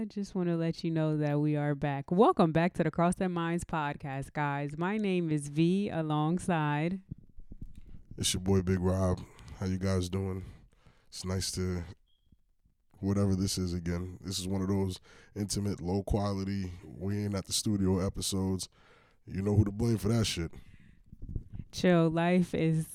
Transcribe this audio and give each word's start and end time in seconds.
I 0.00 0.06
just 0.06 0.34
want 0.34 0.48
to 0.48 0.56
let 0.56 0.82
you 0.82 0.90
know 0.90 1.18
that 1.18 1.40
we 1.40 1.56
are 1.56 1.74
back. 1.74 2.10
Welcome 2.10 2.52
back 2.52 2.72
to 2.74 2.82
the 2.82 2.90
Cross 2.90 3.16
That 3.16 3.28
Minds 3.28 3.64
podcast, 3.64 4.32
guys. 4.32 4.78
My 4.78 4.96
name 4.96 5.30
is 5.30 5.48
V 5.48 5.90
alongside. 5.90 7.00
It's 8.16 8.32
your 8.32 8.40
boy 8.40 8.62
Big 8.62 8.80
Rob. 8.80 9.20
How 9.58 9.66
you 9.66 9.76
guys 9.76 10.08
doing? 10.08 10.42
It's 11.10 11.22
nice 11.26 11.50
to 11.52 11.82
whatever 13.00 13.36
this 13.36 13.58
is 13.58 13.74
again. 13.74 14.16
This 14.22 14.38
is 14.38 14.48
one 14.48 14.62
of 14.62 14.68
those 14.68 14.98
intimate, 15.36 15.82
low 15.82 16.02
quality, 16.02 16.72
we 16.98 17.22
ain't 17.22 17.34
at 17.34 17.44
the 17.44 17.52
studio 17.52 17.98
episodes. 17.98 18.70
You 19.26 19.42
know 19.42 19.54
who 19.54 19.66
to 19.66 19.70
blame 19.70 19.98
for 19.98 20.08
that 20.08 20.24
shit. 20.24 20.50
Chill. 21.72 22.08
Life 22.08 22.54
is 22.54 22.86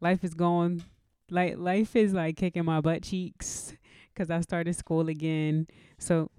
life 0.00 0.24
is 0.24 0.32
going 0.32 0.82
like 1.30 1.58
life 1.58 1.94
is 1.94 2.14
like 2.14 2.38
kicking 2.38 2.64
my 2.64 2.80
butt 2.80 3.02
cheeks 3.02 3.74
because 4.14 4.30
I 4.30 4.40
started 4.40 4.74
school 4.74 5.10
again. 5.10 5.66
So 5.98 6.30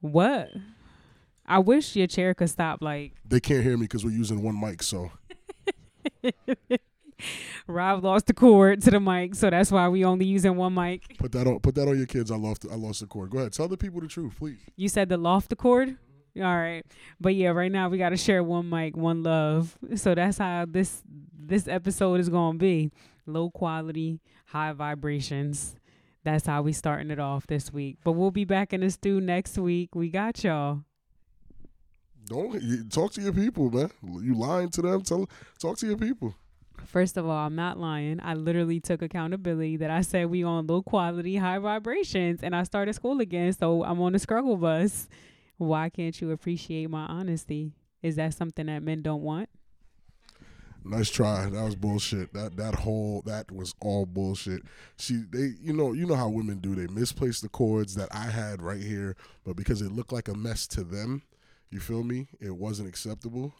what? 0.00 0.50
I 1.46 1.58
wish 1.60 1.96
your 1.96 2.06
chair 2.06 2.34
could 2.34 2.50
stop. 2.50 2.82
Like 2.82 3.14
They 3.26 3.40
can't 3.40 3.62
hear 3.62 3.76
me 3.76 3.84
because 3.84 4.04
we're 4.04 4.10
using 4.10 4.42
one 4.42 4.58
mic, 4.60 4.82
so 4.82 5.10
Rob 7.66 8.04
lost 8.04 8.26
the 8.26 8.34
cord 8.34 8.82
to 8.82 8.90
the 8.90 9.00
mic, 9.00 9.34
so 9.34 9.50
that's 9.50 9.72
why 9.72 9.88
we 9.88 10.04
only 10.04 10.26
using 10.26 10.56
one 10.56 10.74
mic. 10.74 11.18
put 11.18 11.32
that 11.32 11.46
on 11.46 11.58
put 11.60 11.74
that 11.74 11.88
on 11.88 11.96
your 11.96 12.06
kids. 12.06 12.30
I 12.30 12.36
lost 12.36 12.66
I 12.70 12.74
lost 12.76 13.00
the 13.00 13.06
cord. 13.06 13.30
Go 13.30 13.38
ahead. 13.38 13.52
Tell 13.52 13.68
the 13.68 13.76
people 13.76 14.00
the 14.00 14.08
truth, 14.08 14.34
please. 14.38 14.58
You 14.76 14.88
said 14.88 15.08
the 15.08 15.16
loft 15.16 15.50
the 15.50 15.56
cord. 15.56 15.96
All 16.36 16.44
right, 16.44 16.84
but 17.20 17.34
yeah, 17.34 17.48
right 17.48 17.72
now 17.72 17.88
we 17.88 17.98
got 17.98 18.10
to 18.10 18.16
share 18.16 18.44
one 18.44 18.68
mic, 18.70 18.96
one 18.96 19.24
love. 19.24 19.76
So 19.96 20.14
that's 20.14 20.38
how 20.38 20.66
this 20.68 21.02
this 21.36 21.66
episode 21.66 22.20
is 22.20 22.28
gonna 22.28 22.58
be: 22.58 22.92
low 23.26 23.50
quality, 23.50 24.20
high 24.46 24.72
vibrations. 24.72 25.74
That's 26.24 26.46
how 26.46 26.62
we 26.62 26.72
starting 26.72 27.10
it 27.10 27.18
off 27.18 27.46
this 27.46 27.72
week. 27.72 27.98
But 28.04 28.12
we'll 28.12 28.30
be 28.30 28.44
back 28.44 28.72
in 28.72 28.80
the 28.80 28.90
stew 28.90 29.20
next 29.20 29.56
week. 29.56 29.94
We 29.94 30.10
got 30.10 30.42
y'all. 30.44 30.82
Don't 32.26 32.90
talk 32.90 33.12
to 33.12 33.22
your 33.22 33.32
people, 33.32 33.70
man. 33.70 33.90
You 34.02 34.34
lying 34.34 34.68
to 34.70 34.82
them? 34.82 35.02
Tell 35.02 35.28
talk 35.58 35.78
to 35.78 35.86
your 35.86 35.96
people. 35.96 36.34
First 36.84 37.16
of 37.16 37.26
all, 37.26 37.46
I'm 37.46 37.56
not 37.56 37.78
lying. 37.78 38.20
I 38.22 38.34
literally 38.34 38.80
took 38.80 39.02
accountability 39.02 39.78
that 39.78 39.90
I 39.90 40.02
said 40.02 40.26
we 40.26 40.44
on 40.44 40.66
low 40.66 40.82
quality, 40.82 41.36
high 41.36 41.58
vibrations, 41.58 42.40
and 42.42 42.54
I 42.54 42.62
started 42.62 42.94
school 42.94 43.20
again. 43.20 43.52
So 43.52 43.82
I'm 43.84 44.00
on 44.00 44.12
the 44.12 44.18
struggle 44.18 44.56
bus. 44.56 45.08
Why 45.56 45.88
can't 45.88 46.20
you 46.20 46.30
appreciate 46.30 46.88
my 46.90 47.06
honesty? 47.06 47.72
Is 48.02 48.16
that 48.16 48.34
something 48.34 48.66
that 48.66 48.82
men 48.82 49.02
don't 49.02 49.22
want? 49.22 49.48
Nice 50.88 51.10
try. 51.10 51.48
That 51.50 51.64
was 51.64 51.76
bullshit. 51.76 52.32
That 52.32 52.56
that 52.56 52.74
whole 52.74 53.22
that 53.26 53.50
was 53.52 53.74
all 53.80 54.06
bullshit. 54.06 54.62
She 54.96 55.24
they 55.30 55.52
you 55.60 55.72
know 55.72 55.92
you 55.92 56.06
know 56.06 56.14
how 56.14 56.28
women 56.28 56.58
do. 56.58 56.74
They 56.74 56.86
misplaced 56.92 57.42
the 57.42 57.48
cords 57.48 57.94
that 57.96 58.08
I 58.10 58.30
had 58.30 58.62
right 58.62 58.82
here, 58.82 59.16
but 59.44 59.56
because 59.56 59.82
it 59.82 59.92
looked 59.92 60.12
like 60.12 60.28
a 60.28 60.34
mess 60.34 60.66
to 60.68 60.84
them, 60.84 61.22
you 61.70 61.80
feel 61.80 62.02
me? 62.02 62.28
It 62.40 62.56
wasn't 62.56 62.88
acceptable. 62.88 63.54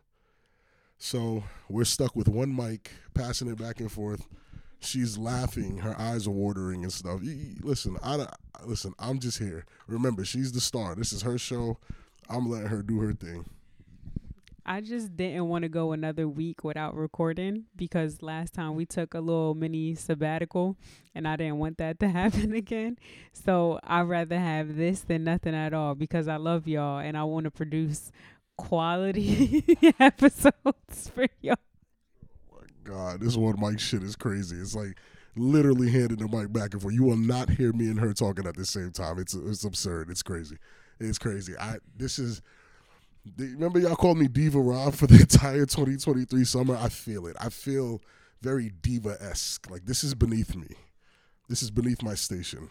So 0.99 1.45
we're 1.69 1.85
stuck 1.85 2.17
with 2.17 2.29
one 2.29 2.55
mic, 2.55 2.91
passing 3.15 3.49
it 3.49 3.59
back 3.59 3.81
and 3.81 3.91
forth. 3.93 4.27
She's 4.81 5.19
laughing, 5.19 5.79
her 5.79 5.99
eyes 5.99 6.27
are 6.27 6.33
watering 6.33 6.83
and 6.83 6.93
stuff. 6.93 7.21
Listen, 7.63 7.99
I 8.03 8.27
listen. 8.65 8.95
I'm 8.99 9.19
just 9.19 9.39
here. 9.39 9.65
Remember, 9.87 10.25
she's 10.25 10.53
the 10.53 10.61
star. 10.61 10.95
This 10.95 11.13
is 11.13 11.23
her 11.23 11.39
show. 11.39 11.79
I'm 12.29 12.49
letting 12.49 12.69
her 12.69 12.83
do 12.83 13.01
her 13.01 13.13
thing. 13.13 13.45
I 14.71 14.83
just 14.83 15.17
didn't 15.17 15.49
want 15.49 15.63
to 15.63 15.71
go 15.71 15.93
another 15.93 16.29
week 16.29 16.63
without 16.63 16.95
recording 16.95 17.65
because 17.75 18.21
last 18.21 18.53
time 18.53 18.75
we 18.75 18.85
took 18.85 19.15
a 19.15 19.19
little 19.19 19.55
mini 19.55 19.95
sabbatical 19.95 20.77
and 21.15 21.27
I 21.27 21.37
didn't 21.37 21.57
want 21.57 21.79
that 21.79 21.99
to 22.01 22.09
happen 22.11 22.53
again. 22.53 22.99
So 23.33 23.81
I'd 23.83 24.03
rather 24.03 24.39
have 24.39 24.77
this 24.77 25.01
than 25.01 25.25
nothing 25.25 25.55
at 25.55 25.73
all 25.73 25.95
because 25.95 26.29
I 26.29 26.37
love 26.37 26.69
y'all 26.69 26.99
and 26.99 27.17
I 27.17 27.25
want 27.25 27.45
to 27.45 27.51
produce 27.51 28.13
quality 28.59 29.65
episodes 29.99 31.11
for 31.15 31.27
y'all. 31.41 31.57
Oh 32.53 32.59
my 32.61 32.67
God, 32.85 33.21
this 33.23 33.39
one 33.39 33.59
mic 33.59 33.81
shit 33.81 34.03
is 34.03 34.17
crazy. 34.17 34.57
It's 34.57 34.75
like 34.75 34.99
literally 35.35 35.91
handing 35.91 36.19
the 36.19 36.29
mic 36.29 36.53
back 36.53 36.75
and 36.75 36.83
forth. 36.83 36.93
You 36.93 37.05
will 37.05 37.17
not 37.17 37.49
hear 37.49 37.73
me 37.73 37.87
and 37.87 37.99
her 37.99 38.13
talking 38.13 38.47
at 38.47 38.57
the 38.57 38.67
same 38.67 38.93
time. 38.93 39.19
It's 39.19 39.33
it's 39.33 39.65
absurd. 39.65 40.11
It's 40.11 40.23
crazy. 40.23 40.59
It's 41.01 41.17
crazy. 41.17 41.57
I 41.59 41.77
this 41.97 42.19
is. 42.19 42.43
Remember 43.37 43.79
y'all 43.79 43.97
called 43.97 44.19
me 44.19 44.29
Diva 44.29 44.61
Rob 44.61 44.95
for 44.95 45.07
the 45.07 45.17
entire 45.21 45.67
2023 45.67 46.45
summer. 46.45 46.77
I 46.77 46.89
feel 46.89 47.27
it. 47.27 47.37
I 47.41 47.49
feel 47.49 48.03
very 48.41 48.71
diva 48.83 49.17
esque. 49.21 49.71
Like 49.71 49.85
this 49.85 50.05
is 50.05 50.15
beneath 50.15 50.55
me. 50.55 50.69
This 51.49 51.63
is 51.63 51.71
beneath 51.71 52.03
my 52.03 52.15
station. 52.15 52.71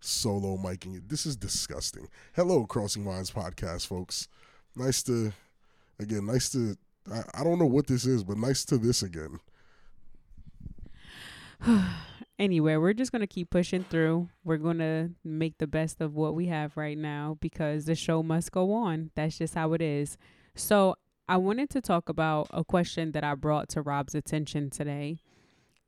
Solo 0.00 0.56
miking 0.56 0.96
it. 0.96 1.08
This 1.08 1.26
is 1.26 1.36
disgusting. 1.36 2.08
Hello, 2.34 2.66
Crossing 2.66 3.04
Minds 3.04 3.30
podcast, 3.30 3.86
folks. 3.86 4.28
Nice 4.74 5.02
to, 5.04 5.32
again, 5.98 6.26
nice 6.26 6.50
to 6.50 6.76
I, 7.12 7.22
I 7.34 7.44
don't 7.44 7.58
know 7.58 7.66
what 7.66 7.86
this 7.86 8.06
is, 8.06 8.24
but 8.24 8.38
nice 8.38 8.64
to 8.66 8.78
this 8.78 9.02
again. 9.02 9.40
anyway, 12.40 12.76
we're 12.76 12.94
just 12.94 13.12
going 13.12 13.20
to 13.20 13.26
keep 13.26 13.50
pushing 13.50 13.84
through. 13.84 14.28
We're 14.42 14.56
going 14.56 14.78
to 14.78 15.10
make 15.22 15.58
the 15.58 15.66
best 15.66 16.00
of 16.00 16.16
what 16.16 16.34
we 16.34 16.46
have 16.46 16.76
right 16.76 16.98
now 16.98 17.36
because 17.40 17.84
the 17.84 17.94
show 17.94 18.22
must 18.22 18.50
go 18.50 18.72
on. 18.72 19.10
That's 19.14 19.38
just 19.38 19.54
how 19.54 19.74
it 19.74 19.82
is. 19.82 20.16
So, 20.56 20.96
I 21.28 21.36
wanted 21.36 21.70
to 21.70 21.80
talk 21.80 22.08
about 22.08 22.48
a 22.50 22.64
question 22.64 23.12
that 23.12 23.22
I 23.22 23.36
brought 23.36 23.68
to 23.68 23.82
Rob's 23.82 24.16
attention 24.16 24.68
today. 24.68 25.20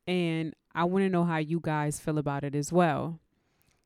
And 0.06 0.54
I 0.72 0.84
want 0.84 1.02
to 1.04 1.08
know 1.08 1.24
how 1.24 1.38
you 1.38 1.58
guys 1.60 1.98
feel 1.98 2.18
about 2.18 2.44
it 2.44 2.54
as 2.54 2.72
well. 2.72 3.18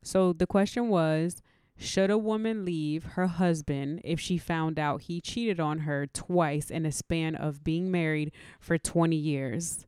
So, 0.03 0.34
the 0.34 0.47
question 0.47 0.88
was 0.88 1.41
Should 1.78 2.10
a 2.10 2.19
woman 2.19 2.66
leave 2.66 3.04
her 3.15 3.27
husband 3.27 4.03
if 4.04 4.21
she 4.21 4.37
found 4.37 4.78
out 4.78 5.03
he 5.03 5.21
cheated 5.22 5.59
on 5.59 5.81
her 5.81 6.06
twice 6.06 6.71
in 6.71 6.84
a 6.84 6.93
span 6.93 7.34
of 7.34 7.65
being 7.65 7.91
married 7.91 8.33
for 8.60 8.77
20 8.77 9.16
years? 9.16 9.87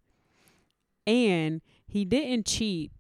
And 1.06 1.60
he 1.88 2.04
didn't 2.04 2.46
cheat 2.46 2.92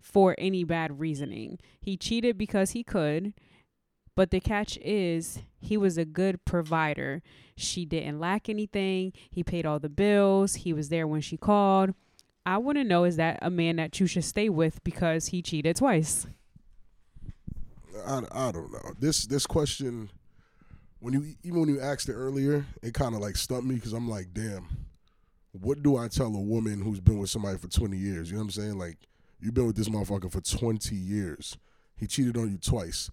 for 0.00 0.34
any 0.38 0.62
bad 0.64 1.00
reasoning. 1.00 1.58
He 1.80 1.96
cheated 1.96 2.38
because 2.38 2.70
he 2.70 2.84
could, 2.84 3.34
but 4.14 4.30
the 4.30 4.40
catch 4.40 4.78
is 4.78 5.40
he 5.60 5.76
was 5.76 5.98
a 5.98 6.04
good 6.04 6.44
provider. 6.44 7.22
She 7.56 7.84
didn't 7.84 8.20
lack 8.20 8.48
anything. 8.48 9.12
He 9.30 9.42
paid 9.42 9.66
all 9.66 9.78
the 9.78 9.88
bills. 9.88 10.56
He 10.56 10.72
was 10.72 10.88
there 10.88 11.06
when 11.06 11.20
she 11.20 11.36
called. 11.36 11.92
I 12.46 12.58
want 12.58 12.78
to 12.78 12.84
know 12.84 13.02
is 13.02 13.16
that 13.16 13.40
a 13.42 13.50
man 13.50 13.76
that 13.76 13.98
you 13.98 14.06
should 14.06 14.24
stay 14.24 14.48
with 14.48 14.82
because 14.84 15.26
he 15.26 15.42
cheated 15.42 15.76
twice? 15.76 16.26
I, 18.06 18.22
I 18.30 18.52
don't 18.52 18.72
know. 18.72 18.92
This 19.00 19.26
this 19.26 19.46
question, 19.46 20.10
when 21.00 21.12
you 21.12 21.34
even 21.42 21.60
when 21.60 21.68
you 21.68 21.80
asked 21.80 22.08
it 22.08 22.14
earlier, 22.14 22.64
it 22.82 22.94
kind 22.94 23.16
of 23.16 23.20
like 23.20 23.36
stumped 23.36 23.66
me 23.66 23.74
because 23.74 23.92
I'm 23.92 24.08
like, 24.08 24.28
damn, 24.32 24.85
what 25.60 25.82
do 25.82 25.96
I 25.96 26.08
tell 26.08 26.28
a 26.28 26.40
woman 26.40 26.80
who's 26.80 27.00
been 27.00 27.18
with 27.18 27.30
somebody 27.30 27.58
for 27.58 27.68
20 27.68 27.96
years? 27.96 28.30
You 28.30 28.36
know 28.36 28.42
what 28.42 28.56
I'm 28.56 28.62
saying? 28.62 28.78
Like, 28.78 28.98
you've 29.40 29.54
been 29.54 29.66
with 29.66 29.76
this 29.76 29.88
motherfucker 29.88 30.30
for 30.30 30.40
20 30.40 30.94
years. 30.94 31.56
He 31.96 32.06
cheated 32.06 32.36
on 32.36 32.50
you 32.50 32.58
twice. 32.58 33.10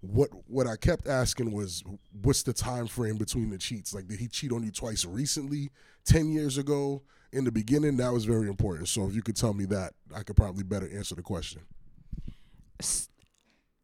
What 0.00 0.30
what 0.46 0.66
I 0.66 0.76
kept 0.76 1.08
asking 1.08 1.52
was, 1.52 1.82
what's 2.22 2.42
the 2.42 2.52
time 2.52 2.86
frame 2.86 3.16
between 3.16 3.50
the 3.50 3.58
cheats? 3.58 3.94
Like, 3.94 4.06
did 4.06 4.18
he 4.18 4.28
cheat 4.28 4.52
on 4.52 4.62
you 4.62 4.70
twice 4.70 5.04
recently, 5.04 5.70
10 6.04 6.32
years 6.32 6.58
ago? 6.58 7.02
In 7.32 7.44
the 7.44 7.52
beginning, 7.52 7.96
that 7.96 8.12
was 8.12 8.24
very 8.24 8.48
important. 8.48 8.88
So 8.88 9.06
if 9.06 9.14
you 9.14 9.22
could 9.22 9.36
tell 9.36 9.52
me 9.52 9.64
that, 9.66 9.94
I 10.14 10.22
could 10.22 10.36
probably 10.36 10.62
better 10.62 10.88
answer 10.94 11.14
the 11.14 11.22
question. 11.22 11.62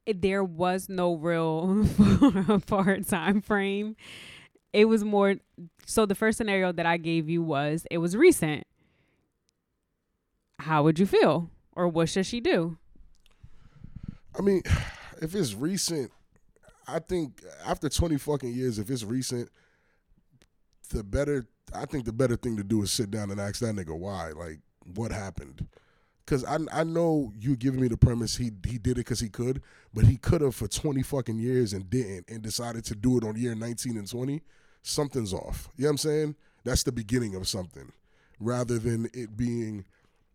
There 0.07 0.45
was 0.45 0.89
no 0.89 1.15
real 1.15 1.85
far 2.67 2.99
time 3.01 3.41
frame. 3.41 3.97
It 4.73 4.87
was 4.87 5.05
more 5.05 5.37
so 5.87 6.07
the 6.07 6.15
first 6.15 6.39
scenario 6.39 6.73
that 6.73 6.87
I 6.87 6.97
gave 6.97 7.29
you 7.29 7.43
was 7.43 7.87
it 7.91 7.99
was 7.99 8.17
recent. 8.17 8.67
How 10.61 10.83
would 10.83 10.99
you 10.99 11.07
feel? 11.07 11.51
Or 11.75 11.89
what 11.89 12.09
should 12.09 12.27
she 12.27 12.41
do? 12.41 12.79
I 14.39 14.43
mean, 14.43 14.63
if 15.23 15.35
it's 15.35 15.55
recent, 15.55 16.11
I 16.87 16.99
think 16.99 17.43
after 17.67 17.89
20 17.89 18.17
fucking 18.19 18.53
years, 18.53 18.79
if 18.79 18.91
it's 18.91 19.05
recent, 19.05 19.49
the 20.91 21.03
better, 21.03 21.47
I 21.75 21.87
think 21.87 22.05
the 22.05 22.13
better 22.13 22.37
thing 22.37 22.57
to 22.57 22.65
do 22.65 22.83
is 22.83 22.93
sit 22.93 23.11
down 23.11 23.31
and 23.31 23.41
ask 23.41 23.61
that 23.61 23.75
nigga 23.75 23.97
why. 23.97 24.31
Like, 24.31 24.59
what 24.95 25.13
happened? 25.13 25.67
Because 26.25 26.45
I, 26.45 26.59
I 26.73 26.85
know 26.85 27.33
you 27.37 27.57
giving 27.57 27.81
me 27.81 27.89
the 27.89 27.97
premise 27.97 28.37
he 28.37 28.51
he 28.67 28.79
did 28.79 28.93
it 28.93 29.07
because 29.07 29.21
he 29.21 29.29
could, 29.29 29.61
but 29.93 30.05
he 30.05 30.17
could 30.17 30.41
have 30.41 30.55
for 30.55 30.69
20 30.69 31.03
fucking 31.03 31.39
years 31.39 31.73
and 31.73 31.89
didn't 31.91 32.29
and 32.29 32.43
decided 32.43 32.85
to 32.87 32.95
do 32.95 33.19
it 33.19 33.25
on 33.25 33.37
year 33.37 33.55
19 33.55 33.97
and 33.97 34.09
20. 34.09 34.43
Something's 34.83 35.33
off. 35.33 35.69
You 35.77 35.85
know 35.85 35.89
what 35.89 35.91
I'm 35.93 35.99
saying? 35.99 36.37
That's 36.65 36.83
the 36.83 36.93
beginning 36.93 37.35
of 37.35 37.49
something 37.49 37.93
rather 38.39 38.79
than 38.79 39.09
it 39.13 39.37
being 39.37 39.85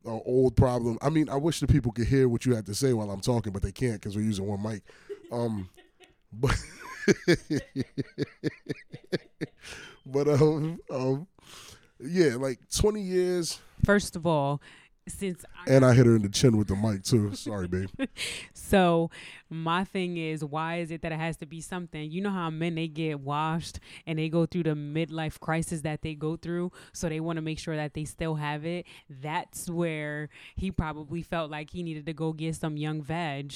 an 0.05 0.21
old 0.25 0.55
problem. 0.55 0.97
I 1.01 1.09
mean, 1.09 1.29
I 1.29 1.35
wish 1.35 1.59
the 1.59 1.67
people 1.67 1.91
could 1.91 2.07
hear 2.07 2.29
what 2.29 2.45
you 2.45 2.55
have 2.55 2.65
to 2.65 2.75
say 2.75 2.93
while 2.93 3.11
I'm 3.11 3.19
talking, 3.19 3.51
but 3.51 3.61
they 3.61 3.71
can't 3.71 3.95
because 3.95 4.15
we're 4.15 4.23
using 4.23 4.47
one 4.47 4.63
mic. 4.63 4.83
Um, 5.31 5.69
but 6.33 6.55
but 10.05 10.27
um 10.27 10.79
um 10.91 11.27
yeah, 11.99 12.35
like 12.35 12.59
20 12.69 13.01
years. 13.01 13.59
First 13.83 14.15
of 14.15 14.27
all, 14.27 14.61
since 15.07 15.45
and 15.67 15.85
I 15.85 15.93
hit 15.93 16.05
her 16.05 16.15
in 16.15 16.21
the 16.21 16.29
chin 16.29 16.57
with 16.57 16.67
the 16.67 16.75
mic 16.75 17.03
too. 17.03 17.33
Sorry, 17.35 17.67
babe. 17.67 17.89
so 18.53 19.09
my 19.49 19.83
thing 19.83 20.17
is, 20.17 20.43
why 20.43 20.77
is 20.77 20.91
it 20.91 21.01
that 21.01 21.11
it 21.11 21.19
has 21.19 21.37
to 21.37 21.45
be 21.45 21.61
something? 21.61 22.09
You 22.09 22.21
know 22.21 22.29
how 22.29 22.49
men 22.49 22.75
they 22.75 22.87
get 22.87 23.19
washed 23.19 23.79
and 24.05 24.17
they 24.19 24.29
go 24.29 24.45
through 24.45 24.63
the 24.63 24.71
midlife 24.71 25.39
crisis 25.39 25.81
that 25.81 26.01
they 26.01 26.15
go 26.15 26.37
through, 26.37 26.71
so 26.93 27.09
they 27.09 27.19
want 27.19 27.37
to 27.37 27.41
make 27.41 27.59
sure 27.59 27.75
that 27.75 27.93
they 27.93 28.05
still 28.05 28.35
have 28.35 28.65
it. 28.65 28.85
That's 29.09 29.69
where 29.69 30.29
he 30.55 30.71
probably 30.71 31.21
felt 31.21 31.51
like 31.51 31.71
he 31.71 31.83
needed 31.83 32.05
to 32.05 32.13
go 32.13 32.33
get 32.33 32.55
some 32.55 32.77
young 32.77 33.01
veg. 33.01 33.53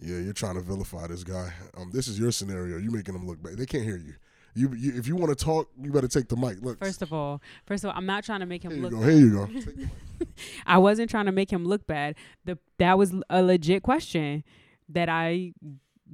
Yeah, 0.00 0.18
you're 0.18 0.34
trying 0.34 0.56
to 0.56 0.60
vilify 0.60 1.06
this 1.06 1.24
guy. 1.24 1.52
Um, 1.76 1.90
this 1.92 2.06
is 2.06 2.18
your 2.18 2.30
scenario. 2.30 2.76
You're 2.76 2.92
making 2.92 3.14
him 3.14 3.26
look 3.26 3.42
bad. 3.42 3.56
They 3.56 3.66
can't 3.66 3.84
hear 3.84 3.96
you. 3.96 4.14
You, 4.56 4.72
you 4.74 4.92
if 4.96 5.06
you 5.06 5.14
want 5.16 5.36
to 5.36 5.44
talk, 5.44 5.68
you 5.80 5.92
better 5.92 6.08
take 6.08 6.28
the 6.28 6.36
mic. 6.36 6.62
Look. 6.62 6.78
First 6.78 7.02
of 7.02 7.12
all, 7.12 7.42
first 7.66 7.84
of 7.84 7.90
all, 7.90 7.96
I'm 7.96 8.06
not 8.06 8.24
trying 8.24 8.40
to 8.40 8.46
make 8.46 8.62
him 8.64 8.72
Here 8.72 8.82
look. 8.82 8.92
you 8.92 9.30
go. 9.30 9.46
bad. 9.46 9.50
Here 9.62 9.74
you 9.76 9.86
go. 10.20 10.26
I 10.66 10.78
wasn't 10.78 11.10
trying 11.10 11.26
to 11.26 11.32
make 11.32 11.52
him 11.52 11.64
look 11.66 11.86
bad. 11.86 12.16
The 12.46 12.58
that 12.78 12.96
was 12.96 13.14
a 13.28 13.42
legit 13.42 13.82
question 13.82 14.44
that 14.88 15.08
I 15.10 15.52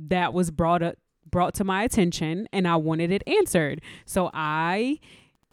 that 0.08 0.34
was 0.34 0.50
brought 0.50 0.82
up 0.82 0.96
brought 1.30 1.54
to 1.54 1.64
my 1.64 1.84
attention 1.84 2.48
and 2.52 2.66
I 2.66 2.76
wanted 2.76 3.12
it 3.12 3.22
answered. 3.26 3.80
So 4.04 4.30
I 4.34 4.98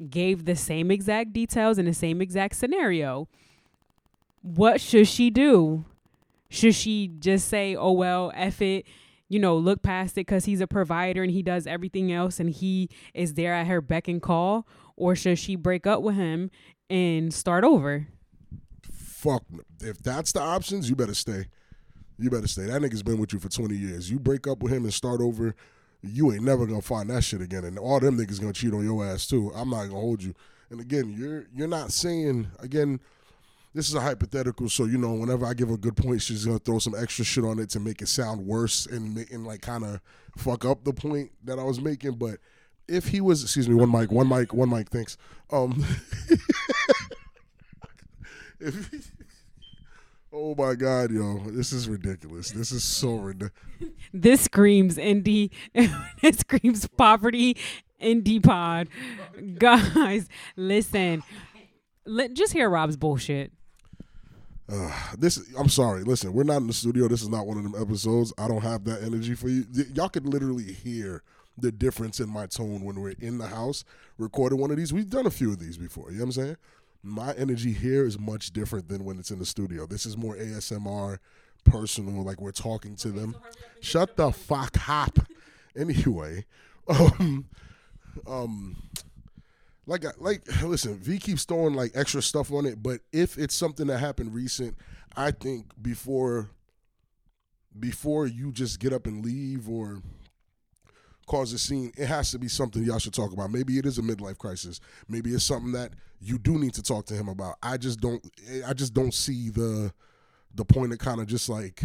gave 0.09 0.45
the 0.45 0.55
same 0.55 0.89
exact 0.89 1.31
details 1.31 1.77
in 1.77 1.85
the 1.85 1.93
same 1.93 2.21
exact 2.21 2.55
scenario. 2.55 3.27
What 4.41 4.81
should 4.81 5.07
she 5.07 5.29
do? 5.29 5.85
Should 6.49 6.73
she 6.73 7.07
just 7.19 7.47
say, 7.47 7.75
"Oh 7.75 7.91
well, 7.91 8.31
F 8.33 8.61
it," 8.61 8.85
you 9.29 9.39
know, 9.39 9.55
look 9.55 9.81
past 9.81 10.17
it 10.17 10.25
cuz 10.25 10.45
he's 10.45 10.59
a 10.59 10.67
provider 10.67 11.23
and 11.23 11.31
he 11.31 11.41
does 11.41 11.65
everything 11.65 12.11
else 12.11 12.39
and 12.39 12.49
he 12.49 12.89
is 13.13 13.35
there 13.35 13.53
at 13.53 13.67
her 13.67 13.79
beck 13.79 14.07
and 14.07 14.21
call, 14.21 14.67
or 14.97 15.15
should 15.15 15.39
she 15.39 15.55
break 15.55 15.87
up 15.87 16.01
with 16.01 16.15
him 16.15 16.51
and 16.89 17.33
start 17.33 17.63
over? 17.63 18.07
Fuck. 18.91 19.43
If 19.81 19.99
that's 19.99 20.31
the 20.31 20.41
options, 20.41 20.89
you 20.89 20.95
better 20.95 21.13
stay. 21.13 21.45
You 22.17 22.29
better 22.29 22.47
stay. 22.47 22.63
That 22.63 22.81
nigga's 22.81 23.03
been 23.03 23.17
with 23.17 23.31
you 23.31 23.39
for 23.39 23.49
20 23.49 23.75
years. 23.75 24.11
You 24.11 24.19
break 24.19 24.47
up 24.47 24.61
with 24.61 24.73
him 24.73 24.83
and 24.83 24.93
start 24.93 25.21
over, 25.21 25.55
you 26.01 26.31
ain't 26.31 26.43
never 26.43 26.65
gonna 26.65 26.81
find 26.81 27.09
that 27.09 27.23
shit 27.23 27.41
again. 27.41 27.65
And 27.65 27.77
all 27.77 27.99
them 27.99 28.17
niggas 28.17 28.39
gonna 28.39 28.53
cheat 28.53 28.73
on 28.73 28.83
your 28.83 29.05
ass 29.05 29.27
too. 29.27 29.51
I'm 29.53 29.69
not 29.69 29.85
gonna 29.85 29.99
hold 29.99 30.23
you. 30.23 30.33
And 30.69 30.79
again, 30.79 31.13
you're 31.17 31.45
you're 31.53 31.67
not 31.67 31.91
saying 31.91 32.47
again. 32.59 32.99
This 33.79 33.87
is 33.87 33.95
a 33.95 34.01
hypothetical, 34.01 34.67
so 34.67 34.83
you 34.83 34.97
know. 34.97 35.13
Whenever 35.13 35.45
I 35.45 35.53
give 35.53 35.71
a 35.71 35.77
good 35.77 35.95
point, 35.95 36.21
she's 36.21 36.43
gonna 36.43 36.59
throw 36.59 36.79
some 36.79 36.93
extra 36.93 37.23
shit 37.23 37.45
on 37.45 37.59
it 37.59 37.69
to 37.69 37.79
make 37.79 38.01
it 38.01 38.09
sound 38.09 38.45
worse 38.45 38.85
and 38.85 39.17
and 39.31 39.47
like 39.47 39.61
kind 39.61 39.85
of 39.85 40.01
fuck 40.35 40.65
up 40.65 40.83
the 40.83 40.91
point 40.91 41.31
that 41.45 41.57
I 41.57 41.63
was 41.63 41.79
making. 41.79 42.15
But 42.15 42.39
if 42.89 43.07
he 43.07 43.21
was, 43.21 43.41
excuse 43.41 43.69
me, 43.69 43.75
one 43.75 43.89
mic, 43.89 44.11
one 44.11 44.27
mic, 44.27 44.53
one 44.53 44.69
mic. 44.69 44.89
Thanks. 44.89 45.15
Um, 45.49 45.85
if 48.59 49.13
oh 50.33 50.55
my 50.55 50.75
god, 50.75 51.11
yo, 51.11 51.39
this 51.45 51.71
is 51.71 51.87
ridiculous. 51.87 52.51
This 52.51 52.73
is 52.73 52.83
so 52.83 53.15
ridiculous. 53.15 53.53
This 54.13 54.41
screams 54.41 54.97
indie. 54.97 55.51
it 55.73 56.37
screams 56.37 56.85
poverty 56.97 57.55
indie 58.03 58.43
pod. 58.43 58.89
Guys, 59.57 60.27
listen. 60.57 61.23
Let, 62.05 62.33
just 62.33 62.51
hear 62.51 62.69
Rob's 62.69 62.97
bullshit. 62.97 63.53
Uh, 64.71 64.91
this 65.17 65.39
I'm 65.57 65.69
sorry. 65.69 66.03
Listen, 66.03 66.33
we're 66.33 66.43
not 66.43 66.57
in 66.57 66.67
the 66.67 66.73
studio. 66.73 67.07
This 67.07 67.21
is 67.21 67.29
not 67.29 67.47
one 67.47 67.57
of 67.57 67.63
them 67.63 67.75
episodes. 67.79 68.33
I 68.37 68.47
don't 68.47 68.61
have 68.61 68.83
that 68.85 69.01
energy 69.03 69.33
for 69.33 69.49
you. 69.49 69.65
Y- 69.75 69.85
y'all 69.93 70.09
could 70.09 70.27
literally 70.27 70.71
hear 70.71 71.23
the 71.57 71.71
difference 71.71 72.19
in 72.19 72.29
my 72.29 72.45
tone 72.45 72.83
when 72.83 72.99
we're 72.99 73.15
in 73.19 73.37
the 73.37 73.47
house 73.47 73.83
recording 74.17 74.59
one 74.59 74.71
of 74.71 74.77
these. 74.77 74.93
We've 74.93 75.09
done 75.09 75.25
a 75.25 75.31
few 75.31 75.51
of 75.51 75.59
these 75.59 75.77
before. 75.77 76.11
You 76.11 76.19
know 76.19 76.25
what 76.25 76.37
I'm 76.37 76.43
saying? 76.43 76.57
My 77.01 77.33
energy 77.33 77.71
here 77.71 78.05
is 78.05 78.19
much 78.19 78.51
different 78.51 78.89
than 78.89 79.05
when 79.05 79.17
it's 79.19 79.31
in 79.31 79.39
the 79.39 79.45
studio. 79.45 79.85
This 79.85 80.05
is 80.05 80.17
more 80.17 80.35
ASMR, 80.35 81.17
personal, 81.63 82.23
like 82.23 82.41
we're 82.41 82.51
talking 82.51 82.95
to 82.97 83.09
them. 83.09 83.35
Shut 83.81 84.17
the 84.17 84.31
fuck 84.31 84.77
up. 84.89 85.19
Anyway, 85.77 86.45
um, 86.87 87.45
um, 88.27 88.83
like 89.89 90.05
like 90.19 90.43
listen, 90.63 90.97
V 90.97 91.17
keeps 91.17 91.43
throwing 91.43 91.73
like 91.73 91.91
extra 91.95 92.21
stuff 92.21 92.53
on 92.53 92.65
it, 92.65 92.81
but 92.81 93.01
if 93.11 93.37
it's 93.37 93.55
something 93.55 93.87
that 93.87 93.97
happened 93.97 94.33
recent, 94.33 94.77
I 95.17 95.31
think 95.31 95.65
before 95.81 96.51
before 97.77 98.27
you 98.27 98.51
just 98.51 98.79
get 98.79 98.93
up 98.93 99.07
and 99.07 99.25
leave 99.25 99.67
or 99.67 100.01
cause 101.25 101.53
a 101.53 101.59
scene, 101.59 101.91
it 101.97 102.07
has 102.07 102.31
to 102.31 102.39
be 102.39 102.47
something 102.47 102.83
y'all 102.83 102.99
should 102.99 103.13
talk 103.13 103.33
about. 103.33 103.51
Maybe 103.51 103.77
it 103.77 103.85
is 103.85 103.97
a 103.97 104.01
midlife 104.01 104.37
crisis. 104.37 104.79
Maybe 105.07 105.31
it's 105.31 105.43
something 105.43 105.71
that 105.73 105.91
you 106.19 106.37
do 106.37 106.57
need 106.57 106.73
to 106.75 106.83
talk 106.83 107.05
to 107.07 107.13
him 107.13 107.27
about. 107.27 107.55
I 107.61 107.77
just 107.77 107.99
don't 107.99 108.25
I 108.65 108.73
just 108.73 108.93
don't 108.93 109.13
see 109.13 109.49
the 109.49 109.91
the 110.53 110.65
point 110.65 110.93
of 110.93 110.99
kind 110.99 111.19
of 111.19 111.27
just 111.27 111.49
like 111.49 111.83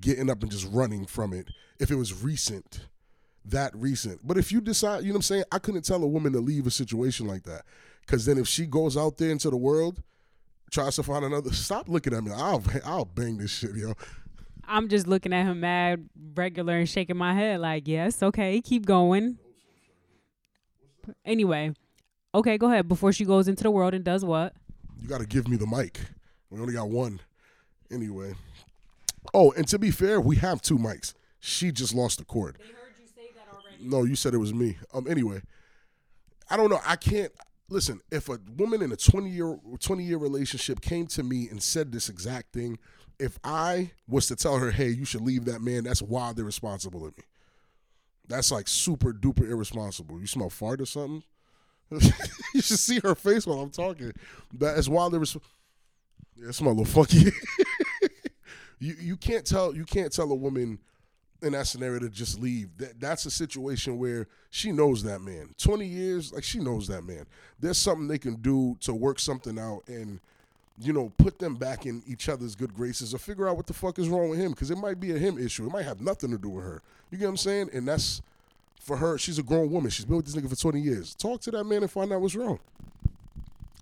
getting 0.00 0.30
up 0.30 0.42
and 0.42 0.50
just 0.50 0.68
running 0.72 1.04
from 1.04 1.32
it 1.32 1.48
if 1.78 1.90
it 1.90 1.96
was 1.96 2.22
recent 2.22 2.86
that 3.46 3.74
recent. 3.74 4.26
But 4.26 4.38
if 4.38 4.52
you 4.52 4.60
decide, 4.60 5.02
you 5.02 5.08
know 5.08 5.14
what 5.14 5.18
I'm 5.18 5.22
saying, 5.22 5.44
I 5.52 5.58
couldn't 5.58 5.82
tell 5.84 6.02
a 6.02 6.06
woman 6.06 6.32
to 6.32 6.40
leave 6.40 6.66
a 6.66 6.70
situation 6.70 7.26
like 7.26 7.44
that. 7.44 7.62
Cause 8.06 8.24
then 8.26 8.38
if 8.38 8.48
she 8.48 8.66
goes 8.66 8.96
out 8.96 9.18
there 9.18 9.30
into 9.30 9.50
the 9.50 9.56
world, 9.56 10.02
tries 10.70 10.96
to 10.96 11.02
find 11.02 11.24
another 11.24 11.52
stop 11.52 11.88
looking 11.88 12.14
at 12.14 12.24
me. 12.24 12.32
I'll 12.32 12.62
I'll 12.84 13.04
bang 13.04 13.38
this 13.38 13.50
shit, 13.50 13.74
yo. 13.76 13.94
I'm 14.66 14.88
just 14.88 15.06
looking 15.06 15.32
at 15.32 15.46
him 15.46 15.60
mad, 15.60 16.08
regular, 16.34 16.76
and 16.76 16.88
shaking 16.88 17.16
my 17.16 17.34
head 17.34 17.60
like, 17.60 17.88
yes, 17.88 18.22
okay, 18.22 18.60
keep 18.60 18.86
going. 18.86 19.38
Anyway, 21.24 21.74
okay, 22.34 22.56
go 22.56 22.66
ahead. 22.68 22.88
Before 22.88 23.12
she 23.12 23.24
goes 23.24 23.48
into 23.48 23.64
the 23.64 23.70
world 23.70 23.94
and 23.94 24.04
does 24.04 24.24
what? 24.24 24.54
You 25.00 25.08
gotta 25.08 25.26
give 25.26 25.48
me 25.48 25.56
the 25.56 25.66
mic. 25.66 25.98
We 26.50 26.60
only 26.60 26.74
got 26.74 26.88
one. 26.88 27.20
Anyway. 27.90 28.34
Oh, 29.34 29.52
and 29.52 29.66
to 29.68 29.78
be 29.78 29.90
fair, 29.90 30.20
we 30.20 30.36
have 30.36 30.62
two 30.62 30.78
mics. 30.78 31.14
She 31.40 31.72
just 31.72 31.94
lost 31.94 32.18
the 32.18 32.24
cord. 32.24 32.56
They 32.58 32.66
heard 32.66 32.94
you 33.00 33.06
say 33.06 33.30
that 33.34 33.48
already. 33.52 33.69
No, 33.80 34.04
you 34.04 34.14
said 34.14 34.34
it 34.34 34.38
was 34.38 34.54
me. 34.54 34.76
Um. 34.92 35.06
Anyway, 35.08 35.42
I 36.48 36.56
don't 36.56 36.70
know. 36.70 36.80
I 36.84 36.96
can't 36.96 37.32
listen. 37.68 38.00
If 38.10 38.28
a 38.28 38.38
woman 38.56 38.82
in 38.82 38.92
a 38.92 38.96
twenty 38.96 39.30
year 39.30 39.58
twenty 39.80 40.04
year 40.04 40.18
relationship 40.18 40.80
came 40.80 41.06
to 41.08 41.22
me 41.22 41.48
and 41.50 41.62
said 41.62 41.92
this 41.92 42.08
exact 42.08 42.52
thing, 42.52 42.78
if 43.18 43.38
I 43.44 43.92
was 44.08 44.26
to 44.28 44.36
tell 44.36 44.58
her, 44.58 44.70
"Hey, 44.70 44.88
you 44.90 45.04
should 45.04 45.22
leave 45.22 45.44
that 45.46 45.60
man," 45.62 45.84
that's 45.84 46.02
wild 46.02 46.38
irresponsible 46.38 47.04
of 47.06 47.16
me. 47.16 47.24
That's 48.28 48.52
like 48.52 48.68
super 48.68 49.12
duper 49.12 49.48
irresponsible. 49.48 50.20
You 50.20 50.26
smell 50.26 50.50
fart 50.50 50.80
or 50.80 50.86
something? 50.86 51.24
you 51.90 52.62
should 52.62 52.78
see 52.78 53.00
her 53.00 53.14
face 53.14 53.46
while 53.46 53.60
I'm 53.60 53.70
talking. 53.70 54.12
That 54.54 54.78
is 54.78 54.88
wild 54.88 55.14
irresponsible. 55.14 55.50
Yeah, 56.36 56.52
smell 56.52 56.72
a 56.72 56.74
little 56.74 56.84
funky. 56.86 57.32
you 58.78 58.94
you 59.00 59.16
can't 59.16 59.44
tell 59.46 59.74
you 59.74 59.84
can't 59.84 60.12
tell 60.12 60.30
a 60.30 60.34
woman 60.34 60.78
in 61.42 61.52
that 61.52 61.66
scenario 61.66 62.00
to 62.00 62.08
just 62.08 62.40
leave. 62.40 62.68
That 62.78 63.00
that's 63.00 63.26
a 63.26 63.30
situation 63.30 63.98
where 63.98 64.26
she 64.50 64.72
knows 64.72 65.02
that 65.04 65.20
man. 65.20 65.54
Twenty 65.58 65.86
years, 65.86 66.32
like 66.32 66.44
she 66.44 66.58
knows 66.58 66.88
that 66.88 67.02
man. 67.02 67.26
There's 67.58 67.78
something 67.78 68.08
they 68.08 68.18
can 68.18 68.36
do 68.36 68.76
to 68.80 68.94
work 68.94 69.18
something 69.18 69.58
out 69.58 69.82
and 69.86 70.20
you 70.80 70.92
know 70.92 71.12
put 71.18 71.38
them 71.38 71.56
back 71.56 71.86
in 71.86 72.02
each 72.06 72.28
other's 72.28 72.54
good 72.54 72.74
graces 72.74 73.14
or 73.14 73.18
figure 73.18 73.48
out 73.48 73.56
what 73.56 73.66
the 73.66 73.74
fuck 73.74 73.98
is 73.98 74.08
wrong 74.08 74.30
with 74.30 74.38
him 74.38 74.52
because 74.52 74.70
it 74.70 74.78
might 74.78 75.00
be 75.00 75.12
a 75.12 75.18
him 75.18 75.38
issue. 75.38 75.66
It 75.66 75.72
might 75.72 75.84
have 75.84 76.00
nothing 76.00 76.30
to 76.30 76.38
do 76.38 76.48
with 76.48 76.64
her. 76.64 76.82
You 77.10 77.18
get 77.18 77.24
what 77.24 77.30
I'm 77.30 77.36
saying? 77.36 77.70
And 77.72 77.86
that's 77.86 78.22
for 78.80 78.96
her. 78.96 79.18
She's 79.18 79.38
a 79.38 79.42
grown 79.42 79.70
woman. 79.70 79.90
She's 79.90 80.04
been 80.04 80.16
with 80.16 80.26
this 80.26 80.34
nigga 80.34 80.48
for 80.48 80.56
20 80.56 80.80
years. 80.80 81.14
Talk 81.14 81.40
to 81.42 81.50
that 81.52 81.64
man 81.64 81.82
and 81.82 81.90
find 81.90 82.12
out 82.12 82.20
what's 82.20 82.34
wrong. 82.34 82.58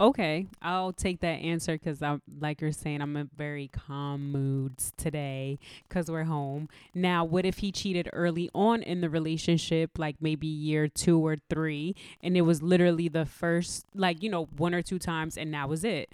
Okay, 0.00 0.46
I'll 0.62 0.92
take 0.92 1.20
that 1.20 1.40
answer 1.40 1.72
because 1.72 2.00
I'm 2.02 2.22
like 2.40 2.60
you're 2.60 2.70
saying 2.70 3.02
I'm 3.02 3.16
in 3.16 3.30
very 3.36 3.66
calm 3.66 4.30
moods 4.30 4.92
today 4.96 5.58
because 5.88 6.08
we're 6.08 6.24
home. 6.24 6.68
Now, 6.94 7.24
what 7.24 7.44
if 7.44 7.58
he 7.58 7.72
cheated 7.72 8.08
early 8.12 8.48
on 8.54 8.82
in 8.82 9.00
the 9.00 9.10
relationship, 9.10 9.98
like 9.98 10.14
maybe 10.20 10.46
year 10.46 10.86
two 10.86 11.18
or 11.26 11.38
three, 11.50 11.96
and 12.22 12.36
it 12.36 12.42
was 12.42 12.62
literally 12.62 13.08
the 13.08 13.26
first, 13.26 13.86
like 13.92 14.22
you 14.22 14.30
know, 14.30 14.44
one 14.56 14.72
or 14.72 14.82
two 14.82 15.00
times, 15.00 15.36
and 15.36 15.52
that 15.52 15.68
was 15.68 15.82
it? 15.82 16.10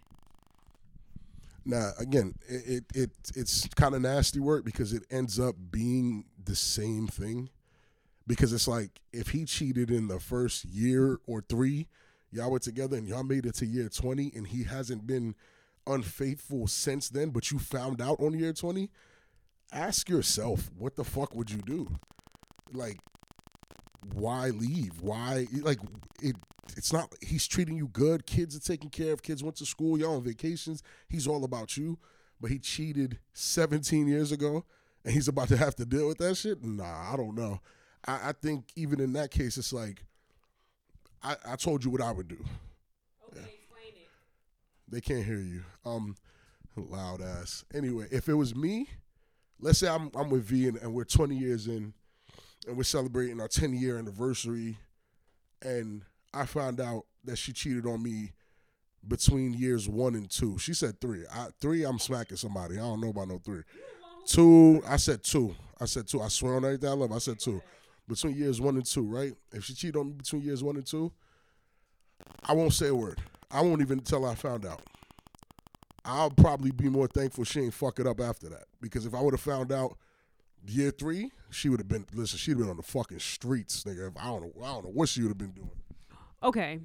Now, 1.67 1.93
again, 1.99 2.37
it, 2.49 2.67
it, 2.67 2.85
it 2.95 3.11
it's 3.37 3.69
kind 3.69 3.95
of 3.95 4.01
nasty 4.01 4.41
work 4.41 4.65
because 4.65 4.95
it 4.95 5.03
ends 5.11 5.39
up 5.39 5.57
being 5.71 6.25
the 6.43 6.57
same 6.57 7.07
thing. 7.07 7.51
Because 8.27 8.55
it's 8.55 8.67
like 8.67 9.03
if 9.13 9.29
he 9.29 9.45
cheated 9.45 9.91
in 9.91 10.09
the 10.09 10.19
first 10.19 10.65
year 10.65 11.19
or 11.27 11.43
three, 11.43 11.89
y'all 12.35 12.51
were 12.51 12.59
together 12.59 12.97
and 12.97 13.09
y'all 13.09 13.23
made 13.23 13.47
it 13.47 13.55
to 13.55 13.67
year 13.67 13.89
20 13.89 14.33
and 14.35 14.49
he 14.49 14.65
hasn't 14.65 15.07
been 15.07 15.35
unfaithful 15.87 16.67
since 16.67 17.09
then, 17.09 17.31
but 17.31 17.51
you 17.51 17.59
found 17.59 18.01
out 18.01 18.19
on 18.21 18.37
year 18.39 18.53
20, 18.53 18.91
ask 19.73 20.09
yourself, 20.09 20.71
what 20.77 20.97
the 20.97 21.05
fuck 21.05 21.35
would 21.35 21.51
you 21.51 21.63
do? 21.63 21.89
Like, 22.73 22.99
why 24.13 24.49
leave? 24.49 25.01
Why, 25.01 25.47
like, 25.63 25.79
it, 26.21 26.37
it's 26.77 26.93
not, 26.93 27.15
he's 27.21 27.47
treating 27.47 27.77
you 27.77 27.89
good. 27.89 28.27
Kids 28.27 28.57
are 28.57 28.61
taken 28.61 28.91
care 28.91 29.13
of. 29.13 29.23
Kids 29.23 29.43
went 29.45 29.57
to 29.57 29.67
school. 29.67 29.99
Y'all 29.99 30.17
on 30.17 30.23
vacations. 30.23 30.83
He's 31.09 31.27
all 31.27 31.45
about 31.45 31.77
you. 31.77 31.99
But 32.41 32.51
he 32.51 32.59
cheated 32.59 33.19
17 33.33 34.09
years 34.09 34.33
ago 34.33 34.65
and 35.05 35.15
he's 35.15 35.29
about 35.29 35.49
to 35.49 35.57
have 35.57 35.77
to 35.77 35.87
deal 35.87 36.09
with 36.09 36.19
that 36.19 36.37
shit? 36.37 36.65
Nah, 36.65 37.13
I 37.13 37.17
don't 37.17 37.35
know. 37.37 37.61
I, 38.07 38.31
I 38.31 38.33
think 38.33 38.67
even 38.75 39.01
in 39.01 39.13
that 39.13 39.31
case, 39.31 39.57
it's 39.57 39.73
like, 39.73 40.05
I, 41.25 41.37
I 41.53 41.57
told 41.57 41.85
you 41.85 41.91
what 41.91 42.03
I 42.03 42.13
would 42.13 42.29
do. 42.29 42.39
Okay, 43.29 43.41
explain 43.41 43.95
it. 43.97 44.09
They 44.89 45.01
can't 45.01 45.25
hear 45.25 45.41
you. 45.41 45.63
Um, 45.85 46.17
loud 46.77 47.23
ass. 47.23 47.65
Anyway, 47.75 48.07
if 48.11 48.29
it 48.29 48.35
was 48.35 48.55
me, 48.55 48.89
let's 49.61 49.79
say 49.79 49.89
I'm 49.89 50.11
I'm 50.15 50.31
with 50.31 50.45
V 50.45 50.69
and, 50.69 50.79
and 50.79 50.93
we're 50.93 51.05
20 51.05 51.37
years 51.37 51.67
in, 51.67 51.95
and 52.69 52.77
we're 52.77 52.83
celebrating 52.83 53.41
our 53.41 53.49
10 53.49 53.75
year 53.75 53.99
anniversary, 53.99 54.77
and 55.63 56.03
I 56.33 56.47
found 56.47 56.81
out 56.81 57.05
that 57.25 57.37
she 57.37 57.53
cheated 57.53 57.87
on 57.87 58.03
me 58.03 58.33
between 59.07 59.55
years 59.55 59.89
one 59.89 60.15
and 60.15 60.31
two. 60.31 60.59
She 60.59 60.75
said 60.75 61.01
three. 61.01 61.25
I, 61.33 61.49
three, 61.61 61.85
I'm 61.85 61.99
smacking 61.99 62.37
somebody. 62.37 62.77
I 62.77 62.81
don't 62.81 63.01
know 63.01 63.11
about 63.11 63.29
no 63.29 63.39
three. 63.39 63.63
Two, 64.27 64.83
I 64.87 64.97
said 64.97 65.23
two. 65.23 65.55
I 65.81 65.85
said 65.87 66.07
two. 66.07 66.23
I 66.23 66.29
swear 66.29 66.57
on 66.57 66.65
everything 66.65 66.89
I 66.89 66.93
love. 66.93 67.13
I 67.13 67.19
said 67.19 67.39
two. 67.39 67.61
Between 68.07 68.37
years 68.37 68.61
one 68.61 68.77
and 68.77 68.85
two, 68.85 69.03
right? 69.03 69.33
If 69.53 69.65
she 69.65 69.75
cheated 69.75 69.97
on 69.97 70.09
me 70.09 70.13
between 70.15 70.43
years 70.43 70.63
one 70.63 70.77
and 70.77 70.87
two, 70.87 71.13
I 72.45 72.53
won't 72.53 72.75
say 72.75 72.89
a 72.89 72.95
word. 72.95 73.21
I 73.51 73.63
won't 73.63 73.81
even 73.81 74.01
tell 74.01 74.25
I 74.27 74.35
found 74.35 74.67
out. 74.67 74.83
I'll 76.05 76.31
probably 76.31 76.71
be 76.71 76.89
more 76.89 77.07
thankful 77.07 77.45
she 77.45 77.61
ain't 77.61 77.73
fuck 77.75 77.99
it 77.99 78.07
up 78.07 78.21
after 78.21 78.49
that. 78.51 78.65
Because 78.81 79.07
if 79.07 79.15
I 79.15 79.21
would 79.21 79.33
have 79.33 79.41
found 79.41 79.73
out 79.73 79.97
year 80.67 80.91
three, 80.91 81.31
she 81.51 81.69
would 81.69 81.81
have 81.81 81.89
been 81.89 82.05
listen, 82.13 82.39
she'd 82.39 82.53
have 82.53 82.59
been 82.59 82.69
on 82.69 82.77
the 82.77 82.83
fucking 82.83 83.21
streets, 83.21 83.85
nigga. 83.85 84.13
I 84.21 84.27
don't 84.27 84.43
know 84.43 84.65
I 84.65 84.73
don't 84.73 84.85
know 84.85 84.91
what 84.91 85.09
she 85.09 85.23
would 85.23 85.29
have 85.31 85.39
been 85.39 85.53
doing. 85.53 85.71
Okay. 86.43 86.81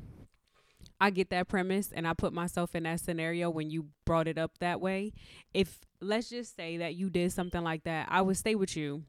I 1.01 1.11
get 1.11 1.29
that 1.29 1.47
premise 1.47 1.91
and 1.93 2.07
I 2.07 2.13
put 2.13 2.33
myself 2.33 2.75
in 2.75 2.83
that 2.83 2.99
scenario 2.99 3.49
when 3.49 3.69
you 3.69 3.87
brought 4.05 4.27
it 4.27 4.37
up 4.37 4.57
that 4.59 4.81
way. 4.81 5.13
If 5.53 5.79
let's 6.01 6.29
just 6.29 6.55
say 6.55 6.77
that 6.77 6.95
you 6.95 7.09
did 7.09 7.31
something 7.31 7.63
like 7.63 7.83
that, 7.83 8.07
I 8.09 8.21
would 8.21 8.37
stay 8.37 8.55
with 8.55 8.75
you. 8.75 9.03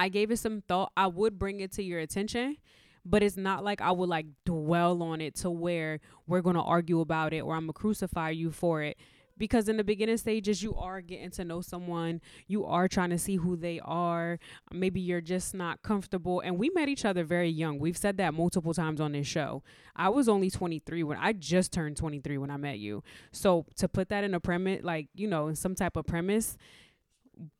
I 0.00 0.08
gave 0.08 0.30
it 0.30 0.38
some 0.38 0.62
thought. 0.62 0.92
I 0.96 1.08
would 1.08 1.38
bring 1.38 1.60
it 1.60 1.72
to 1.72 1.82
your 1.82 2.00
attention, 2.00 2.56
but 3.04 3.22
it's 3.22 3.36
not 3.36 3.62
like 3.62 3.82
I 3.82 3.90
would 3.90 4.08
like 4.08 4.24
dwell 4.46 5.02
on 5.02 5.20
it 5.20 5.34
to 5.36 5.50
where 5.50 6.00
we're 6.26 6.40
going 6.40 6.56
to 6.56 6.62
argue 6.62 7.00
about 7.00 7.34
it 7.34 7.40
or 7.40 7.54
I'm 7.54 7.64
going 7.66 7.74
to 7.74 7.74
crucify 7.74 8.30
you 8.30 8.50
for 8.50 8.82
it. 8.82 8.96
Because 9.36 9.68
in 9.68 9.76
the 9.76 9.84
beginning 9.84 10.16
stages 10.16 10.62
you 10.62 10.74
are 10.74 11.02
getting 11.02 11.30
to 11.32 11.44
know 11.44 11.60
someone. 11.60 12.22
You 12.46 12.64
are 12.64 12.88
trying 12.88 13.10
to 13.10 13.18
see 13.18 13.36
who 13.36 13.56
they 13.56 13.78
are. 13.84 14.38
Maybe 14.72 15.02
you're 15.02 15.20
just 15.20 15.52
not 15.52 15.82
comfortable. 15.82 16.40
And 16.40 16.58
we 16.58 16.70
met 16.70 16.88
each 16.88 17.04
other 17.04 17.22
very 17.22 17.50
young. 17.50 17.78
We've 17.78 17.96
said 17.96 18.16
that 18.16 18.32
multiple 18.32 18.72
times 18.72 19.02
on 19.02 19.12
this 19.12 19.26
show. 19.26 19.62
I 19.94 20.08
was 20.08 20.30
only 20.30 20.48
23 20.48 21.02
when 21.02 21.18
i 21.18 21.34
just 21.34 21.72
turned 21.72 21.98
23 21.98 22.38
when 22.38 22.50
i 22.50 22.56
met 22.56 22.78
you. 22.78 23.02
So 23.32 23.66
to 23.76 23.86
put 23.86 24.08
that 24.08 24.24
in 24.24 24.32
a 24.32 24.40
premise 24.40 24.82
like 24.82 25.08
you 25.14 25.28
know 25.28 25.52
some 25.52 25.74
type 25.74 25.96
of 25.96 26.06
premise 26.06 26.56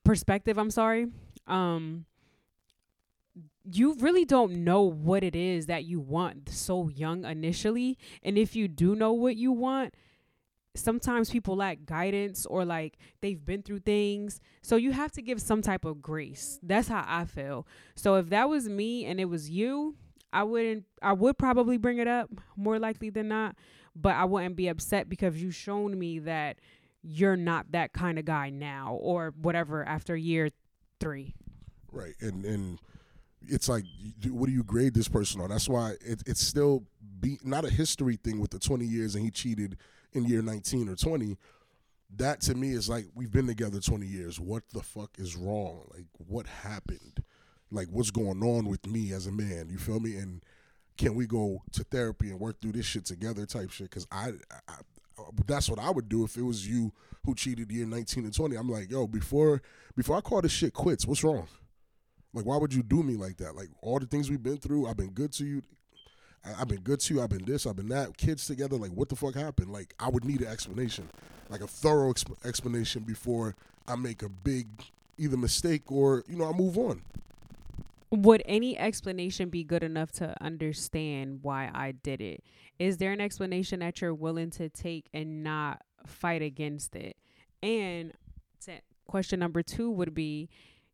perspective 0.04 0.58
i'm 0.58 0.70
sorry 0.70 1.06
um 1.46 2.04
you 3.72 3.96
really 4.00 4.24
don't 4.24 4.52
know 4.64 4.82
what 4.82 5.22
it 5.22 5.36
is 5.36 5.66
that 5.66 5.84
you 5.84 6.00
want 6.00 6.48
so 6.48 6.88
young 6.88 7.24
initially 7.24 7.98
and 8.22 8.38
if 8.38 8.56
you 8.56 8.68
do 8.68 8.94
know 8.94 9.12
what 9.12 9.36
you 9.36 9.52
want 9.52 9.94
sometimes 10.74 11.30
people 11.30 11.56
lack 11.56 11.84
guidance 11.84 12.46
or 12.46 12.64
like 12.64 12.98
they've 13.20 13.44
been 13.44 13.62
through 13.62 13.80
things. 13.80 14.40
So 14.62 14.76
you 14.76 14.92
have 14.92 15.12
to 15.12 15.22
give 15.22 15.40
some 15.40 15.62
type 15.62 15.84
of 15.84 16.00
grace. 16.00 16.58
That's 16.62 16.88
how 16.88 17.04
I 17.06 17.24
feel. 17.24 17.66
So 17.94 18.16
if 18.16 18.28
that 18.30 18.48
was 18.48 18.68
me 18.68 19.04
and 19.04 19.20
it 19.20 19.26
was 19.26 19.50
you, 19.50 19.96
I 20.32 20.44
wouldn't 20.44 20.84
I 21.02 21.12
would 21.12 21.38
probably 21.38 21.76
bring 21.76 21.98
it 21.98 22.06
up 22.06 22.30
more 22.56 22.78
likely 22.78 23.10
than 23.10 23.28
not, 23.28 23.56
but 23.96 24.14
I 24.14 24.24
wouldn't 24.24 24.56
be 24.56 24.68
upset 24.68 25.08
because 25.08 25.42
you've 25.42 25.56
shown 25.56 25.98
me 25.98 26.20
that 26.20 26.58
you're 27.02 27.36
not 27.36 27.72
that 27.72 27.92
kind 27.92 28.18
of 28.18 28.24
guy 28.24 28.50
now 28.50 28.96
or 29.00 29.34
whatever 29.40 29.84
after 29.84 30.14
year 30.14 30.50
3. 31.00 31.34
Right. 31.90 32.14
And 32.20 32.44
and 32.44 32.78
it's 33.42 33.68
like 33.68 33.84
what 34.28 34.46
do 34.46 34.52
you 34.52 34.62
grade 34.62 34.94
this 34.94 35.08
person 35.08 35.40
on? 35.40 35.50
That's 35.50 35.68
why 35.68 35.92
it, 36.00 36.22
it's 36.26 36.42
still 36.42 36.84
be 37.20 37.38
not 37.42 37.64
a 37.64 37.70
history 37.70 38.16
thing 38.16 38.40
with 38.40 38.50
the 38.50 38.58
20 38.58 38.84
years 38.84 39.14
and 39.14 39.24
he 39.24 39.30
cheated 39.30 39.76
in 40.12 40.24
year 40.24 40.42
19 40.42 40.88
or 40.88 40.96
20 40.96 41.36
that 42.16 42.40
to 42.40 42.54
me 42.54 42.72
is 42.72 42.88
like 42.88 43.06
we've 43.14 43.30
been 43.30 43.46
together 43.46 43.80
20 43.80 44.06
years. 44.06 44.40
What 44.40 44.64
the 44.72 44.82
fuck 44.82 45.10
is 45.18 45.36
wrong? 45.36 45.86
Like 45.94 46.06
what 46.18 46.46
happened? 46.46 47.22
Like 47.70 47.88
what's 47.90 48.10
going 48.10 48.42
on 48.42 48.66
with 48.66 48.86
me 48.86 49.12
as 49.12 49.26
a 49.26 49.32
man? 49.32 49.68
You 49.70 49.78
feel 49.78 50.00
me? 50.00 50.16
And 50.16 50.42
can 50.98 51.14
we 51.14 51.26
go 51.26 51.62
to 51.72 51.84
therapy 51.84 52.30
and 52.30 52.40
work 52.40 52.60
through 52.60 52.72
this 52.72 52.86
shit 52.86 53.04
together 53.04 53.46
type 53.46 53.70
shit? 53.70 53.90
Because 53.90 54.06
I, 54.10 54.32
I, 54.68 54.74
that's 55.46 55.68
what 55.68 55.78
i 55.78 55.90
would 55.90 56.08
do 56.08 56.24
if 56.24 56.36
it 56.36 56.42
was 56.42 56.66
you 56.66 56.92
who 57.24 57.34
cheated 57.34 57.70
year 57.70 57.86
19 57.86 58.24
and 58.24 58.34
20 58.34 58.56
i'm 58.56 58.70
like 58.70 58.90
yo 58.90 59.06
before 59.06 59.60
before 59.94 60.16
i 60.16 60.20
call 60.20 60.40
this 60.40 60.52
shit 60.52 60.72
quits 60.72 61.06
what's 61.06 61.22
wrong 61.22 61.46
like 62.32 62.44
why 62.44 62.56
would 62.56 62.72
you 62.72 62.82
do 62.82 63.02
me 63.02 63.14
like 63.16 63.36
that 63.36 63.54
like 63.54 63.68
all 63.82 63.98
the 63.98 64.06
things 64.06 64.30
we've 64.30 64.42
been 64.42 64.56
through 64.58 64.86
i've 64.86 64.96
been 64.96 65.10
good 65.10 65.32
to 65.32 65.44
you 65.44 65.62
I, 66.44 66.50
have 66.50 66.68
been 66.68 66.80
good 66.80 67.00
to 67.00 67.14
you. 67.14 67.22
I've 67.22 67.28
been 67.28 67.44
this. 67.44 67.66
I've 67.66 67.76
been 67.76 67.88
that. 67.88 68.16
Kids 68.16 68.46
together. 68.46 68.76
Like, 68.76 68.92
what 68.92 69.08
the 69.08 69.16
fuck 69.16 69.34
happened? 69.34 69.72
Like, 69.72 69.94
I 70.00 70.08
would 70.08 70.24
need 70.24 70.40
an 70.40 70.46
explanation, 70.46 71.08
like 71.48 71.60
a 71.60 71.66
thorough 71.66 72.12
exp- 72.12 72.46
explanation 72.46 73.02
before 73.02 73.54
I 73.86 73.96
make 73.96 74.22
a 74.22 74.28
big 74.28 74.68
either 75.18 75.36
mistake 75.36 75.92
or 75.92 76.24
you 76.26 76.36
know 76.36 76.48
I 76.48 76.52
move 76.52 76.78
on. 76.78 77.02
Would 78.10 78.42
any 78.44 78.76
explanation 78.76 79.50
be 79.50 79.62
good 79.62 79.84
enough 79.84 80.10
to 80.12 80.34
understand 80.40 81.40
why 81.42 81.70
I 81.72 81.92
did 81.92 82.20
it? 82.20 82.42
Is 82.78 82.96
there 82.96 83.12
an 83.12 83.20
explanation 83.20 83.80
that 83.80 84.00
you're 84.00 84.14
willing 84.14 84.50
to 84.52 84.68
take 84.68 85.08
and 85.14 85.44
not 85.44 85.82
fight 86.06 86.42
against 86.42 86.96
it? 86.96 87.16
And 87.62 88.12
question 89.06 89.40
number 89.40 89.62
two 89.62 89.90
would 89.90 90.14
be 90.14 90.48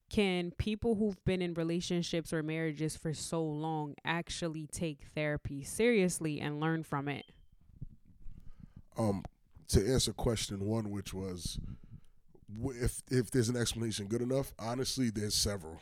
can 0.09 0.53
people 0.53 0.95
who've 0.95 1.23
been 1.25 1.43
in 1.43 1.55
relationships 1.55 2.33
or 2.33 2.43
marriages 2.43 2.97
for 2.97 3.13
so 3.13 3.43
long 3.43 3.95
actually 4.05 4.67
take 4.67 5.01
therapy 5.15 5.63
seriously 5.63 6.41
and 6.41 6.61
learn 6.61 6.83
from 6.83 7.09
it? 7.09 7.27
Um, 8.97 9.25
to 9.69 9.93
answer 9.93 10.13
question 10.13 10.61
one, 10.61 10.91
which 10.91 11.13
was 11.13 11.59
if 12.65 13.03
if 13.11 13.31
there's 13.31 13.49
an 13.49 13.57
explanation 13.57 14.07
good 14.07 14.23
enough, 14.23 14.53
honestly, 14.59 15.11
there's 15.11 15.35
several. 15.35 15.81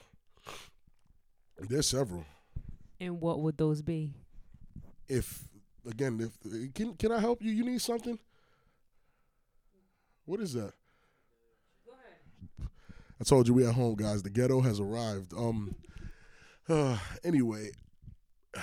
There's 1.58 1.86
several. 1.86 2.24
And 3.00 3.20
what 3.20 3.40
would 3.40 3.58
those 3.58 3.82
be? 3.82 4.14
If 5.08 5.44
again, 5.88 6.18
if 6.20 6.74
can 6.74 6.94
can 6.94 7.12
I 7.12 7.20
help 7.20 7.42
you? 7.42 7.52
You 7.52 7.64
need 7.64 7.82
something? 7.82 8.18
What 10.24 10.40
is 10.40 10.54
that? 10.54 10.72
I 13.20 13.24
told 13.24 13.46
you 13.48 13.54
we 13.54 13.66
at 13.66 13.74
home, 13.74 13.94
guys. 13.94 14.22
The 14.22 14.30
ghetto 14.30 14.60
has 14.60 14.80
arrived. 14.80 15.32
Um. 15.34 15.74
Uh, 16.68 16.98
anyway, 17.24 17.70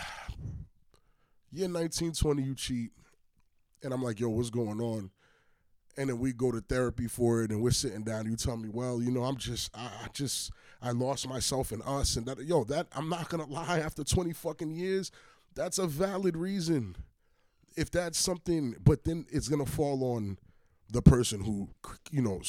year 1.52 1.68
1920, 1.68 2.44
you 2.44 2.56
cheat, 2.56 2.92
and 3.84 3.94
I'm 3.94 4.02
like, 4.04 4.20
yo, 4.20 4.30
what's 4.30 4.50
going 4.50 4.82
on? 4.82 5.12
And 5.98 6.10
then 6.10 6.20
we 6.20 6.32
go 6.32 6.52
to 6.52 6.62
therapy 6.62 7.08
for 7.08 7.44
it, 7.44 7.52
and 7.52 7.62
we're 7.62 7.72
sitting 7.72 8.04
down. 8.04 8.26
You 8.26 8.38
tell 8.38 8.56
me, 8.58 8.70
well, 8.70 9.02
you 9.02 9.12
know, 9.12 9.24
I'm 9.24 9.38
just, 9.38 9.76
I, 9.76 9.86
I 9.86 10.08
just, 10.14 10.52
I 10.82 10.92
lost 10.92 11.28
myself 11.28 11.72
in 11.72 11.82
us, 11.82 12.16
and 12.16 12.26
that, 12.28 12.40
yo, 12.44 12.64
that 12.66 12.88
I'm 12.96 13.10
not 13.10 13.30
gonna 13.30 13.46
lie. 13.46 13.80
After 13.80 14.04
20 14.04 14.32
fucking 14.34 14.72
years, 14.72 15.12
that's 15.54 15.78
a 15.78 15.88
valid 15.88 16.38
reason. 16.38 16.96
If 17.76 17.92
that's 17.92 18.18
something, 18.18 18.76
but 18.84 19.04
then 19.04 19.26
it's 19.30 19.50
gonna 19.50 19.66
fall 19.66 20.16
on 20.16 20.38
the 20.90 21.02
person 21.02 21.42
who, 21.44 21.70
you 22.10 22.22
know, 22.22 22.42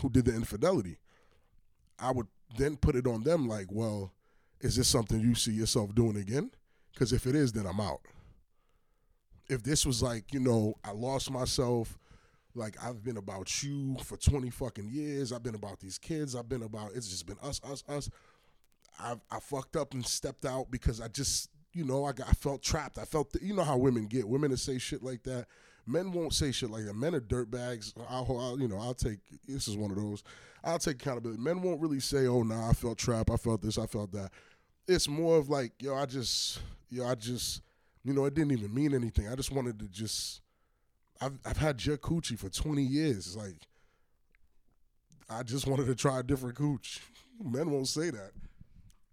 who 0.00 0.10
did 0.10 0.26
the 0.26 0.34
infidelity. 0.34 0.98
I 2.00 2.12
would 2.12 2.26
then 2.56 2.76
put 2.76 2.96
it 2.96 3.06
on 3.06 3.22
them 3.22 3.48
like, 3.48 3.66
well, 3.70 4.12
is 4.60 4.76
this 4.76 4.88
something 4.88 5.20
you 5.20 5.34
see 5.34 5.52
yourself 5.52 5.94
doing 5.94 6.16
again? 6.16 6.50
Because 6.92 7.12
if 7.12 7.26
it 7.26 7.34
is, 7.34 7.52
then 7.52 7.66
I'm 7.66 7.80
out. 7.80 8.00
If 9.48 9.62
this 9.62 9.84
was 9.84 10.02
like, 10.02 10.32
you 10.32 10.40
know, 10.40 10.74
I 10.84 10.92
lost 10.92 11.30
myself, 11.30 11.98
like 12.54 12.76
I've 12.82 13.02
been 13.02 13.16
about 13.16 13.62
you 13.62 13.96
for 14.04 14.16
20 14.16 14.50
fucking 14.50 14.88
years, 14.88 15.32
I've 15.32 15.42
been 15.42 15.54
about 15.54 15.80
these 15.80 15.98
kids, 15.98 16.34
I've 16.34 16.48
been 16.48 16.62
about, 16.62 16.92
it's 16.94 17.08
just 17.08 17.26
been 17.26 17.38
us, 17.42 17.60
us, 17.64 17.82
us. 17.88 18.10
I, 18.98 19.14
I 19.30 19.40
fucked 19.40 19.76
up 19.76 19.94
and 19.94 20.04
stepped 20.04 20.44
out 20.44 20.70
because 20.70 21.00
I 21.00 21.08
just, 21.08 21.48
you 21.72 21.84
know, 21.84 22.04
I, 22.04 22.12
got, 22.12 22.28
I 22.28 22.32
felt 22.32 22.62
trapped. 22.62 22.98
I 22.98 23.04
felt, 23.04 23.34
you 23.40 23.54
know 23.54 23.64
how 23.64 23.76
women 23.76 24.06
get. 24.06 24.28
Women 24.28 24.50
that 24.50 24.58
say 24.58 24.78
shit 24.78 25.02
like 25.02 25.22
that. 25.24 25.46
Men 25.86 26.12
won't 26.12 26.34
say 26.34 26.52
shit 26.52 26.70
like 26.70 26.84
that. 26.84 26.94
Men 26.94 27.14
are 27.14 27.20
dirtbags. 27.20 27.94
I'll, 28.08 28.26
I'll, 28.38 28.60
you 28.60 28.68
know, 28.68 28.78
I'll 28.78 28.94
take, 28.94 29.18
this 29.46 29.68
is 29.68 29.76
one 29.76 29.90
of 29.90 29.96
those. 29.96 30.22
I'll 30.62 30.78
take 30.78 30.96
accountability. 30.96 31.40
Men 31.40 31.62
won't 31.62 31.80
really 31.80 32.00
say, 32.00 32.26
"Oh, 32.26 32.42
nah, 32.42 32.70
I 32.70 32.72
felt 32.72 32.98
trapped. 32.98 33.30
I 33.30 33.36
felt 33.36 33.62
this. 33.62 33.78
I 33.78 33.86
felt 33.86 34.12
that." 34.12 34.30
It's 34.86 35.08
more 35.08 35.38
of 35.38 35.48
like, 35.48 35.72
"Yo, 35.80 35.94
I 35.94 36.06
just, 36.06 36.60
yo, 36.90 37.06
I 37.06 37.14
just, 37.14 37.62
you 38.04 38.12
know, 38.12 38.24
it 38.24 38.34
didn't 38.34 38.52
even 38.52 38.74
mean 38.74 38.94
anything. 38.94 39.28
I 39.28 39.34
just 39.34 39.52
wanted 39.52 39.78
to 39.78 39.88
just." 39.88 40.42
I've 41.20 41.38
I've 41.44 41.58
had 41.58 41.84
your 41.84 41.98
coochie 41.98 42.38
for 42.38 42.48
twenty 42.48 42.82
years. 42.82 43.18
It's 43.18 43.36
like 43.36 43.56
I 45.28 45.42
just 45.42 45.66
wanted 45.66 45.86
to 45.86 45.94
try 45.94 46.20
a 46.20 46.22
different 46.22 46.56
cooch. 46.56 47.00
Men 47.42 47.70
won't 47.70 47.88
say 47.88 48.10
that. 48.10 48.32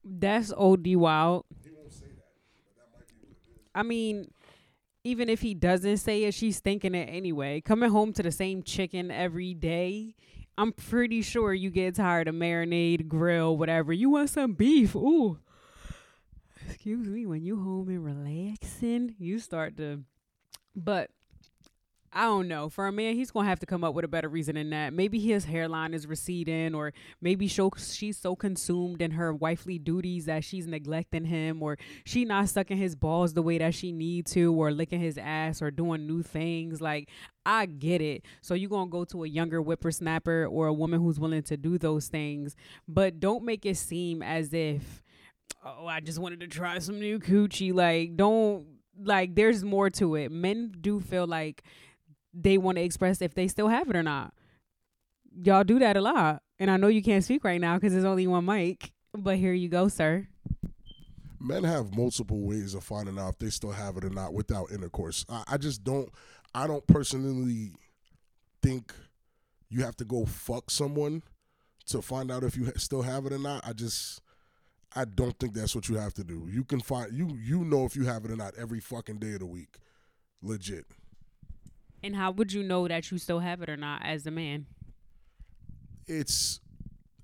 That's 0.04 0.54
OD 0.54 0.96
wild. 0.96 1.46
He 1.64 1.70
won't 1.70 1.94
say 1.94 2.06
that. 2.08 2.26
that 3.00 3.06
I 3.76 3.84
mean, 3.84 4.32
even 5.04 5.30
if 5.30 5.42
he 5.42 5.54
doesn't 5.54 5.98
say 5.98 6.24
it, 6.24 6.34
she's 6.34 6.60
thinking 6.60 6.96
it 6.96 7.10
anyway. 7.10 7.62
Coming 7.62 7.90
home 7.90 8.14
to 8.14 8.24
the 8.24 8.32
same 8.32 8.64
chicken 8.64 9.12
every 9.12 9.54
day, 9.54 10.16
I'm 10.58 10.72
pretty 10.72 11.22
sure 11.22 11.54
you 11.54 11.70
get 11.70 11.96
tired 11.96 12.28
of 12.28 12.36
marinade, 12.36 13.08
grill, 13.08 13.56
whatever. 13.56 13.94
You 13.94 14.10
want 14.10 14.32
some 14.32 14.54
beef? 14.54 14.96
Ooh. 14.96 15.38
Excuse 16.66 17.08
me. 17.08 17.26
When 17.26 17.44
you 17.44 17.58
home 17.62 17.90
and 17.90 18.04
relaxing, 18.04 19.16
you 19.20 19.38
start 19.40 19.78
to. 19.78 20.04
But 20.76 21.12
I 22.14 22.24
don't 22.24 22.48
know. 22.48 22.70
For 22.70 22.88
a 22.88 22.92
man, 22.92 23.16
he's 23.16 23.32
gonna 23.32 23.48
have 23.48 23.60
to 23.60 23.66
come 23.66 23.84
up 23.84 23.94
with 23.94 24.06
a 24.06 24.08
better 24.08 24.30
reason 24.30 24.56
than 24.56 24.70
that. 24.70 24.94
Maybe 24.94 25.20
his 25.20 25.46
hairline 25.46 25.94
is 25.94 26.08
receding, 26.08 26.74
or 26.74 26.94
maybe 27.22 27.48
she's 27.48 28.18
so 28.18 28.36
consumed 28.36 29.02
in 29.02 29.12
her 29.12 29.34
wifely 29.34 29.78
duties 29.78 30.26
that 30.26 30.44
she's 30.44 30.66
neglecting 30.66 31.26
him, 31.26 31.62
or 31.62 31.78
she 32.06 32.26
not 32.26 32.50
sucking 32.50 32.78
his 32.78 32.96
balls 32.96 33.34
the 33.34 33.42
way 33.42 33.58
that 33.58 33.76
she 33.76 33.92
need 33.92 34.26
to, 34.28 34.54
or 34.54 34.72
licking 34.72 35.02
his 35.02 35.18
ass, 35.18 35.62
or 35.62 35.70
doing 35.70 36.08
new 36.08 36.24
things. 36.24 36.82
Like 36.82 37.10
I 37.46 37.66
get 37.66 38.02
it. 38.02 38.24
So 38.42 38.54
you 38.54 38.70
gonna 38.70 38.90
go 38.90 39.04
to 39.06 39.24
a 39.24 39.28
younger 39.28 39.60
whippersnapper 39.60 40.48
or 40.48 40.68
a 40.68 40.74
woman 40.74 41.02
who's 41.02 41.20
willing 41.20 41.44
to 41.44 41.58
do 41.58 41.78
those 41.78 42.08
things, 42.08 42.56
but 42.88 43.20
don't 43.20 43.44
make 43.44 43.66
it 43.66 43.78
seem 43.78 44.24
as 44.24 44.54
if 44.54 45.04
oh, 45.66 45.88
I 45.88 46.00
just 46.00 46.20
wanted 46.20 46.40
to 46.40 46.48
try 46.48 46.80
some 46.80 47.00
new 47.00 47.20
coochie. 47.20 47.74
Like 47.74 48.16
don't 48.16 48.66
like 49.04 49.36
there's 49.36 49.64
more 49.64 49.90
to 49.92 50.16
it. 50.16 50.32
Men 50.32 50.74
do 50.80 51.00
feel 51.00 51.28
like 51.28 51.64
they 52.40 52.58
want 52.58 52.78
to 52.78 52.84
express 52.84 53.22
if 53.22 53.34
they 53.34 53.48
still 53.48 53.68
have 53.68 53.90
it 53.90 53.96
or 53.96 54.04
not. 54.04 54.34
Y'all 55.44 55.64
do 55.64 55.80
that 55.80 55.98
a 55.98 56.02
lot. 56.02 56.42
And 56.60 56.72
I 56.72 56.78
know 56.78 56.88
you 56.88 57.04
can't 57.04 57.24
speak 57.24 57.44
right 57.44 57.62
now 57.62 57.76
because 57.76 57.94
there's 57.94 58.06
only 58.06 58.28
one 58.28 58.46
mic, 58.46 58.92
but 59.14 59.38
here 59.38 59.54
you 59.54 59.70
go, 59.70 59.88
sir. 59.88 60.28
Men 61.40 61.64
have 61.64 61.96
multiple 61.96 62.42
ways 62.42 62.74
of 62.74 62.84
finding 62.84 63.20
out 63.20 63.34
if 63.34 63.40
they 63.40 63.50
still 63.50 63.72
have 63.72 63.98
it 63.98 64.06
or 64.06 64.10
not 64.10 64.34
without 64.34 64.72
intercourse. 64.72 65.26
I, 65.30 65.44
I 65.52 65.58
just 65.58 65.84
don't, 65.84 66.10
I 66.56 66.66
don't 66.66 66.86
personally 66.88 67.74
think 68.64 68.94
you 69.70 69.84
have 69.84 69.96
to 69.98 70.06
go 70.06 70.26
fuck 70.26 70.72
someone 70.72 71.22
to 71.88 72.02
find 72.02 72.32
out 72.32 72.44
if 72.44 72.58
you 72.58 72.72
still 72.78 73.04
have 73.04 73.26
it 73.28 73.34
or 73.34 73.40
not. 73.40 73.66
I 73.68 73.74
just, 73.74 74.22
I 74.96 75.06
don't 75.06 75.38
think 75.38 75.54
that's 75.54 75.76
what 75.76 75.90
you 75.90 75.98
have 75.98 76.14
to 76.16 76.24
do. 76.24 76.48
You 76.50 76.64
can 76.64 76.82
find 76.82 77.14
you 77.14 77.38
you 77.40 77.64
know 77.64 77.86
if 77.86 77.96
you 77.96 78.06
have 78.06 78.26
it 78.26 78.32
or 78.32 78.36
not 78.36 78.56
every 78.58 78.80
fucking 78.80 79.20
day 79.20 79.34
of 79.34 79.40
the 79.40 79.46
week, 79.46 79.78
legit. 80.42 80.86
And 82.08 82.16
how 82.16 82.32
would 82.32 82.54
you 82.54 82.64
know 82.64 82.88
that 82.88 83.12
you 83.12 83.18
still 83.18 83.40
have 83.40 83.62
it 83.62 83.68
or 83.68 83.76
not 83.76 84.02
as 84.02 84.26
a 84.26 84.32
man? 84.32 84.66
It's 86.08 86.62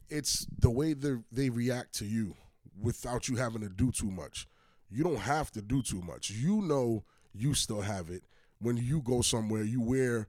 it's 0.09 0.45
the 0.59 0.69
way 0.69 0.91
they 0.91 1.15
they 1.31 1.49
react 1.49 1.93
to 1.99 2.05
you 2.05 2.35
without 2.77 3.29
you 3.29 3.37
having 3.37 3.61
to 3.61 3.69
do 3.69 3.93
too 3.93 4.11
much. 4.11 4.45
You 4.91 5.05
don't 5.05 5.21
have 5.21 5.51
to 5.51 5.61
do 5.61 5.81
too 5.81 6.01
much. 6.01 6.31
You 6.31 6.61
know 6.63 7.05
you 7.33 7.53
still 7.53 7.79
have 7.79 8.09
it 8.09 8.23
when 8.59 8.75
you 8.75 9.01
go 9.01 9.21
somewhere. 9.21 9.63
You 9.63 9.79
wear, 9.81 10.27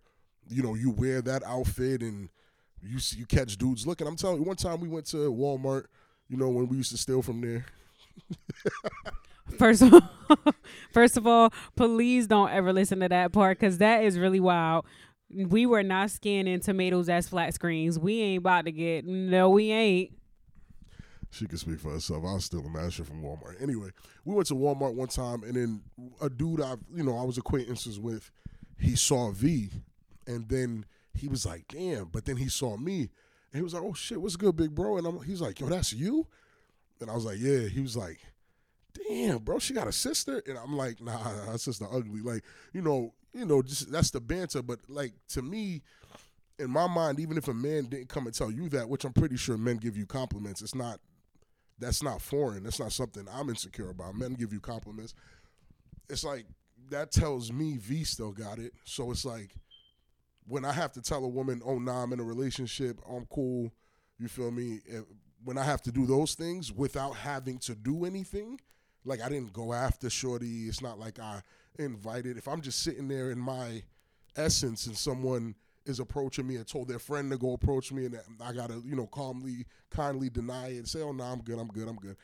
you 0.48 0.62
know, 0.62 0.74
you 0.74 0.92
wear 0.92 1.20
that 1.22 1.42
outfit 1.42 2.00
and 2.02 2.28
you 2.80 3.00
see, 3.00 3.18
you 3.18 3.26
catch 3.26 3.56
dudes 3.56 3.88
looking. 3.88 4.06
I'm 4.06 4.14
telling 4.14 4.36
you, 4.36 4.44
one 4.44 4.54
time 4.54 4.78
we 4.78 4.86
went 4.86 5.06
to 5.06 5.32
Walmart. 5.32 5.86
You 6.28 6.36
know 6.36 6.48
when 6.48 6.68
we 6.68 6.76
used 6.76 6.92
to 6.92 6.96
steal 6.96 7.22
from 7.22 7.40
there. 7.40 7.66
First 9.58 9.82
of 9.82 9.94
all, 9.94 10.54
first 10.92 11.16
of 11.16 11.26
all, 11.26 11.52
please 11.76 12.26
don't 12.26 12.50
ever 12.50 12.72
listen 12.72 13.00
to 13.00 13.08
that 13.08 13.32
part 13.32 13.58
because 13.58 13.78
that 13.78 14.04
is 14.04 14.18
really 14.18 14.40
wild. 14.40 14.84
We 15.30 15.66
were 15.66 15.82
not 15.82 16.10
scanning 16.10 16.60
tomatoes 16.60 17.08
as 17.08 17.28
flat 17.28 17.54
screens. 17.54 17.98
We 17.98 18.20
ain't 18.20 18.38
about 18.38 18.66
to 18.66 18.72
get 18.72 19.04
no, 19.04 19.50
we 19.50 19.70
ain't. 19.70 20.12
She 21.30 21.46
can 21.46 21.58
speak 21.58 21.80
for 21.80 21.90
herself. 21.90 22.24
I 22.24 22.34
was 22.34 22.44
still 22.44 22.60
a 22.60 22.70
master 22.70 23.02
from 23.04 23.20
Walmart. 23.20 23.60
Anyway, 23.60 23.88
we 24.24 24.34
went 24.34 24.46
to 24.48 24.54
Walmart 24.54 24.94
one 24.94 25.08
time, 25.08 25.42
and 25.42 25.54
then 25.54 25.82
a 26.20 26.30
dude 26.30 26.60
I, 26.60 26.76
you 26.94 27.02
know, 27.02 27.18
I 27.18 27.24
was 27.24 27.38
acquaintances 27.38 27.98
with, 27.98 28.30
he 28.78 28.94
saw 28.94 29.32
V, 29.32 29.70
and 30.28 30.48
then 30.48 30.84
he 31.12 31.26
was 31.26 31.44
like, 31.44 31.66
"Damn!" 31.68 32.06
But 32.06 32.24
then 32.24 32.36
he 32.36 32.48
saw 32.48 32.76
me, 32.76 33.00
and 33.00 33.58
he 33.58 33.62
was 33.62 33.74
like, 33.74 33.82
"Oh 33.82 33.94
shit, 33.94 34.20
what's 34.20 34.36
good, 34.36 34.56
big 34.56 34.74
bro?" 34.74 34.96
And 34.96 35.06
I'm, 35.06 35.22
he's 35.22 35.40
like, 35.40 35.58
"Yo, 35.58 35.66
that's 35.66 35.92
you," 35.92 36.26
and 37.00 37.10
I 37.10 37.14
was 37.14 37.24
like, 37.24 37.38
"Yeah." 37.40 37.66
He 37.66 37.80
was 37.80 37.96
like, 37.96 38.20
damn, 38.94 39.38
bro, 39.38 39.58
she 39.58 39.74
got 39.74 39.88
a 39.88 39.92
sister, 39.92 40.42
and 40.46 40.58
I'm 40.58 40.76
like, 40.76 41.00
nah, 41.00 41.18
her 41.18 41.58
sister 41.58 41.86
ugly. 41.90 42.20
Like, 42.20 42.44
you 42.72 42.82
know, 42.82 43.12
you 43.32 43.44
know, 43.44 43.62
just 43.62 43.90
that's 43.90 44.10
the 44.10 44.20
banter. 44.20 44.62
But 44.62 44.80
like 44.88 45.12
to 45.30 45.42
me, 45.42 45.82
in 46.58 46.70
my 46.70 46.86
mind, 46.86 47.20
even 47.20 47.36
if 47.36 47.48
a 47.48 47.54
man 47.54 47.84
didn't 47.84 48.08
come 48.08 48.26
and 48.26 48.34
tell 48.34 48.50
you 48.50 48.68
that, 48.70 48.88
which 48.88 49.04
I'm 49.04 49.12
pretty 49.12 49.36
sure 49.36 49.56
men 49.56 49.76
give 49.76 49.96
you 49.96 50.06
compliments, 50.06 50.62
it's 50.62 50.74
not. 50.74 51.00
That's 51.76 52.04
not 52.04 52.22
foreign. 52.22 52.62
That's 52.62 52.78
not 52.78 52.92
something 52.92 53.26
I'm 53.32 53.48
insecure 53.48 53.90
about. 53.90 54.14
Men 54.14 54.34
give 54.34 54.52
you 54.52 54.60
compliments. 54.60 55.12
It's 56.08 56.22
like 56.22 56.46
that 56.90 57.10
tells 57.10 57.50
me 57.50 57.78
V 57.78 58.04
still 58.04 58.30
got 58.30 58.60
it. 58.60 58.72
So 58.84 59.10
it's 59.10 59.24
like 59.24 59.56
when 60.46 60.64
I 60.64 60.72
have 60.72 60.92
to 60.92 61.02
tell 61.02 61.24
a 61.24 61.28
woman, 61.28 61.62
"Oh, 61.64 61.78
nah, 61.78 62.04
I'm 62.04 62.12
in 62.12 62.20
a 62.20 62.24
relationship. 62.24 63.00
I'm 63.08 63.26
cool." 63.26 63.72
You 64.18 64.28
feel 64.28 64.52
me? 64.52 64.80
When 65.42 65.58
I 65.58 65.64
have 65.64 65.82
to 65.82 65.92
do 65.92 66.06
those 66.06 66.34
things 66.34 66.72
without 66.72 67.16
having 67.16 67.58
to 67.60 67.74
do 67.74 68.04
anything, 68.04 68.60
like 69.04 69.20
I 69.20 69.28
didn't 69.28 69.52
go 69.52 69.72
after 69.72 70.10
Shorty. 70.10 70.68
It's 70.68 70.82
not 70.82 70.98
like 70.98 71.18
I 71.18 71.42
invited. 71.78 72.36
If 72.36 72.48
I'm 72.48 72.60
just 72.60 72.82
sitting 72.82 73.08
there 73.08 73.30
in 73.30 73.38
my 73.38 73.82
essence 74.36 74.86
and 74.86 74.96
someone 74.96 75.54
is 75.86 76.00
approaching 76.00 76.46
me 76.46 76.56
and 76.56 76.66
told 76.66 76.88
their 76.88 76.98
friend 76.98 77.30
to 77.30 77.36
go 77.36 77.52
approach 77.52 77.92
me 77.92 78.06
and 78.06 78.18
I 78.42 78.52
gotta, 78.52 78.80
you 78.84 78.96
know, 78.96 79.06
calmly, 79.06 79.66
kindly 79.90 80.30
deny 80.30 80.68
it 80.68 80.78
and 80.78 80.88
say, 80.88 81.02
oh, 81.02 81.12
no, 81.12 81.24
I'm 81.24 81.40
good, 81.40 81.58
I'm 81.58 81.68
good, 81.68 81.88
I'm 81.88 81.96
good. 81.96 82.16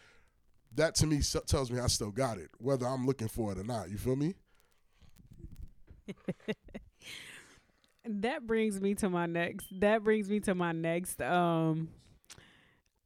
That 0.77 0.95
to 0.97 1.07
me 1.07 1.21
tells 1.47 1.71
me 1.71 1.81
I 1.81 1.89
still 1.89 2.11
got 2.11 2.39
it, 2.39 2.49
whether 2.59 2.87
I'm 2.87 3.07
looking 3.07 3.29
for 3.29 3.53
it 3.53 3.59
or 3.59 3.65
not. 3.65 3.91
You 3.91 3.99
feel 3.99 4.17
me? 4.17 4.35
that 8.07 8.47
brings 8.47 8.81
me 8.81 8.95
to 8.95 9.11
my 9.11 9.27
next. 9.27 9.67
That 9.81 10.05
brings 10.05 10.31
me 10.31 10.41
to 10.41 10.55
my 10.55 10.73
next. 10.73 11.21
Um, 11.21 11.89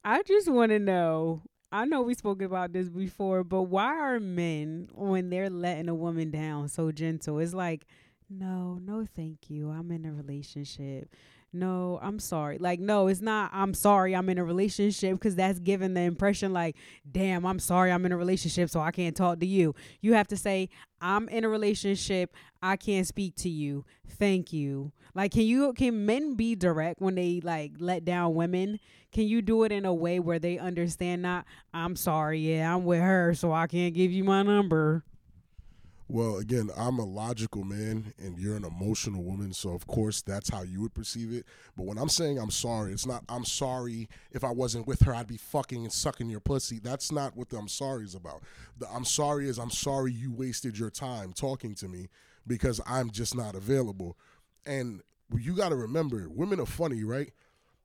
I 0.05 0.23
just 0.23 0.49
want 0.49 0.71
to 0.71 0.79
know 0.79 1.43
I 1.75 1.87
know 1.87 2.03
we 2.03 2.15
spoke 2.15 2.41
about 2.41 2.73
this 2.73 2.89
before, 2.89 3.43
but 3.43 3.63
why 3.63 3.99
are 3.99 4.21
men 4.21 4.89
when 4.95 5.29
they're 5.29 5.51
letting 5.51 5.89
a 5.89 5.95
woman 5.95 6.31
down 6.31 6.69
so 6.69 6.93
gentle? 6.93 7.41
It's 7.41 7.53
like, 7.53 7.85
no, 8.31 8.79
no, 8.81 9.05
thank 9.17 9.51
you. 9.51 9.71
I'm 9.71 9.91
in 9.91 10.07
a 10.07 10.13
relationship. 10.13 11.13
No, 11.55 12.01
I'm 12.03 12.19
sorry. 12.19 12.59
Like, 12.59 12.81
no, 12.81 13.07
it's 13.07 13.21
not. 13.21 13.51
I'm 13.53 13.75
sorry. 13.75 14.15
I'm 14.15 14.29
in 14.29 14.39
a 14.39 14.45
relationship 14.45 15.15
because 15.15 15.37
that's 15.37 15.61
giving 15.61 15.95
the 15.95 16.01
impression 16.01 16.53
like, 16.53 16.77
damn, 17.11 17.47
I'm 17.47 17.61
sorry. 17.61 17.93
I'm 17.93 18.05
in 18.05 18.13
a 18.13 18.17
relationship, 18.17 18.71
so 18.71 18.81
I 18.81 18.91
can't 18.91 19.17
talk 19.17 19.41
to 19.41 19.47
you. 19.47 19.75
You 20.01 20.15
have 20.15 20.27
to 20.29 20.37
say, 20.37 20.69
I'm 21.01 21.29
in 21.29 21.45
a 21.45 21.49
relationship. 21.49 22.35
I 22.63 22.77
can't 22.77 23.07
speak 23.07 23.37
to 23.37 23.49
you. 23.49 23.85
Thank 24.09 24.53
you. 24.53 24.93
Like, 25.15 25.33
can 25.33 25.43
you? 25.43 25.73
Can 25.75 26.05
men 26.05 26.35
be 26.35 26.57
direct 26.57 27.01
when 27.01 27.15
they 27.15 27.41
like 27.43 27.73
let 27.79 28.05
down 28.05 28.35
women? 28.35 28.81
can 29.15 29.29
you 29.29 29.41
do 29.41 29.63
it 29.63 29.71
in 29.71 29.85
a 29.85 29.95
way 29.95 30.19
where 30.19 30.41
they 30.41 30.59
understand 30.59 31.23
not 31.23 31.47
i'm 31.73 31.95
sorry 31.97 32.41
yeah 32.41 32.75
i'm 32.75 32.85
with 32.85 33.01
her 33.01 33.33
so 33.33 33.53
i 33.53 33.67
can't 33.67 33.95
give 33.95 34.11
you 34.11 34.25
my 34.25 34.43
number 34.43 35.05
well 36.09 36.37
again 36.37 36.71
i'm 36.77 36.99
a 36.99 37.05
logical 37.05 37.65
man 37.65 38.13
and 38.19 38.39
you're 38.39 38.57
an 38.57 38.65
emotional 38.65 39.23
woman 39.23 39.53
so 39.53 39.71
of 39.71 39.87
course 39.87 40.21
that's 40.23 40.51
how 40.51 40.63
you 40.63 40.81
would 40.83 40.95
perceive 40.95 41.33
it. 41.33 41.47
But 41.77 41.87
when 41.87 41.99
i'm 41.99 42.09
saying 42.09 42.39
i'm 42.39 42.51
sorry 42.51 42.93
it's 42.93 43.07
not 43.07 43.25
i'm 43.29 43.45
sorry 43.45 44.09
if 44.33 44.45
i 44.45 44.51
wasn't 44.51 44.87
with 44.87 45.03
her 45.03 45.15
i'd 45.15 45.27
be 45.27 45.37
fucking 45.37 45.85
and 45.85 45.93
sucking 45.93 46.29
your 46.29 46.41
pussy. 46.41 46.79
That's 46.79 47.11
not 47.11 47.37
what 47.37 47.49
the 47.49 47.57
i'm 47.57 47.69
sorry 47.69 48.05
is 48.05 48.15
about. 48.15 48.43
The 48.79 48.89
i'm 48.89 49.05
sorry 49.05 49.49
is 49.49 49.59
i'm 49.59 49.71
sorry 49.71 50.13
you 50.13 50.33
wasted 50.33 50.79
your 50.79 50.91
time 50.91 51.33
talking 51.33 51.75
to 51.77 51.89
me 51.89 52.09
because 52.47 52.81
i'm 52.87 53.11
just 53.11 53.35
not 53.35 53.55
available. 53.55 54.17
And 54.67 55.03
you 55.35 55.55
got 55.55 55.71
to 55.71 55.77
remember 55.77 56.29
women 56.29 56.61
are 56.61 56.67
funny 56.67 57.03
right? 57.05 57.33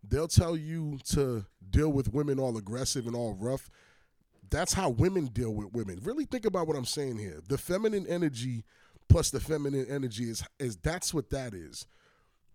They'll 0.08 0.28
tell 0.28 0.56
you 0.56 1.00
to 1.12 1.46
deal 1.70 1.90
with 1.90 2.14
women 2.14 2.40
all 2.40 2.58
aggressive 2.58 3.06
and 3.06 3.16
all 3.16 3.34
rough. 3.34 3.70
That's 4.50 4.74
how 4.74 4.90
women 4.90 5.26
deal 5.28 5.54
with 5.54 5.74
women. 5.74 6.00
Really 6.04 6.26
think 6.26 6.46
about 6.46 6.68
what 6.68 6.76
I'm 6.76 6.86
saying 6.86 7.18
here. 7.18 7.42
The 7.48 7.58
feminine 7.58 8.08
energy 8.08 8.64
plus 9.10 9.32
the 9.32 9.40
feminine 9.40 9.86
energy 9.90 10.30
is 10.30 10.44
is 10.60 10.78
that's 10.78 11.14
what 11.14 11.30
that 11.32 11.54
is. 11.54 11.86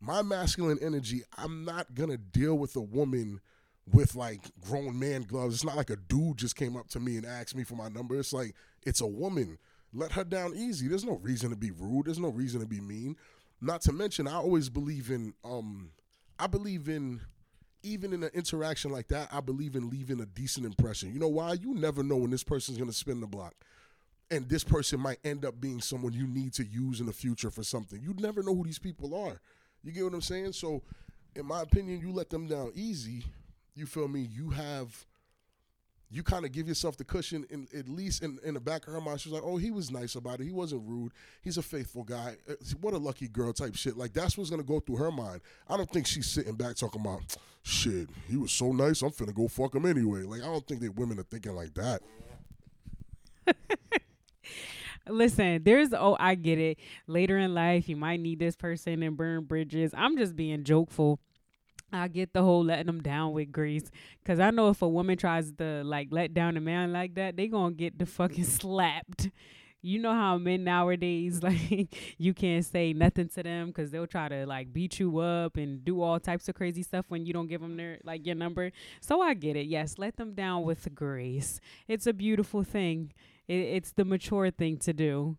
My 0.00 0.22
masculine 0.22 0.78
energy, 0.80 1.22
I'm 1.36 1.64
not 1.64 1.94
gonna 1.94 2.16
deal 2.16 2.56
with 2.56 2.76
a 2.76 2.80
woman 2.80 3.40
with 3.92 4.14
like 4.14 4.50
grown 4.60 4.98
man 4.98 5.22
gloves. 5.22 5.54
It's 5.54 5.64
not 5.64 5.76
like 5.76 5.90
a 5.90 5.96
dude 5.96 6.38
just 6.38 6.56
came 6.56 6.76
up 6.76 6.88
to 6.90 7.00
me 7.00 7.16
and 7.16 7.26
asked 7.26 7.56
me 7.56 7.64
for 7.64 7.74
my 7.74 7.88
number. 7.88 8.18
It's 8.18 8.32
like 8.32 8.54
it's 8.84 9.00
a 9.00 9.06
woman. 9.06 9.58
Let 9.92 10.12
her 10.12 10.24
down 10.24 10.54
easy. 10.56 10.88
There's 10.88 11.04
no 11.04 11.18
reason 11.18 11.50
to 11.50 11.56
be 11.56 11.70
rude. 11.70 12.06
There's 12.06 12.18
no 12.18 12.30
reason 12.30 12.60
to 12.60 12.66
be 12.66 12.80
mean. 12.80 13.16
Not 13.60 13.82
to 13.82 13.92
mention, 13.92 14.26
I 14.26 14.34
always 14.34 14.68
believe 14.68 15.10
in 15.10 15.34
um 15.44 15.90
I 16.38 16.46
believe 16.46 16.88
in 16.88 17.20
even 17.84 18.12
in 18.12 18.22
an 18.22 18.30
interaction 18.34 18.90
like 18.90 19.08
that, 19.08 19.28
I 19.32 19.40
believe 19.40 19.76
in 19.76 19.90
leaving 19.90 20.20
a 20.20 20.26
decent 20.26 20.66
impression. 20.66 21.12
You 21.12 21.20
know 21.20 21.28
why? 21.28 21.52
You 21.52 21.74
never 21.74 22.02
know 22.02 22.16
when 22.16 22.30
this 22.30 22.42
person's 22.42 22.78
going 22.78 22.90
to 22.90 22.96
spin 22.96 23.20
the 23.20 23.26
block. 23.26 23.54
And 24.30 24.48
this 24.48 24.64
person 24.64 24.98
might 25.00 25.18
end 25.22 25.44
up 25.44 25.60
being 25.60 25.80
someone 25.80 26.12
you 26.12 26.26
need 26.26 26.54
to 26.54 26.64
use 26.64 26.98
in 26.98 27.06
the 27.06 27.12
future 27.12 27.50
for 27.50 27.62
something. 27.62 28.00
You 28.02 28.14
never 28.18 28.42
know 28.42 28.54
who 28.54 28.64
these 28.64 28.78
people 28.78 29.14
are. 29.14 29.40
You 29.82 29.92
get 29.92 30.04
what 30.04 30.14
I'm 30.14 30.22
saying? 30.22 30.54
So, 30.54 30.82
in 31.36 31.46
my 31.46 31.60
opinion, 31.60 32.00
you 32.00 32.10
let 32.10 32.30
them 32.30 32.46
down 32.46 32.72
easy. 32.74 33.24
You 33.74 33.86
feel 33.86 34.08
me? 34.08 34.20
You 34.20 34.50
have 34.50 35.04
you 36.14 36.22
kind 36.22 36.44
of 36.44 36.52
give 36.52 36.68
yourself 36.68 36.96
the 36.96 37.04
cushion 37.04 37.44
in 37.50 37.66
at 37.76 37.88
least 37.88 38.22
in, 38.22 38.38
in 38.44 38.54
the 38.54 38.60
back 38.60 38.86
of 38.86 38.92
her 38.92 39.00
mind. 39.00 39.20
She's 39.20 39.32
like 39.32 39.42
oh 39.44 39.56
he 39.56 39.70
was 39.72 39.90
nice 39.90 40.14
about 40.14 40.40
it. 40.40 40.44
He 40.44 40.52
wasn't 40.52 40.82
rude. 40.86 41.12
He's 41.42 41.58
a 41.58 41.62
faithful 41.62 42.04
guy. 42.04 42.36
Uh, 42.48 42.54
what 42.80 42.94
a 42.94 42.98
lucky 42.98 43.26
girl 43.26 43.52
type 43.52 43.74
shit. 43.74 43.96
Like 43.96 44.12
that's 44.12 44.38
what's 44.38 44.50
gonna 44.50 44.62
go 44.62 44.78
through 44.78 44.96
her 44.96 45.10
mind. 45.10 45.40
I 45.68 45.76
don't 45.76 45.90
think 45.90 46.06
she's 46.06 46.26
sitting 46.26 46.54
back 46.54 46.76
talking 46.76 47.00
about 47.00 47.20
shit 47.66 48.10
he 48.28 48.36
was 48.36 48.52
so 48.52 48.72
nice 48.72 49.00
i'm 49.00 49.08
finna 49.08 49.34
go 49.34 49.48
fuck 49.48 49.74
him 49.74 49.86
anyway. 49.86 50.22
Like 50.22 50.42
i 50.42 50.46
don't 50.46 50.66
think 50.66 50.80
that 50.82 50.94
women 50.94 51.18
are 51.18 51.24
thinking 51.24 51.54
like 51.54 51.74
that. 51.74 52.02
Listen, 55.08 55.62
there's 55.64 55.92
oh, 55.92 56.16
I 56.18 56.34
get 56.34 56.58
it. 56.58 56.78
Later 57.06 57.36
in 57.36 57.52
life, 57.52 57.90
you 57.90 57.96
might 57.96 58.20
need 58.20 58.38
this 58.38 58.56
person 58.56 59.02
and 59.02 59.16
burn 59.16 59.44
bridges. 59.44 59.92
I'm 59.94 60.16
just 60.16 60.34
being 60.34 60.64
jokeful. 60.64 61.20
I 61.94 62.08
get 62.08 62.32
the 62.32 62.42
whole 62.42 62.64
letting 62.64 62.86
them 62.86 63.02
down 63.02 63.32
with 63.32 63.52
grace, 63.52 63.90
cause 64.24 64.40
I 64.40 64.50
know 64.50 64.68
if 64.68 64.82
a 64.82 64.88
woman 64.88 65.16
tries 65.16 65.52
to 65.52 65.82
like 65.84 66.08
let 66.10 66.34
down 66.34 66.56
a 66.56 66.60
man 66.60 66.92
like 66.92 67.14
that, 67.14 67.36
they 67.36 67.46
gonna 67.46 67.74
get 67.74 67.98
the 67.98 68.06
fucking 68.06 68.44
slapped. 68.44 69.30
You 69.80 69.98
know 69.98 70.12
how 70.12 70.38
men 70.38 70.64
nowadays 70.64 71.42
like 71.42 71.94
you 72.18 72.32
can't 72.32 72.64
say 72.64 72.92
nothing 72.94 73.28
to 73.28 73.42
them 73.42 73.68
because 73.68 73.90
they'll 73.90 74.06
try 74.06 74.28
to 74.28 74.46
like 74.46 74.72
beat 74.72 74.98
you 74.98 75.18
up 75.18 75.56
and 75.56 75.84
do 75.84 76.00
all 76.02 76.18
types 76.18 76.48
of 76.48 76.54
crazy 76.54 76.82
stuff 76.82 77.04
when 77.08 77.26
you 77.26 77.32
don't 77.32 77.48
give 77.48 77.60
them 77.60 77.76
their 77.76 77.98
like 78.02 78.26
your 78.26 78.34
number. 78.34 78.72
So 79.00 79.20
I 79.20 79.34
get 79.34 79.56
it. 79.56 79.66
Yes, 79.66 79.96
let 79.98 80.16
them 80.16 80.34
down 80.34 80.64
with 80.64 80.94
grace. 80.94 81.60
It's 81.86 82.06
a 82.06 82.12
beautiful 82.12 82.64
thing. 82.64 83.12
It, 83.46 83.54
it's 83.54 83.92
the 83.92 84.04
mature 84.04 84.50
thing 84.50 84.78
to 84.78 84.92
do. 84.92 85.36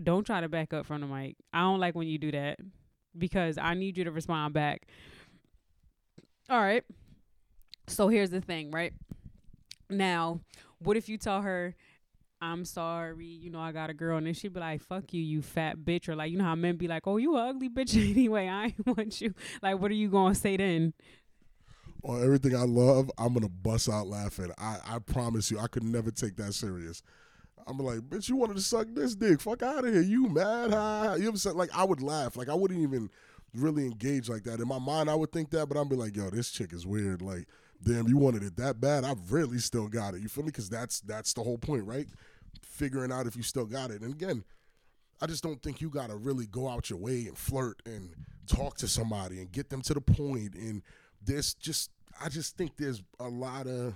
Don't 0.00 0.24
try 0.24 0.42
to 0.42 0.48
back 0.48 0.74
up 0.74 0.84
from 0.84 1.00
the 1.00 1.06
mic. 1.06 1.36
I 1.54 1.60
don't 1.60 1.80
like 1.80 1.94
when 1.94 2.06
you 2.06 2.18
do 2.18 2.30
that 2.32 2.58
because 3.18 3.58
I 3.58 3.74
need 3.74 3.98
you 3.98 4.04
to 4.04 4.10
respond 4.10 4.54
back. 4.54 4.86
All 6.48 6.60
right. 6.60 6.84
So 7.88 8.08
here's 8.08 8.30
the 8.30 8.40
thing, 8.40 8.70
right? 8.70 8.92
Now, 9.88 10.40
what 10.78 10.96
if 10.96 11.08
you 11.08 11.18
tell 11.18 11.42
her, 11.42 11.74
I'm 12.40 12.64
sorry, 12.64 13.26
you 13.26 13.50
know, 13.50 13.60
I 13.60 13.72
got 13.72 13.90
a 13.90 13.94
girl, 13.94 14.18
and 14.18 14.26
then 14.26 14.34
she'd 14.34 14.52
be 14.52 14.60
like, 14.60 14.82
fuck 14.82 15.12
you, 15.12 15.22
you 15.22 15.42
fat 15.42 15.78
bitch. 15.78 16.08
Or 16.08 16.16
like, 16.16 16.30
you 16.30 16.38
know 16.38 16.44
how 16.44 16.54
men 16.54 16.76
be 16.76 16.88
like, 16.88 17.06
oh, 17.06 17.16
you 17.16 17.36
ugly 17.36 17.68
bitch 17.68 17.96
anyway. 18.10 18.48
I 18.48 18.64
ain't 18.66 18.86
want 18.96 19.20
you. 19.20 19.34
Like, 19.62 19.80
what 19.80 19.90
are 19.90 19.94
you 19.94 20.08
going 20.08 20.34
to 20.34 20.38
say 20.38 20.56
then? 20.56 20.92
Or 22.02 22.22
everything 22.22 22.54
I 22.54 22.62
love, 22.62 23.10
I'm 23.18 23.28
going 23.28 23.42
to 23.42 23.48
bust 23.48 23.88
out 23.88 24.06
laughing. 24.06 24.52
I, 24.58 24.78
I 24.84 24.98
promise 24.98 25.50
you, 25.50 25.58
I 25.58 25.66
could 25.66 25.82
never 25.82 26.10
take 26.10 26.36
that 26.36 26.54
serious. 26.54 27.02
I'm 27.66 27.78
like, 27.78 28.00
bitch, 28.00 28.28
you 28.28 28.36
wanted 28.36 28.56
to 28.56 28.62
suck 28.62 28.86
this 28.92 29.14
dick. 29.16 29.40
Fuck 29.40 29.62
out 29.62 29.84
of 29.84 29.92
here. 29.92 30.02
You 30.02 30.28
mad? 30.28 30.72
Ha? 30.72 31.16
You 31.18 31.28
ever 31.28 31.36
said, 31.36 31.54
like, 31.54 31.70
I 31.76 31.84
would 31.84 32.00
laugh. 32.00 32.36
Like, 32.36 32.48
I 32.48 32.54
wouldn't 32.54 32.80
even 32.80 33.10
really 33.54 33.86
engage 33.86 34.28
like 34.28 34.44
that. 34.44 34.60
In 34.60 34.68
my 34.68 34.78
mind, 34.78 35.10
I 35.10 35.14
would 35.14 35.32
think 35.32 35.50
that, 35.50 35.68
but 35.68 35.76
I'd 35.76 35.88
be 35.88 35.96
like, 35.96 36.16
yo, 36.16 36.30
this 36.30 36.50
chick 36.50 36.72
is 36.72 36.86
weird. 36.86 37.22
Like, 37.22 37.46
damn, 37.82 38.06
you 38.06 38.16
wanted 38.16 38.42
it 38.42 38.56
that 38.56 38.80
bad. 38.80 39.04
I've 39.04 39.32
really 39.32 39.58
still 39.58 39.88
got 39.88 40.14
it. 40.14 40.20
You 40.20 40.28
feel 40.28 40.44
me? 40.44 40.48
Because 40.48 40.68
that's 40.68 41.00
that's 41.00 41.32
the 41.32 41.42
whole 41.42 41.58
point, 41.58 41.84
right? 41.84 42.06
Figuring 42.62 43.12
out 43.12 43.26
if 43.26 43.36
you 43.36 43.42
still 43.42 43.66
got 43.66 43.90
it. 43.90 44.02
And 44.02 44.14
again, 44.14 44.44
I 45.20 45.26
just 45.26 45.42
don't 45.42 45.62
think 45.62 45.80
you 45.80 45.90
gotta 45.90 46.14
really 46.14 46.46
go 46.46 46.68
out 46.68 46.90
your 46.90 46.98
way 46.98 47.26
and 47.26 47.36
flirt 47.36 47.82
and 47.86 48.14
talk 48.46 48.76
to 48.78 48.88
somebody 48.88 49.38
and 49.40 49.50
get 49.50 49.70
them 49.70 49.82
to 49.82 49.94
the 49.94 50.00
point. 50.00 50.54
And 50.54 50.82
there's 51.22 51.54
just, 51.54 51.90
I 52.22 52.28
just 52.28 52.56
think 52.56 52.76
there's 52.76 53.02
a 53.18 53.28
lot 53.28 53.66
of 53.66 53.94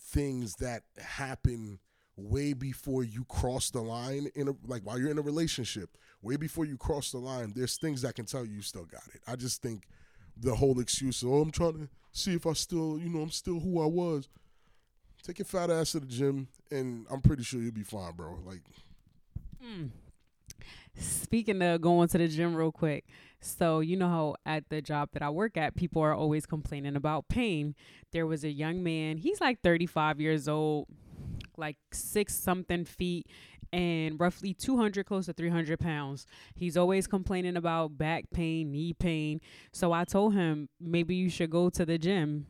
things 0.00 0.54
that 0.56 0.82
happen 0.98 1.78
way 2.18 2.52
before 2.52 3.04
you 3.04 3.24
cross 3.24 3.70
the 3.70 3.80
line 3.80 4.28
in 4.34 4.48
a 4.48 4.52
like 4.66 4.82
while 4.82 4.98
you're 4.98 5.10
in 5.10 5.18
a 5.18 5.22
relationship 5.22 5.96
way 6.20 6.36
before 6.36 6.64
you 6.64 6.76
cross 6.76 7.12
the 7.12 7.18
line 7.18 7.52
there's 7.54 7.76
things 7.76 8.02
that 8.02 8.14
can 8.14 8.24
tell 8.24 8.44
you 8.44 8.56
you 8.56 8.62
still 8.62 8.84
got 8.84 9.02
it 9.14 9.20
i 9.28 9.36
just 9.36 9.62
think 9.62 9.86
the 10.36 10.54
whole 10.54 10.80
excuse 10.80 11.22
oh 11.24 11.40
i'm 11.40 11.50
trying 11.50 11.74
to 11.74 11.88
see 12.18 12.34
if 12.34 12.46
I 12.46 12.52
still, 12.52 12.98
you 12.98 13.08
know, 13.08 13.20
I'm 13.20 13.30
still 13.30 13.60
who 13.60 13.82
I 13.82 13.86
was. 13.86 14.28
Take 15.22 15.38
your 15.38 15.46
fat 15.46 15.70
ass 15.70 15.92
to 15.92 16.00
the 16.00 16.06
gym, 16.06 16.48
and 16.70 17.06
I'm 17.10 17.20
pretty 17.20 17.42
sure 17.42 17.60
you'll 17.60 17.72
be 17.72 17.82
fine, 17.82 18.12
bro. 18.12 18.38
Like, 18.44 18.62
mm. 19.64 19.90
speaking 20.96 21.60
of 21.62 21.80
going 21.80 22.08
to 22.08 22.18
the 22.18 22.28
gym, 22.28 22.54
real 22.54 22.72
quick. 22.72 23.04
So 23.40 23.80
you 23.80 23.96
know 23.96 24.08
how 24.08 24.34
at 24.46 24.68
the 24.68 24.82
job 24.82 25.10
that 25.12 25.22
I 25.22 25.30
work 25.30 25.56
at, 25.56 25.76
people 25.76 26.02
are 26.02 26.14
always 26.14 26.46
complaining 26.46 26.96
about 26.96 27.28
pain. 27.28 27.74
There 28.12 28.26
was 28.26 28.42
a 28.42 28.50
young 28.50 28.82
man. 28.82 29.18
He's 29.18 29.40
like 29.40 29.60
35 29.62 30.20
years 30.20 30.48
old, 30.48 30.88
like 31.58 31.76
six 31.92 32.34
something 32.34 32.84
feet, 32.84 33.26
and 33.72 34.18
roughly 34.18 34.54
200 34.54 35.04
close 35.04 35.26
to 35.26 35.32
300 35.34 35.78
pounds 35.78 36.26
he's 36.54 36.74
always 36.74 37.06
complaining 37.06 37.54
about 37.54 37.98
back 37.98 38.24
pain 38.32 38.72
knee 38.72 38.94
pain 38.94 39.42
so 39.72 39.92
i 39.92 40.04
told 40.04 40.32
him 40.32 40.70
maybe 40.80 41.14
you 41.14 41.28
should 41.28 41.50
go 41.50 41.68
to 41.68 41.84
the 41.84 41.98
gym 41.98 42.46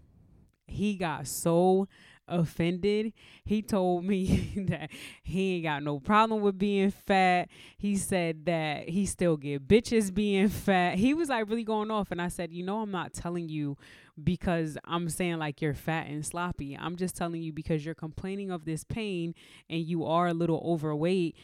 he 0.69 0.95
got 0.95 1.27
so 1.27 1.89
offended. 2.29 3.13
He 3.45 3.63
told 3.63 4.05
me 4.05 4.53
that 4.69 4.91
he 5.23 5.57
ain't 5.57 5.65
got 5.65 5.83
no 5.83 5.99
problem 5.99 6.43
with 6.43 6.59
being 6.59 6.91
fat. 6.91 7.49
He 7.77 7.97
said 7.97 8.45
that 8.45 8.89
he 8.89 9.07
still 9.07 9.37
get 9.37 9.67
bitches 9.67 10.13
being 10.13 10.49
fat. 10.49 10.97
He 10.97 11.15
was 11.15 11.29
like 11.29 11.49
really 11.49 11.65
going 11.65 11.91
off 11.91 12.11
and 12.11 12.21
I 12.21 12.29
said, 12.29 12.53
"You 12.53 12.63
know 12.63 12.81
I'm 12.81 12.91
not 12.91 13.13
telling 13.13 13.49
you 13.49 13.77
because 14.23 14.77
I'm 14.85 15.09
saying 15.09 15.39
like 15.39 15.61
you're 15.61 15.75
fat 15.75 16.07
and 16.09 16.25
sloppy. 16.25 16.77
I'm 16.77 16.97
just 16.97 17.17
telling 17.17 17.43
you 17.43 17.53
because 17.53 17.85
you're 17.85 17.95
complaining 17.95 18.51
of 18.51 18.65
this 18.65 18.85
pain 18.85 19.35
and 19.69 19.81
you 19.81 20.05
are 20.05 20.29
a 20.29 20.35
little 20.35 20.63
overweight. 20.65 21.37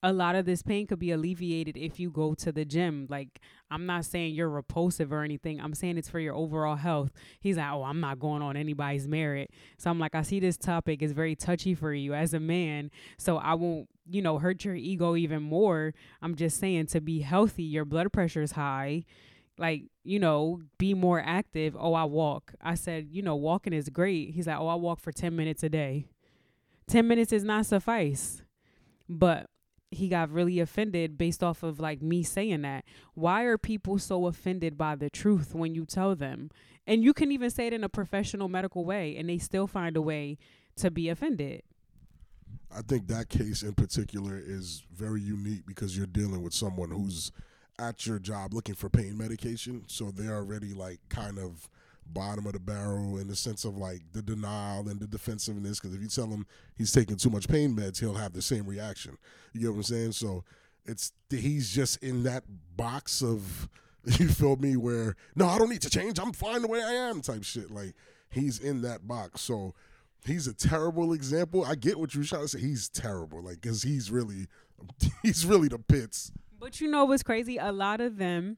A 0.00 0.12
lot 0.12 0.36
of 0.36 0.46
this 0.46 0.62
pain 0.62 0.86
could 0.86 1.00
be 1.00 1.10
alleviated 1.10 1.76
if 1.76 1.98
you 1.98 2.10
go 2.10 2.32
to 2.34 2.52
the 2.52 2.64
gym. 2.64 3.08
Like, 3.10 3.40
I'm 3.68 3.84
not 3.84 4.04
saying 4.04 4.34
you're 4.34 4.48
repulsive 4.48 5.12
or 5.12 5.24
anything. 5.24 5.60
I'm 5.60 5.74
saying 5.74 5.98
it's 5.98 6.08
for 6.08 6.20
your 6.20 6.36
overall 6.36 6.76
health. 6.76 7.10
He's 7.40 7.56
like, 7.56 7.72
Oh, 7.72 7.82
I'm 7.82 7.98
not 7.98 8.20
going 8.20 8.40
on 8.40 8.56
anybody's 8.56 9.08
merit. 9.08 9.50
So 9.76 9.90
I'm 9.90 9.98
like, 9.98 10.14
I 10.14 10.22
see 10.22 10.38
this 10.38 10.56
topic 10.56 11.02
is 11.02 11.10
very 11.10 11.34
touchy 11.34 11.74
for 11.74 11.92
you 11.92 12.14
as 12.14 12.32
a 12.32 12.38
man. 12.38 12.92
So 13.18 13.38
I 13.38 13.54
won't, 13.54 13.88
you 14.08 14.22
know, 14.22 14.38
hurt 14.38 14.64
your 14.64 14.76
ego 14.76 15.16
even 15.16 15.42
more. 15.42 15.94
I'm 16.22 16.36
just 16.36 16.60
saying 16.60 16.86
to 16.88 17.00
be 17.00 17.20
healthy, 17.20 17.64
your 17.64 17.84
blood 17.84 18.12
pressure 18.12 18.42
is 18.42 18.52
high 18.52 19.04
like 19.58 19.84
you 20.04 20.18
know 20.18 20.60
be 20.78 20.94
more 20.94 21.20
active. 21.24 21.76
Oh 21.78 21.94
i 21.94 22.04
walk. 22.04 22.54
I 22.62 22.74
said 22.74 23.08
you 23.10 23.22
know 23.22 23.36
walking 23.36 23.72
is 23.72 23.88
great. 23.88 24.30
He's 24.34 24.46
like 24.46 24.58
oh 24.58 24.68
i 24.68 24.74
walk 24.74 25.00
for 25.00 25.12
10 25.12 25.34
minutes 25.34 25.62
a 25.62 25.68
day. 25.68 26.06
10 26.88 27.06
minutes 27.06 27.32
is 27.32 27.44
not 27.44 27.66
suffice. 27.66 28.42
But 29.08 29.46
he 29.90 30.08
got 30.08 30.30
really 30.30 30.60
offended 30.60 31.16
based 31.16 31.42
off 31.42 31.62
of 31.62 31.80
like 31.80 32.02
me 32.02 32.22
saying 32.22 32.62
that. 32.62 32.84
Why 33.14 33.42
are 33.44 33.58
people 33.58 33.98
so 33.98 34.26
offended 34.26 34.76
by 34.76 34.96
the 34.96 35.10
truth 35.10 35.54
when 35.54 35.74
you 35.74 35.86
tell 35.86 36.14
them? 36.14 36.50
And 36.86 37.02
you 37.02 37.12
can 37.12 37.32
even 37.32 37.50
say 37.50 37.66
it 37.66 37.72
in 37.72 37.84
a 37.84 37.88
professional 37.88 38.48
medical 38.48 38.84
way 38.84 39.16
and 39.16 39.28
they 39.28 39.38
still 39.38 39.66
find 39.66 39.96
a 39.96 40.02
way 40.02 40.38
to 40.76 40.90
be 40.90 41.08
offended. 41.08 41.62
I 42.74 42.82
think 42.82 43.08
that 43.08 43.28
case 43.28 43.62
in 43.62 43.74
particular 43.74 44.38
is 44.38 44.84
very 44.94 45.22
unique 45.22 45.64
because 45.66 45.96
you're 45.96 46.06
dealing 46.06 46.42
with 46.42 46.52
someone 46.52 46.90
who's 46.90 47.32
at 47.78 48.06
your 48.06 48.18
job 48.18 48.54
looking 48.54 48.74
for 48.74 48.88
pain 48.88 49.16
medication, 49.16 49.84
so 49.86 50.10
they're 50.10 50.34
already 50.34 50.74
like 50.74 51.00
kind 51.08 51.38
of 51.38 51.68
bottom 52.12 52.46
of 52.46 52.52
the 52.54 52.60
barrel 52.60 53.18
in 53.18 53.28
the 53.28 53.36
sense 53.36 53.64
of 53.64 53.76
like 53.76 54.00
the 54.12 54.22
denial 54.22 54.88
and 54.88 55.00
the 55.00 55.06
defensiveness. 55.06 55.78
Because 55.78 55.94
if 55.94 56.02
you 56.02 56.08
tell 56.08 56.26
him 56.26 56.46
he's 56.76 56.92
taking 56.92 57.16
too 57.16 57.30
much 57.30 57.48
pain 57.48 57.74
meds, 57.74 58.00
he'll 58.00 58.14
have 58.14 58.32
the 58.32 58.42
same 58.42 58.66
reaction. 58.66 59.16
You 59.52 59.60
get 59.60 59.70
what 59.70 59.76
I'm 59.76 59.82
saying? 59.82 60.12
So 60.12 60.44
it's 60.84 61.12
he's 61.30 61.70
just 61.70 62.02
in 62.02 62.22
that 62.24 62.44
box 62.76 63.22
of 63.22 63.68
you 64.04 64.28
feel 64.28 64.56
me 64.56 64.76
where 64.76 65.16
no, 65.34 65.46
I 65.46 65.58
don't 65.58 65.70
need 65.70 65.82
to 65.82 65.90
change. 65.90 66.18
I'm 66.18 66.32
fine 66.32 66.62
the 66.62 66.68
way 66.68 66.82
I 66.82 66.92
am 66.92 67.20
type 67.20 67.44
shit. 67.44 67.70
Like 67.70 67.94
he's 68.30 68.58
in 68.58 68.82
that 68.82 69.06
box. 69.06 69.42
So 69.42 69.74
he's 70.24 70.46
a 70.46 70.54
terrible 70.54 71.12
example. 71.12 71.64
I 71.64 71.74
get 71.74 71.98
what 71.98 72.14
you're 72.14 72.24
trying 72.24 72.42
to 72.42 72.48
say. 72.48 72.60
He's 72.60 72.88
terrible. 72.88 73.42
Like 73.42 73.60
because 73.60 73.82
he's 73.82 74.10
really 74.10 74.46
he's 75.22 75.44
really 75.44 75.68
the 75.68 75.78
pits. 75.78 76.32
But 76.58 76.80
you 76.80 76.88
know 76.88 77.04
what's 77.04 77.22
crazy? 77.22 77.56
A 77.56 77.72
lot 77.72 78.00
of 78.00 78.16
them, 78.16 78.56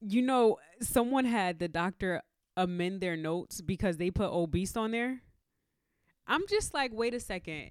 you 0.00 0.22
know, 0.22 0.58
someone 0.80 1.24
had 1.24 1.58
the 1.58 1.68
doctor 1.68 2.22
amend 2.56 3.00
their 3.00 3.16
notes 3.16 3.60
because 3.60 3.96
they 3.96 4.10
put 4.10 4.30
obese 4.30 4.76
on 4.76 4.90
there. 4.90 5.22
I'm 6.26 6.46
just 6.48 6.74
like, 6.74 6.92
wait 6.92 7.14
a 7.14 7.20
second. 7.20 7.70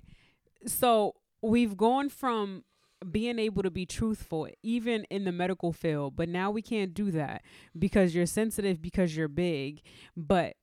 So 0.66 1.16
we've 1.42 1.78
gone 1.78 2.10
from 2.10 2.64
being 3.10 3.40
able 3.40 3.64
to 3.64 3.72
be 3.72 3.86
truthful 3.86 4.48
even 4.62 5.06
in 5.06 5.24
the 5.24 5.32
medical 5.32 5.74
field 5.74 6.16
but 6.16 6.30
now 6.30 6.52
we 6.52 6.62
can't 6.62 6.94
do 6.94 7.10
that 7.10 7.42
because 7.78 8.14
you're 8.14 8.28
sensitive 8.28 8.80
because 8.80 9.16
you're 9.16 9.28
big 9.28 9.82
but 10.16 10.56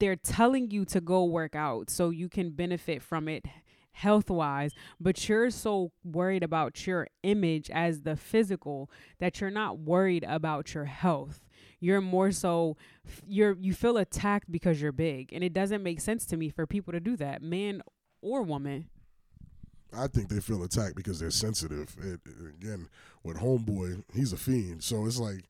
they're 0.00 0.16
telling 0.16 0.70
you 0.70 0.86
to 0.86 1.02
go 1.02 1.24
work 1.24 1.54
out 1.54 1.90
so 1.90 2.08
you 2.08 2.30
can 2.30 2.50
benefit 2.50 3.02
from 3.02 3.28
it 3.28 3.44
health 3.94 4.28
wise, 4.28 4.72
but 5.00 5.28
you're 5.28 5.50
so 5.50 5.92
worried 6.04 6.42
about 6.42 6.86
your 6.86 7.06
image 7.22 7.70
as 7.70 8.02
the 8.02 8.16
physical 8.16 8.90
that 9.20 9.40
you're 9.40 9.50
not 9.50 9.78
worried 9.78 10.24
about 10.28 10.74
your 10.74 10.84
health. 10.84 11.40
You're 11.80 12.00
more 12.00 12.32
so 12.32 12.76
you're 13.26 13.56
you 13.58 13.72
feel 13.72 13.96
attacked 13.96 14.50
because 14.50 14.82
you're 14.82 14.92
big, 14.92 15.32
and 15.32 15.42
it 15.44 15.52
doesn't 15.52 15.82
make 15.82 16.00
sense 16.00 16.26
to 16.26 16.36
me 16.36 16.50
for 16.50 16.66
people 16.66 16.92
to 16.92 17.00
do 17.00 17.16
that, 17.16 17.40
man 17.40 17.82
or 18.20 18.42
woman. 18.42 18.88
I 19.96 20.08
think 20.08 20.28
they 20.28 20.40
feel 20.40 20.64
attacked 20.64 20.96
because 20.96 21.20
they're 21.20 21.30
sensitive. 21.30 21.94
It, 22.02 22.20
again, 22.58 22.88
with 23.22 23.36
homeboy, 23.36 24.02
he's 24.12 24.32
a 24.32 24.36
fiend, 24.36 24.82
so 24.82 25.06
it's 25.06 25.18
like 25.18 25.44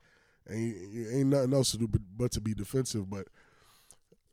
ain't 0.49 0.77
ain't 1.11 1.27
nothing 1.27 1.53
else 1.53 1.71
to 1.71 1.77
do 1.79 1.87
but, 1.87 2.01
but 2.15 2.31
to 2.33 2.41
be 2.41 2.53
defensive. 2.53 3.09
But 3.09 3.27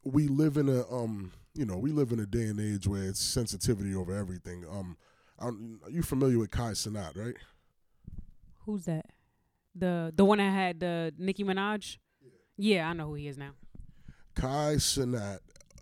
we 0.05 0.29
live 0.29 0.59
in 0.59 0.69
a 0.69 0.83
um 0.93 1.33
you 1.55 1.67
know, 1.67 1.77
we 1.77 1.91
live 1.91 2.13
in 2.13 2.21
a 2.21 2.27
day 2.27 2.45
and 2.45 2.61
age 2.61 2.87
where 2.87 3.03
it's 3.03 3.21
sensitivity 3.21 3.95
over 3.95 4.17
everything. 4.17 4.65
Um, 4.71 4.97
I'm, 5.39 5.81
are 5.85 5.91
you 5.91 6.03
familiar 6.03 6.39
with 6.39 6.51
Kai 6.51 6.71
Cenat, 6.73 7.17
right? 7.17 7.35
Who's 8.65 8.85
that? 8.85 9.07
The 9.75 10.13
the 10.15 10.25
one 10.25 10.39
that 10.39 10.53
had 10.53 10.81
the 10.81 11.13
Nicki 11.19 11.45
Minaj. 11.45 11.97
Yeah. 12.57 12.77
yeah, 12.77 12.89
I 12.89 12.93
know 12.93 13.09
who 13.09 13.15
he 13.15 13.29
is 13.29 13.39
now. 13.39 13.53
Kai 14.35 14.75
Cenat 14.77 15.39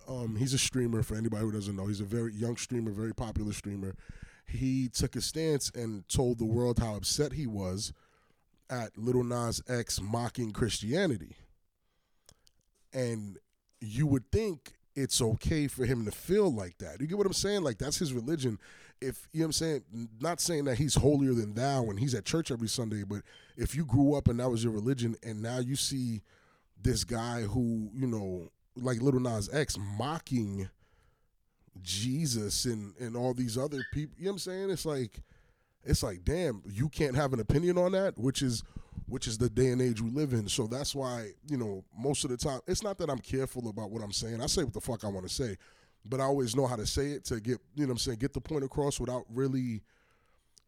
Um, 0.09 0.37
he's 0.37 0.54
a 0.54 0.59
streamer. 0.59 1.02
For 1.02 1.16
anybody 1.16 1.44
who 1.44 1.52
doesn't 1.52 1.76
know, 1.76 1.87
he's 1.87 2.00
a 2.00 2.04
very 2.04 2.33
young 2.33 2.56
streamer, 2.56 2.90
very 2.90 3.14
popular 3.14 3.52
streamer. 3.52 3.94
He 4.46 4.88
took 4.88 5.14
a 5.14 5.20
stance 5.20 5.70
and 5.74 6.09
told 6.09 6.38
the 6.38 6.44
world 6.44 6.78
how 6.78 6.96
upset 6.96 7.35
he 7.35 7.46
was 7.46 7.92
at 8.68 8.96
Lil 8.96 9.22
Nas 9.22 9.62
X 9.68 10.00
mocking 10.00 10.52
Christianity. 10.52 11.37
And 12.92 13.38
you 13.80 14.06
would 14.06 14.30
think 14.33 14.72
it's 15.00 15.22
okay 15.22 15.66
for 15.66 15.86
him 15.86 16.04
to 16.04 16.10
feel 16.10 16.52
like 16.52 16.78
that. 16.78 17.00
You 17.00 17.06
get 17.06 17.16
what 17.16 17.26
I'm 17.26 17.32
saying? 17.32 17.62
Like 17.62 17.78
that's 17.78 17.98
his 17.98 18.12
religion. 18.12 18.58
If 19.00 19.28
you 19.32 19.40
know 19.40 19.44
what 19.44 19.48
I'm 19.48 19.52
saying, 19.52 19.82
not 20.20 20.40
saying 20.40 20.64
that 20.64 20.76
he's 20.76 20.94
holier 20.94 21.32
than 21.32 21.54
thou 21.54 21.84
and 21.84 21.98
he's 21.98 22.14
at 22.14 22.26
church 22.26 22.50
every 22.50 22.68
Sunday, 22.68 23.02
but 23.02 23.22
if 23.56 23.74
you 23.74 23.84
grew 23.86 24.14
up 24.14 24.28
and 24.28 24.38
that 24.40 24.50
was 24.50 24.62
your 24.62 24.74
religion 24.74 25.16
and 25.22 25.40
now 25.40 25.58
you 25.58 25.74
see 25.74 26.20
this 26.82 27.04
guy 27.04 27.42
who, 27.42 27.90
you 27.94 28.06
know, 28.06 28.48
like 28.76 29.00
Lil 29.00 29.20
Nas 29.20 29.48
X 29.52 29.78
mocking 29.78 30.68
Jesus 31.80 32.66
and 32.66 32.94
and 33.00 33.16
all 33.16 33.32
these 33.32 33.56
other 33.56 33.84
people, 33.92 34.14
you 34.18 34.26
know 34.26 34.32
what 34.32 34.34
I'm 34.34 34.38
saying? 34.40 34.70
It's 34.70 34.84
like 34.84 35.22
it's 35.82 36.02
like 36.02 36.24
damn, 36.24 36.62
you 36.66 36.90
can't 36.90 37.16
have 37.16 37.32
an 37.32 37.40
opinion 37.40 37.78
on 37.78 37.92
that, 37.92 38.18
which 38.18 38.42
is 38.42 38.62
which 39.10 39.26
is 39.26 39.36
the 39.36 39.50
day 39.50 39.68
and 39.68 39.82
age 39.82 40.00
we 40.00 40.10
live 40.10 40.32
in. 40.32 40.48
So 40.48 40.66
that's 40.66 40.94
why, 40.94 41.30
you 41.48 41.56
know, 41.56 41.84
most 41.96 42.24
of 42.24 42.30
the 42.30 42.36
time, 42.36 42.60
it's 42.66 42.82
not 42.82 42.96
that 42.98 43.10
I'm 43.10 43.18
careful 43.18 43.68
about 43.68 43.90
what 43.90 44.02
I'm 44.02 44.12
saying. 44.12 44.40
I 44.40 44.46
say 44.46 44.62
what 44.64 44.72
the 44.72 44.80
fuck 44.80 45.04
I 45.04 45.08
want 45.08 45.28
to 45.28 45.34
say, 45.34 45.56
but 46.04 46.20
I 46.20 46.24
always 46.24 46.56
know 46.56 46.66
how 46.66 46.76
to 46.76 46.86
say 46.86 47.10
it 47.10 47.24
to 47.26 47.40
get, 47.40 47.58
you 47.74 47.82
know 47.82 47.88
what 47.88 47.92
I'm 47.92 47.98
saying, 47.98 48.18
get 48.18 48.32
the 48.32 48.40
point 48.40 48.64
across 48.64 49.00
without 49.00 49.24
really 49.28 49.82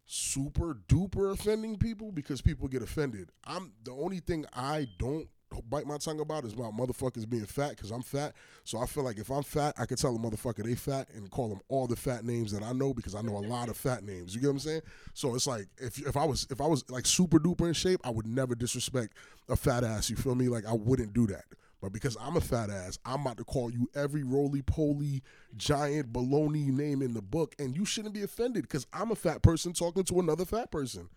super 0.05 0.79
duper 0.89 1.33
offending 1.33 1.79
people 1.79 2.11
because 2.11 2.43
people 2.43 2.69
get 2.69 2.83
offended. 2.83 3.31
I'm 3.45 3.73
the 3.85 3.93
only 3.93 4.19
thing 4.19 4.45
I 4.53 4.89
don't 4.99 5.29
bite 5.69 5.87
my 5.87 5.99
tongue 5.99 6.21
about 6.21 6.45
is 6.45 6.55
about 6.55 6.73
motherfuckers 6.77 7.29
being 7.29 7.45
fat 7.45 7.71
because 7.71 7.91
I'm 7.91 8.03
fat. 8.03 8.35
So 8.65 8.79
I 8.79 8.87
feel 8.87 9.05
like 9.05 9.19
if 9.19 9.31
I'm 9.31 9.43
fat, 9.43 9.75
I 9.79 9.87
can 9.87 9.97
tell 9.97 10.15
a 10.15 10.19
motherfucker 10.19 10.65
they 10.65 10.75
fat 10.75 11.09
and 11.15 11.31
call 11.31 11.49
them 11.49 11.61
all 11.69 11.87
the 11.87 11.97
fat 11.97 12.25
names 12.25 12.53
that 12.53 12.63
I 12.63 12.73
know 12.73 12.95
because 12.95 13.15
I 13.15 13.21
know 13.21 13.37
a 13.37 13.45
lot 13.47 13.69
of 13.69 13.77
fat 13.77 14.05
names. 14.05 14.35
You 14.35 14.41
get 14.41 14.47
what 14.49 14.53
I'm 14.55 14.59
saying? 14.61 14.83
So 15.15 15.35
it's 15.35 15.47
like 15.47 15.67
if 15.79 15.99
if 16.07 16.17
I 16.17 16.25
was 16.25 16.47
if 16.51 16.61
I 16.61 16.67
was 16.67 16.89
like 16.91 17.07
super 17.07 17.39
duper 17.39 17.67
in 17.67 17.75
shape, 17.75 18.01
I 18.05 18.11
would 18.11 18.27
never 18.27 18.55
disrespect 18.55 19.15
a 19.49 19.57
fat 19.57 19.85
ass. 19.85 20.09
You 20.09 20.17
feel 20.17 20.35
me? 20.35 20.49
Like 20.49 20.67
I 20.67 20.73
wouldn't 20.73 21.13
do 21.13 21.27
that. 21.27 21.45
But 21.83 21.93
because 21.93 22.17
I'm 22.21 22.37
a 22.37 22.41
fat 22.41 22.71
ass, 22.71 22.97
I'm 23.05 23.23
about 23.23 23.39
to 23.39 23.45
call 23.45 23.71
you 23.71 23.91
every 23.97 24.23
roly 24.23 24.63
poly 24.63 25.21
giant 25.57 26.13
baloney 26.13 26.69
name 26.69 27.03
in 27.03 27.13
the 27.13 27.21
book, 27.21 27.57
and 27.59 27.77
you 27.77 27.85
shouldn't 27.85 28.15
be 28.15 28.23
offended 28.23 28.63
because 28.63 28.87
I'm 28.93 29.11
a 29.11 29.17
fat 29.17 29.43
person 29.43 29.73
talking 29.73 30.05
to 30.05 30.21
another 30.21 30.45
fat 30.45 30.71
person. 30.71 31.09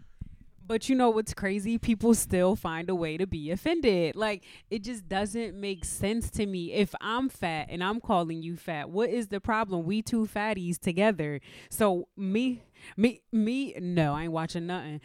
But 0.67 0.89
you 0.89 0.95
know 0.95 1.10
what's 1.10 1.34
crazy? 1.34 1.78
People 1.78 2.15
still 2.15 2.56
find 2.56 2.89
a 2.89 2.95
way 2.95 3.17
to 3.17 3.28
be 3.28 3.51
offended. 3.51 4.15
Like 4.15 4.43
it 4.69 4.84
just 4.84 5.08
doesn't 5.08 5.60
make 5.60 5.86
sense 5.86 6.30
to 6.32 6.45
me. 6.45 6.73
If 6.73 6.95
I'm 7.01 7.30
fat 7.30 7.67
and 7.69 7.84
I'm 7.84 7.99
calling 7.99 8.41
you 8.41 8.56
fat, 8.56 8.89
what 8.89 9.10
is 9.10 9.28
the 9.28 9.39
problem? 9.39 9.86
We 9.86 10.01
two 10.01 10.25
fatties 10.25 10.80
together. 10.80 11.39
So 11.69 12.08
me, 12.17 12.63
me, 12.97 13.21
me. 13.32 13.75
No, 13.80 14.13
I 14.13 14.23
ain't 14.23 14.32
watching 14.32 14.65
nothing. 14.65 15.01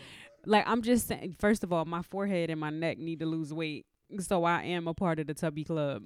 Like 0.46 0.64
I'm 0.66 0.83
just 0.83 1.07
saying. 1.09 1.37
First 1.38 1.62
of 1.62 1.73
all, 1.73 1.85
my 1.85 2.03
forehead 2.03 2.49
and 2.49 2.61
my 2.61 2.70
neck 2.70 2.99
need 2.99 3.20
to 3.20 3.27
lose 3.27 3.53
weight, 3.53 3.85
so 4.18 4.44
I 4.44 4.62
am 4.62 4.88
a 4.88 4.94
part 4.94 5.18
of 5.18 5.27
the 5.27 5.35
Tubby 5.35 5.64
Club. 5.64 6.03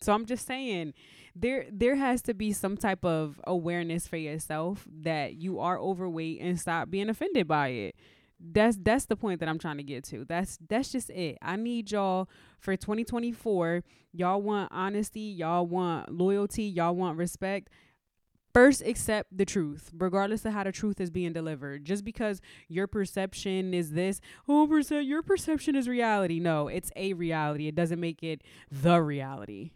So 0.00 0.12
I'm 0.12 0.26
just 0.26 0.46
saying 0.46 0.94
there 1.34 1.66
there 1.72 1.96
has 1.96 2.22
to 2.22 2.34
be 2.34 2.52
some 2.52 2.76
type 2.76 3.04
of 3.04 3.40
awareness 3.44 4.06
for 4.06 4.18
yourself 4.18 4.86
that 5.02 5.34
you 5.34 5.58
are 5.58 5.78
overweight 5.78 6.40
and 6.40 6.60
stop 6.60 6.90
being 6.90 7.08
offended 7.08 7.48
by 7.48 7.68
it 7.68 7.96
that's 8.40 8.78
that's 8.80 9.06
the 9.06 9.16
point 9.16 9.40
that 9.40 9.48
I'm 9.48 9.58
trying 9.58 9.78
to 9.78 9.82
get 9.82 10.04
to. 10.04 10.24
That's 10.24 10.58
that's 10.68 10.92
just 10.92 11.10
it. 11.10 11.38
I 11.40 11.56
need 11.56 11.90
y'all 11.90 12.28
for 12.58 12.76
2024. 12.76 13.82
Y'all 14.12 14.42
want 14.42 14.70
honesty, 14.72 15.20
y'all 15.20 15.66
want 15.66 16.10
loyalty, 16.10 16.64
y'all 16.64 16.94
want 16.94 17.18
respect. 17.18 17.68
First, 18.52 18.82
accept 18.82 19.36
the 19.36 19.44
truth, 19.44 19.90
regardless 19.98 20.44
of 20.44 20.52
how 20.52 20.62
the 20.62 20.70
truth 20.70 21.00
is 21.00 21.10
being 21.10 21.32
delivered. 21.32 21.84
Just 21.84 22.04
because 22.04 22.40
your 22.68 22.86
perception 22.86 23.74
is 23.74 23.90
this, 23.90 24.20
oh, 24.48 24.68
percent, 24.68 25.06
your 25.06 25.22
perception 25.22 25.74
is 25.74 25.88
reality. 25.88 26.38
No, 26.38 26.68
it's 26.68 26.92
a 26.94 27.14
reality. 27.14 27.66
It 27.66 27.74
doesn't 27.74 27.98
make 27.98 28.22
it 28.22 28.42
the 28.70 29.02
reality. 29.02 29.72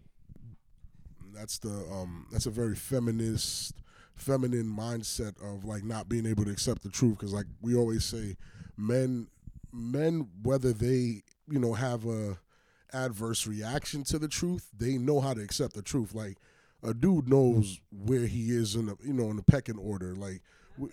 That's 1.34 1.58
the 1.58 1.70
um. 1.90 2.26
That's 2.30 2.46
a 2.46 2.50
very 2.50 2.76
feminist 2.76 3.74
feminine 4.18 4.64
mindset 4.64 5.34
of 5.42 5.64
like 5.64 5.84
not 5.84 6.08
being 6.08 6.26
able 6.26 6.44
to 6.44 6.50
accept 6.50 6.82
the 6.82 6.90
truth 6.90 7.18
because 7.18 7.32
like 7.32 7.46
we 7.62 7.74
always 7.74 8.04
say 8.04 8.36
men 8.76 9.28
men 9.72 10.28
whether 10.42 10.72
they 10.72 11.22
you 11.48 11.58
know 11.58 11.74
have 11.74 12.06
a 12.06 12.38
adverse 12.92 13.46
reaction 13.46 14.02
to 14.02 14.18
the 14.18 14.28
truth 14.28 14.70
they 14.76 14.96
know 14.96 15.20
how 15.20 15.34
to 15.34 15.42
accept 15.42 15.74
the 15.74 15.82
truth. 15.82 16.14
Like 16.14 16.36
a 16.82 16.94
dude 16.94 17.28
knows 17.28 17.80
where 17.90 18.26
he 18.26 18.50
is 18.50 18.74
in 18.74 18.86
the 18.86 18.96
you 19.04 19.12
know 19.12 19.30
in 19.30 19.36
the 19.36 19.42
pecking 19.42 19.78
order. 19.78 20.14
Like 20.14 20.42
we, 20.76 20.88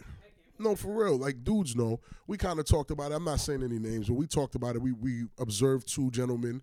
no 0.59 0.75
for 0.75 0.93
real. 0.93 1.17
Like 1.17 1.43
dudes 1.43 1.75
know. 1.75 1.99
We 2.27 2.37
kind 2.37 2.59
of 2.59 2.65
talked 2.65 2.91
about 2.91 3.11
it. 3.11 3.15
I'm 3.15 3.23
not 3.25 3.39
saying 3.39 3.63
any 3.63 3.79
names 3.79 4.07
but 4.07 4.15
we 4.15 4.27
talked 4.27 4.55
about 4.55 4.75
it. 4.75 4.81
We 4.81 4.91
we 4.91 5.25
observed 5.39 5.87
two 5.87 6.11
gentlemen 6.11 6.61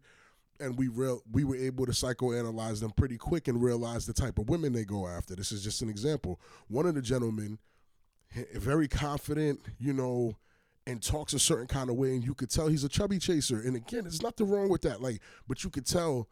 and 0.62 0.79
we 0.79 0.88
real 0.88 1.22
we 1.31 1.44
were 1.44 1.57
able 1.57 1.85
to 1.87 1.92
psychoanalyze 1.92 2.81
them 2.81 2.92
pretty 2.92 3.18
quick 3.18 3.48
and 3.48 3.62
realize 3.62 4.07
the 4.07 4.12
type 4.12 4.38
of 4.38 4.48
women 4.48 4.72
they 4.72 4.85
go 4.85 5.07
after. 5.07 5.35
This 5.35 5.53
is 5.53 5.62
just 5.62 5.83
an 5.83 5.88
example. 5.88 6.40
One 6.68 6.87
of 6.87 6.94
the 6.94 7.03
gentlemen, 7.03 7.59
very 8.55 8.88
confident, 8.88 9.61
you 9.79 9.92
know, 9.92 10.37
and 10.87 11.03
talks 11.03 11.33
a 11.33 11.38
certain 11.38 11.66
kind 11.66 11.90
of 11.90 11.96
way, 11.96 12.11
and 12.11 12.25
you 12.25 12.35
could 12.35 12.51
tell 12.51 12.68
he's 12.68 12.85
a 12.85 12.88
chubby 12.88 13.18
chaser. 13.18 13.61
And 13.61 13.77
again, 13.77 14.03
there's 14.03 14.22
nothing 14.22 14.48
wrong 14.48 14.68
with 14.68 14.83
that. 14.83 15.03
Like, 15.03 15.20
but 15.46 15.64
you 15.64 15.70
could 15.70 15.87
tell 15.87 16.29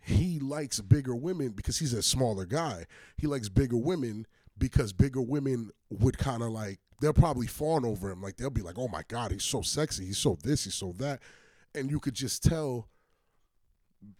he 0.00 0.38
likes 0.38 0.80
bigger 0.80 1.14
women 1.14 1.50
because 1.50 1.78
he's 1.78 1.92
a 1.92 2.02
smaller 2.02 2.46
guy. 2.46 2.86
He 3.16 3.26
likes 3.26 3.48
bigger 3.48 3.76
women 3.76 4.26
because 4.56 4.92
bigger 4.92 5.22
women 5.22 5.70
would 5.90 6.18
kind 6.18 6.42
of 6.42 6.50
like 6.50 6.80
they'll 7.00 7.12
probably 7.12 7.46
fawn 7.46 7.84
over 7.84 8.10
him. 8.10 8.22
Like 8.22 8.36
they'll 8.36 8.50
be 8.50 8.62
like, 8.62 8.78
"Oh 8.78 8.88
my 8.88 9.02
god, 9.08 9.32
he's 9.32 9.44
so 9.44 9.62
sexy. 9.62 10.06
He's 10.06 10.18
so 10.18 10.36
this. 10.42 10.64
He's 10.64 10.74
so 10.74 10.92
that," 10.98 11.20
and 11.74 11.90
you 11.90 12.00
could 12.00 12.14
just 12.14 12.42
tell 12.42 12.88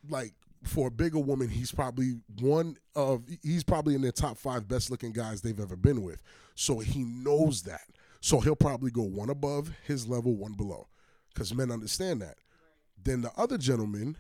like 0.09 0.33
for 0.65 0.89
a 0.89 0.91
bigger 0.91 1.19
woman, 1.19 1.49
he's 1.49 1.73
probably 1.73 2.15
one 2.41 2.77
of 2.95 3.25
he's 3.43 3.65
probably 3.65 3.95
in 3.95 4.03
the 4.03 4.13
top 4.13 4.37
five 4.39 4.69
best 4.69 4.91
looking 4.91 5.13
guys 5.13 5.41
they've 5.41 5.61
ever 5.61 5.77
been 5.77 6.03
with. 6.03 6.23
So 6.55 6.79
he 6.79 7.05
knows 7.05 7.63
that. 7.63 7.83
So 8.21 8.41
he'll 8.41 8.57
probably 8.57 8.91
go 8.91 9.03
one 9.03 9.31
above 9.31 9.71
his 9.87 10.09
level, 10.09 10.35
one 10.35 10.55
below, 10.55 10.89
because 11.33 11.55
men 11.55 11.71
understand 11.71 12.21
that. 12.23 12.39
Then 13.03 13.23
the 13.23 13.31
other 13.37 13.59
gentleman, 13.59 14.17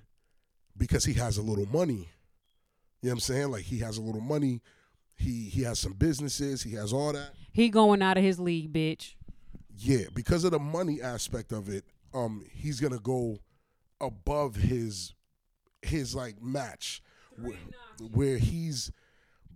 because 0.76 1.04
he 1.04 1.14
has 1.14 1.36
a 1.36 1.42
little 1.42 1.66
money, 1.66 2.08
you 3.02 3.08
know 3.08 3.10
what 3.10 3.12
I'm 3.14 3.20
saying? 3.20 3.50
Like 3.50 3.64
he 3.64 3.78
has 3.78 3.98
a 3.98 4.02
little 4.02 4.20
money, 4.20 4.60
he 5.16 5.44
he 5.44 5.62
has 5.62 5.78
some 5.78 5.94
businesses, 5.94 6.62
he 6.62 6.74
has 6.74 6.92
all 6.92 7.12
that. 7.12 7.30
He 7.52 7.68
going 7.70 8.02
out 8.02 8.16
of 8.16 8.22
his 8.22 8.38
league, 8.38 8.72
bitch. 8.72 9.14
Yeah, 9.76 10.04
because 10.14 10.44
of 10.44 10.52
the 10.52 10.58
money 10.58 11.02
aspect 11.02 11.52
of 11.52 11.68
it, 11.68 11.84
um, 12.14 12.44
he's 12.52 12.80
gonna 12.80 13.00
go 13.00 13.38
above 14.00 14.54
his 14.54 15.14
his 15.82 16.14
like 16.14 16.42
match 16.42 17.02
where, 17.40 17.56
where 18.12 18.38
he's 18.38 18.90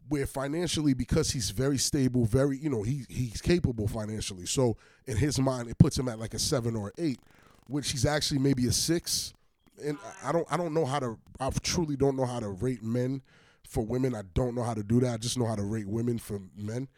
where 0.09 0.27
financially 0.27 0.95
because 0.95 1.31
he's 1.31 1.51
very 1.51 1.79
stable, 1.79 2.25
very 2.25 2.59
you 2.59 2.71
know 2.71 2.83
he 2.83 3.05
he's 3.09 3.41
capable 3.41 3.89
financially. 3.89 4.47
So 4.47 4.77
in 5.07 5.17
his 5.17 5.39
mind, 5.39 5.69
it 5.69 5.79
puts 5.79 5.99
him 5.99 6.09
at 6.09 6.19
like 6.19 6.35
a 6.35 6.39
seven 6.39 6.77
or 6.77 6.93
eight, 6.99 7.19
which 7.67 7.93
he's 7.93 8.07
actually 8.07 8.39
maybe 8.39 8.67
a 8.67 8.73
six. 8.73 9.33
And 9.83 9.99
I 10.23 10.33
don't 10.33 10.47
I 10.51 10.57
don't 10.57 10.75
know 10.75 10.85
how 10.85 10.99
to 10.99 11.19
I 11.41 11.51
truly 11.63 11.97
don't 11.97 12.17
know 12.17 12.27
how 12.27 12.41
to 12.41 12.49
rate 12.49 12.83
men 12.83 13.23
for 13.67 13.85
women. 13.85 14.15
I 14.15 14.23
don't 14.35 14.55
know 14.55 14.63
how 14.63 14.75
to 14.75 14.83
do 14.83 15.01
that. 15.01 15.15
I 15.15 15.17
just 15.17 15.39
know 15.39 15.47
how 15.47 15.57
to 15.57 15.65
rate 15.65 15.89
women 15.89 16.19
for 16.19 16.41
men. 16.57 16.89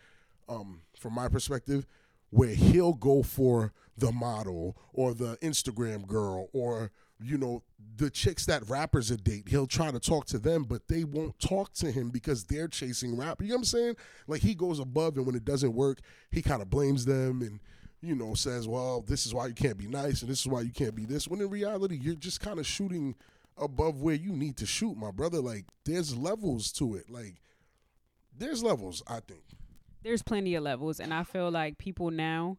Um, 0.48 0.82
from 0.98 1.14
my 1.14 1.28
perspective, 1.28 1.87
where 2.30 2.54
he'll 2.54 2.92
go 2.92 3.22
for 3.22 3.72
the 3.96 4.12
model 4.12 4.76
or 4.92 5.14
the 5.14 5.37
Instagram 5.37 6.06
girl 6.06 6.48
or 6.52 6.90
you 7.24 7.38
know 7.38 7.62
the 7.96 8.10
chicks 8.10 8.46
that 8.46 8.68
rappers 8.68 9.10
a 9.10 9.16
date 9.16 9.48
he'll 9.48 9.66
try 9.66 9.90
to 9.90 10.00
talk 10.00 10.26
to 10.26 10.38
them 10.38 10.64
but 10.64 10.88
they 10.88 11.04
won't 11.04 11.38
talk 11.38 11.72
to 11.72 11.90
him 11.90 12.10
because 12.10 12.44
they're 12.44 12.68
chasing 12.68 13.16
rap. 13.16 13.40
You 13.40 13.48
know 13.48 13.54
what 13.54 13.58
i'm 13.58 13.64
saying? 13.64 13.96
Like 14.26 14.42
he 14.42 14.54
goes 14.54 14.78
above 14.78 15.16
and 15.16 15.26
when 15.26 15.34
it 15.34 15.44
doesn't 15.44 15.74
work 15.74 16.00
he 16.30 16.42
kind 16.42 16.62
of 16.62 16.70
blames 16.70 17.04
them 17.04 17.42
and 17.42 17.60
you 18.00 18.14
know 18.14 18.34
says 18.34 18.68
well 18.68 19.00
this 19.00 19.26
is 19.26 19.34
why 19.34 19.46
you 19.46 19.54
can't 19.54 19.78
be 19.78 19.87
nice 19.87 20.22
and 20.22 20.30
this 20.30 20.40
is 20.40 20.46
why 20.46 20.60
you 20.60 20.72
can't 20.72 20.94
be 20.94 21.04
this 21.06 21.26
when 21.26 21.40
in 21.40 21.48
reality 21.48 21.98
you're 22.00 22.14
just 22.14 22.40
kind 22.40 22.58
of 22.58 22.66
shooting 22.66 23.14
above 23.56 24.02
where 24.02 24.16
you 24.16 24.32
need 24.32 24.56
to 24.56 24.66
shoot 24.66 24.96
my 24.96 25.10
brother. 25.10 25.40
Like 25.40 25.64
there's 25.84 26.16
levels 26.16 26.72
to 26.72 26.96
it. 26.96 27.08
Like 27.08 27.40
there's 28.37 28.62
levels 28.62 29.02
i 29.06 29.20
think. 29.20 29.42
There's 30.02 30.22
plenty 30.22 30.54
of 30.54 30.62
levels 30.62 31.00
and 31.00 31.14
i 31.14 31.22
feel 31.22 31.50
like 31.50 31.78
people 31.78 32.10
now 32.10 32.58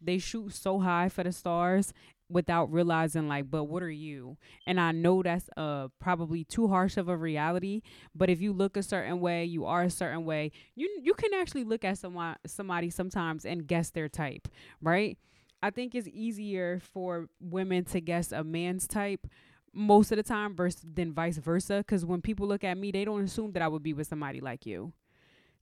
they 0.00 0.18
shoot 0.18 0.52
so 0.52 0.80
high 0.80 1.08
for 1.08 1.22
the 1.22 1.32
stars 1.32 1.92
without 2.32 2.72
realizing 2.72 3.28
like 3.28 3.50
but 3.50 3.64
what 3.64 3.82
are 3.82 3.90
you? 3.90 4.36
And 4.66 4.80
i 4.80 4.92
know 4.92 5.22
that's 5.22 5.48
uh 5.56 5.88
probably 6.00 6.44
too 6.44 6.68
harsh 6.68 6.96
of 6.96 7.08
a 7.08 7.16
reality 7.16 7.82
but 8.14 8.30
if 8.30 8.40
you 8.40 8.52
look 8.52 8.76
a 8.76 8.82
certain 8.82 9.20
way 9.20 9.44
you 9.44 9.64
are 9.66 9.82
a 9.82 9.90
certain 9.90 10.24
way 10.24 10.50
you 10.74 10.88
you 11.02 11.14
can 11.14 11.34
actually 11.34 11.64
look 11.64 11.84
at 11.84 11.98
someone 11.98 12.36
somebody 12.46 12.90
sometimes 12.90 13.44
and 13.44 13.66
guess 13.66 13.90
their 13.90 14.08
type 14.08 14.48
right? 14.80 15.18
I 15.62 15.70
think 15.70 15.94
it's 15.94 16.08
easier 16.08 16.80
for 16.92 17.28
women 17.40 17.84
to 17.86 18.00
guess 18.00 18.32
a 18.32 18.42
man's 18.42 18.88
type 18.88 19.26
most 19.72 20.10
of 20.12 20.16
the 20.16 20.22
time 20.22 20.54
versus 20.54 20.84
than 20.94 21.12
vice 21.14 21.38
versa 21.38 21.78
because 21.78 22.04
when 22.04 22.20
people 22.20 22.46
look 22.46 22.64
at 22.64 22.76
me 22.76 22.90
they 22.90 23.04
don't 23.04 23.24
assume 23.24 23.52
that 23.52 23.62
i 23.62 23.68
would 23.68 23.82
be 23.82 23.94
with 23.94 24.06
somebody 24.06 24.40
like 24.40 24.66
you. 24.66 24.92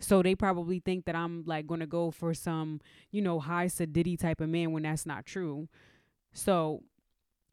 So 0.00 0.22
they 0.22 0.34
probably 0.34 0.80
think 0.80 1.04
that 1.04 1.14
i'm 1.14 1.44
like 1.46 1.68
to 1.68 1.86
go 1.86 2.10
for 2.10 2.34
some 2.34 2.80
you 3.10 3.22
know 3.22 3.38
high 3.38 3.66
sedity 3.66 4.18
type 4.18 4.40
of 4.40 4.48
man 4.48 4.72
when 4.72 4.82
that's 4.82 5.06
not 5.06 5.26
true 5.26 5.68
so 6.32 6.82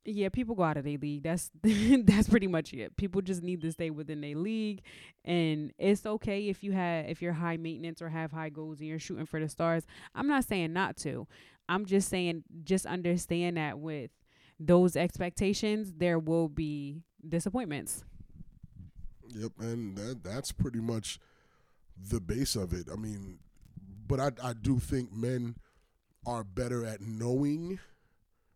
yeah 0.08 0.30
people 0.30 0.56
go 0.56 0.64
out 0.64 0.78
of 0.78 0.86
their 0.86 0.98
league. 0.98 1.24
That's 1.24 1.52
that's 1.64 2.30
pretty 2.30 2.48
much 2.48 2.74
it. 2.74 2.96
People 2.96 3.22
just 3.22 3.44
need 3.44 3.62
to 3.62 3.72
stay 3.72 3.90
within 3.90 4.22
their 4.22 4.36
league. 4.36 4.82
And 5.26 5.74
it's 5.78 6.06
okay 6.06 6.48
if 6.48 6.64
you 6.64 6.72
have 6.72 7.06
if 7.08 7.22
you're 7.22 7.34
high 7.34 7.58
maintenance 7.58 8.02
or 8.02 8.10
have 8.10 8.32
high 8.32 8.50
goals 8.50 8.80
and 8.80 8.88
you're 8.88 9.00
shooting 9.00 9.26
for 9.26 9.40
the 9.40 9.50
stars. 9.50 9.86
I'm 10.16 10.28
not 10.28 10.46
saying 10.46 10.74
not 10.74 10.98
to. 10.98 11.28
I'm 11.70 11.86
just 11.86 12.10
saying 12.10 12.44
just 12.64 12.86
understand 12.86 13.58
that 13.58 13.80
with 13.80 14.12
those 14.60 14.96
expectations, 14.96 15.94
there 15.98 16.18
will 16.18 16.48
be 16.48 17.04
disappointments. 17.28 18.06
Yep, 19.30 19.52
and 19.60 19.98
that 19.98 20.24
that's 20.24 20.54
pretty 20.54 20.80
much 20.80 21.20
the 22.10 22.22
base 22.22 22.56
of 22.56 22.74
it. 22.74 22.88
I 22.92 22.96
mean, 22.96 23.40
but 24.08 24.20
I 24.22 24.32
I 24.42 24.54
do 24.54 24.80
think 24.80 25.12
men 25.12 25.56
are 26.26 26.44
better 26.44 26.86
at 26.86 27.02
knowing 27.02 27.80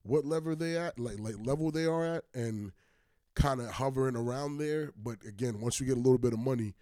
what 0.03 0.25
level 0.25 0.55
they 0.55 0.77
at, 0.77 0.99
like 0.99 1.19
like 1.19 1.35
level 1.43 1.71
they 1.71 1.85
are 1.85 2.05
at, 2.05 2.23
and 2.33 2.71
kind 3.35 3.61
of 3.61 3.69
hovering 3.69 4.15
around 4.15 4.57
there. 4.57 4.91
But 5.01 5.17
again, 5.27 5.61
once 5.61 5.79
you 5.79 5.85
get 5.85 5.97
a 5.97 6.01
little 6.01 6.17
bit 6.17 6.33
of 6.33 6.39
money, 6.39 6.73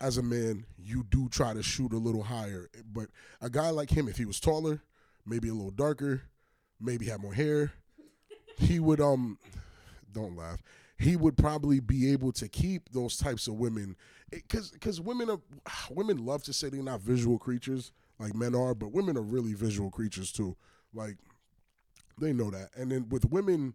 as 0.00 0.18
a 0.18 0.22
man, 0.22 0.64
you 0.78 1.04
do 1.10 1.28
try 1.28 1.54
to 1.54 1.62
shoot 1.62 1.92
a 1.92 1.98
little 1.98 2.22
higher. 2.22 2.68
But 2.92 3.08
a 3.40 3.50
guy 3.50 3.70
like 3.70 3.90
him, 3.90 4.08
if 4.08 4.16
he 4.16 4.24
was 4.24 4.40
taller, 4.40 4.82
maybe 5.26 5.48
a 5.48 5.54
little 5.54 5.70
darker, 5.70 6.22
maybe 6.80 7.06
had 7.06 7.20
more 7.20 7.34
hair, 7.34 7.72
he 8.56 8.78
would 8.80 9.00
um 9.00 9.38
don't 10.12 10.36
laugh 10.36 10.62
he 11.02 11.16
would 11.16 11.36
probably 11.36 11.80
be 11.80 12.12
able 12.12 12.32
to 12.32 12.48
keep 12.48 12.90
those 12.92 13.16
types 13.16 13.48
of 13.48 13.54
women 13.54 13.96
because 14.30 14.70
because 14.70 15.00
women 15.00 15.28
are 15.28 15.40
women 15.90 16.24
love 16.24 16.42
to 16.44 16.52
say 16.52 16.68
they're 16.68 16.82
not 16.82 17.00
visual 17.00 17.38
creatures 17.38 17.92
like 18.18 18.34
men 18.34 18.54
are 18.54 18.74
but 18.74 18.92
women 18.92 19.16
are 19.16 19.22
really 19.22 19.52
visual 19.52 19.90
creatures 19.90 20.30
too 20.32 20.56
like 20.94 21.16
they 22.18 22.32
know 22.32 22.50
that 22.50 22.68
and 22.76 22.90
then 22.90 23.08
with 23.08 23.24
women 23.30 23.74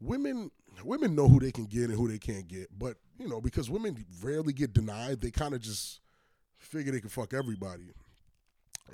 women 0.00 0.50
women 0.84 1.14
know 1.14 1.28
who 1.28 1.40
they 1.40 1.52
can 1.52 1.66
get 1.66 1.84
and 1.84 1.94
who 1.94 2.08
they 2.08 2.18
can't 2.18 2.48
get 2.48 2.68
but 2.78 2.96
you 3.18 3.28
know 3.28 3.40
because 3.40 3.70
women 3.70 4.04
rarely 4.22 4.52
get 4.52 4.72
denied 4.72 5.20
they 5.20 5.30
kind 5.30 5.54
of 5.54 5.60
just 5.60 6.00
figure 6.58 6.92
they 6.92 7.00
can 7.00 7.08
fuck 7.08 7.32
everybody 7.32 7.92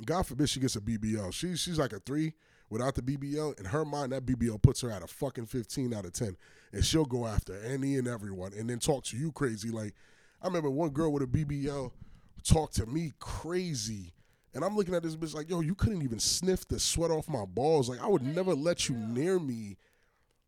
god 0.05 0.27
forbid 0.27 0.48
she 0.48 0.61
gets 0.61 0.77
a 0.77 0.81
bbl 0.81 1.33
she, 1.33 1.57
she's 1.57 1.79
like 1.79 1.92
a 1.92 2.01
three 2.01 2.33
without 2.72 2.94
the 2.94 3.03
BBL, 3.03 3.61
in 3.61 3.66
her 3.66 3.85
mind, 3.85 4.12
that 4.12 4.25
BBL 4.25 4.61
puts 4.62 4.81
her 4.81 4.90
at 4.90 5.03
a 5.03 5.07
fucking 5.07 5.44
15 5.44 5.92
out 5.92 6.07
of 6.07 6.14
10. 6.14 6.38
And 6.72 6.83
she'll 6.83 7.05
go 7.05 7.27
after 7.27 7.62
any 7.62 7.98
and 7.98 8.09
everyone 8.09 8.55
and 8.59 8.68
then 8.68 8.79
talk 8.79 9.05
to 9.05 9.16
you 9.16 9.31
crazy. 9.31 9.68
Like, 9.68 9.92
I 10.40 10.46
remember 10.46 10.70
one 10.70 10.88
girl 10.88 11.12
with 11.12 11.22
a 11.22 11.27
BBL 11.27 11.92
talked 12.42 12.77
to 12.77 12.87
me 12.87 13.12
crazy. 13.18 14.14
And 14.55 14.65
I'm 14.65 14.77
looking 14.77 14.95
at 14.95 15.03
this 15.03 15.17
bitch 15.17 15.35
like, 15.35 15.49
yo, 15.49 15.61
you 15.61 15.75
couldn't 15.75 16.03
even 16.03 16.19
sniff 16.19 16.69
the 16.69 16.79
sweat 16.79 17.11
off 17.11 17.29
my 17.29 17.45
balls. 17.45 17.88
Like, 17.88 18.03
I 18.03 18.07
would 18.07 18.23
never 18.23 18.55
let 18.55 18.88
you 18.88 18.95
near 18.95 19.38
me 19.38 19.79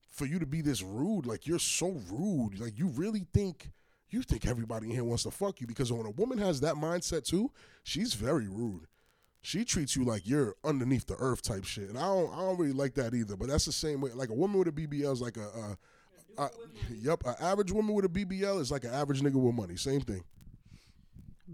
for 0.07 0.27
you 0.27 0.39
to 0.39 0.47
be 0.47 0.61
this 0.61 0.83
rude. 0.83 1.27
Like, 1.27 1.47
you're 1.47 1.59
so 1.59 2.01
rude. 2.11 2.61
Like, 2.61 2.79
you 2.79 2.89
really 2.89 3.27
think 3.33 3.71
you 4.11 4.23
think 4.23 4.47
everybody 4.47 4.87
in 4.87 4.93
here 4.93 5.05
wants 5.05 5.25
to 5.25 5.31
fuck 5.31 5.61
you 5.61 5.67
because 5.67 5.91
when 5.93 6.07
a 6.07 6.11
woman 6.11 6.39
has 6.39 6.61
that 6.61 6.75
mindset 6.75 7.25
too, 7.25 7.51
she's 7.83 8.15
very 8.15 8.47
rude 8.47 8.87
she 9.45 9.63
treats 9.63 9.95
you 9.95 10.05
like 10.05 10.27
you're 10.27 10.55
underneath 10.65 11.07
the 11.07 11.17
earth 11.19 11.43
type 11.43 11.65
shit, 11.65 11.91
and 11.91 11.99
I 11.99 12.07
don't, 12.07 12.33
I 12.33 12.39
don't 12.39 12.59
really 12.59 12.73
like 12.73 12.95
that 12.95 13.13
either. 13.13 13.37
But 13.37 13.49
that's 13.49 13.67
the 13.67 13.73
same 13.73 14.01
way. 14.01 14.11
Like 14.15 14.31
a 14.31 14.35
woman 14.35 14.59
with 14.59 14.69
a 14.69 14.73
BBL 14.73 15.13
is 15.13 15.21
like 15.21 15.37
a, 15.37 15.77
a, 16.39 16.45
a 16.45 16.51
yep, 16.91 17.23
an 17.27 17.35
average 17.39 17.71
woman 17.71 17.95
with 17.95 18.07
a 18.07 18.09
BBL 18.09 18.59
is 18.59 18.71
like 18.71 18.85
an 18.85 18.95
average 18.95 19.21
nigga 19.21 19.35
with 19.35 19.55
money. 19.55 19.77
Same 19.77 20.01
thing. 20.01 20.25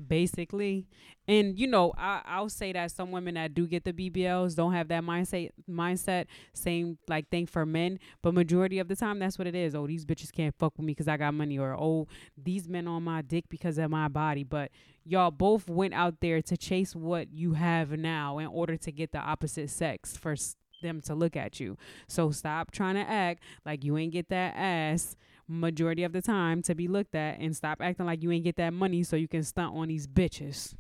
Basically, 0.06 0.86
and 1.26 1.58
you 1.58 1.66
know, 1.66 1.92
I, 1.98 2.22
I'll 2.24 2.48
say 2.48 2.72
that 2.72 2.92
some 2.92 3.10
women 3.10 3.34
that 3.34 3.54
do 3.54 3.66
get 3.66 3.82
the 3.82 3.92
BBLs 3.92 4.54
don't 4.54 4.72
have 4.72 4.86
that 4.88 5.02
mindset. 5.02 5.50
Mindset, 5.68 6.26
same 6.54 6.96
like 7.08 7.28
thing 7.28 7.46
for 7.46 7.66
men, 7.66 7.98
but 8.22 8.32
majority 8.32 8.78
of 8.78 8.86
the 8.86 8.94
time, 8.94 9.18
that's 9.18 9.36
what 9.36 9.48
it 9.48 9.54
is. 9.56 9.74
Oh, 9.74 9.88
these 9.88 10.04
bitches 10.04 10.32
can't 10.32 10.54
fuck 10.54 10.74
with 10.76 10.86
me 10.86 10.92
because 10.92 11.08
I 11.08 11.16
got 11.16 11.34
money, 11.34 11.58
or 11.58 11.74
oh, 11.74 12.06
these 12.40 12.68
men 12.68 12.86
on 12.86 13.02
my 13.02 13.20
dick 13.22 13.46
because 13.48 13.78
of 13.78 13.90
my 13.90 14.06
body. 14.06 14.44
But 14.44 14.70
y'all 15.04 15.32
both 15.32 15.68
went 15.68 15.94
out 15.94 16.20
there 16.20 16.40
to 16.40 16.56
chase 16.56 16.94
what 16.94 17.32
you 17.32 17.54
have 17.54 17.90
now 17.90 18.38
in 18.38 18.46
order 18.46 18.76
to 18.76 18.92
get 18.92 19.10
the 19.10 19.18
opposite 19.18 19.70
sex 19.70 20.16
for 20.16 20.36
them 20.82 21.00
to 21.02 21.14
look 21.14 21.36
at 21.36 21.60
you. 21.60 21.76
So 22.08 22.30
stop 22.30 22.70
trying 22.70 22.94
to 22.94 23.08
act 23.08 23.42
like 23.64 23.84
you 23.84 23.96
ain't 23.96 24.12
get 24.12 24.28
that 24.28 24.54
ass 24.56 25.16
majority 25.50 26.04
of 26.04 26.12
the 26.12 26.22
time 26.22 26.62
to 26.62 26.74
be 26.74 26.88
looked 26.88 27.14
at 27.14 27.38
and 27.40 27.54
stop 27.54 27.78
acting 27.82 28.06
like 28.06 28.22
you 28.22 28.30
ain't 28.30 28.44
get 28.44 28.56
that 28.56 28.72
money 28.72 29.02
so 29.02 29.16
you 29.16 29.28
can 29.28 29.42
stunt 29.42 29.74
on 29.74 29.88
these 29.88 30.06
bitches. 30.06 30.74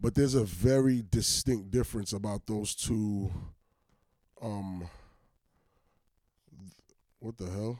But 0.00 0.14
there's 0.14 0.34
a 0.34 0.44
very 0.44 1.04
distinct 1.10 1.70
difference 1.70 2.12
about 2.12 2.46
those 2.46 2.74
two 2.74 3.30
um 4.42 4.88
what 7.20 7.38
the 7.38 7.50
hell? 7.50 7.78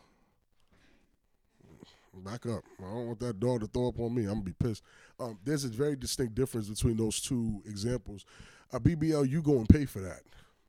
Back 2.25 2.47
up. 2.47 2.65
I 2.81 2.83
don't 2.83 3.07
want 3.07 3.21
that 3.21 3.39
dog 3.39 3.61
to 3.61 3.67
throw 3.67 3.89
up 3.89 4.01
on 4.01 4.15
me. 4.15 4.23
I'm 4.23 4.41
gonna 4.41 4.41
be 4.41 4.55
pissed. 4.55 4.83
Um, 5.21 5.39
there's 5.45 5.65
a 5.65 5.69
very 5.69 5.97
distinct 5.97 6.35
difference 6.35 6.69
between 6.69 6.97
those 6.97 7.21
two 7.21 7.63
examples. 7.67 8.25
A 8.73 8.81
BBL, 8.81 9.29
you 9.29 9.43
go 9.43 9.59
and 9.59 9.69
pay 9.69 9.85
for 9.85 10.01
that. 10.01 10.23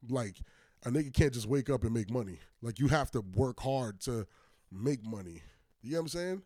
Like 0.10 0.42
a 0.86 0.90
nigga 0.90 1.14
can't 1.14 1.34
just 1.34 1.48
wake 1.48 1.70
up 1.70 1.84
and 1.84 1.94
make 1.94 2.10
money. 2.10 2.40
Like 2.62 2.80
you 2.80 2.90
have 2.90 3.12
to 3.12 3.22
work 3.22 3.62
hard 3.62 4.02
to 4.02 4.28
make 4.72 5.04
money. 5.06 5.42
You 5.82 5.94
know 5.94 5.98
what 5.98 6.02
I'm 6.02 6.08
saying? 6.10 6.42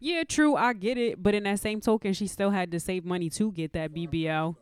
Yeah, 0.00 0.24
true. 0.24 0.54
I 0.56 0.72
get 0.72 0.98
it. 0.98 1.22
But 1.22 1.34
in 1.34 1.44
that 1.44 1.60
same 1.60 1.80
token, 1.80 2.12
she 2.12 2.26
still 2.26 2.50
had 2.50 2.70
to 2.72 2.80
save 2.80 3.04
money 3.04 3.30
to 3.30 3.52
get 3.52 3.72
that 3.72 3.94
BBL. 3.94 4.56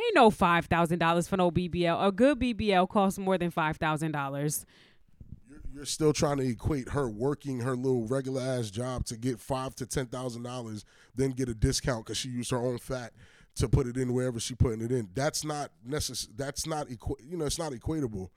Ain't 0.00 0.14
no 0.14 0.30
five 0.30 0.66
thousand 0.66 1.00
dollars 1.00 1.26
for 1.26 1.36
no 1.36 1.50
BBL. 1.50 2.06
A 2.06 2.12
good 2.12 2.38
BBL 2.38 2.88
costs 2.88 3.18
more 3.18 3.36
than 3.36 3.50
five 3.50 3.76
thousand 3.76 4.12
dollars 4.12 4.64
you're 5.78 5.84
still 5.86 6.12
trying 6.12 6.38
to 6.38 6.44
equate 6.44 6.88
her 6.88 7.08
working 7.08 7.60
her 7.60 7.76
little 7.76 8.04
regular 8.06 8.42
ass 8.42 8.68
job 8.68 9.04
to 9.04 9.16
get 9.16 9.38
five 9.38 9.76
to 9.76 9.86
ten 9.86 10.06
thousand 10.06 10.42
dollars, 10.42 10.84
then 11.14 11.30
get 11.30 11.48
a 11.48 11.54
discount 11.54 12.04
because 12.04 12.16
she 12.18 12.28
used 12.28 12.50
her 12.50 12.58
own 12.58 12.78
fat 12.78 13.12
to 13.54 13.68
put 13.68 13.86
it 13.86 13.96
in 13.96 14.12
wherever 14.12 14.40
she 14.40 14.54
putting 14.56 14.80
it 14.80 14.90
in. 14.90 15.08
That's 15.14 15.44
not 15.44 15.70
necessary. 15.84 16.32
That's 16.36 16.66
not 16.66 16.88
equ- 16.88 17.20
You 17.24 17.36
know, 17.36 17.44
it's 17.46 17.58
not 17.58 17.72
equatable. 17.72 18.30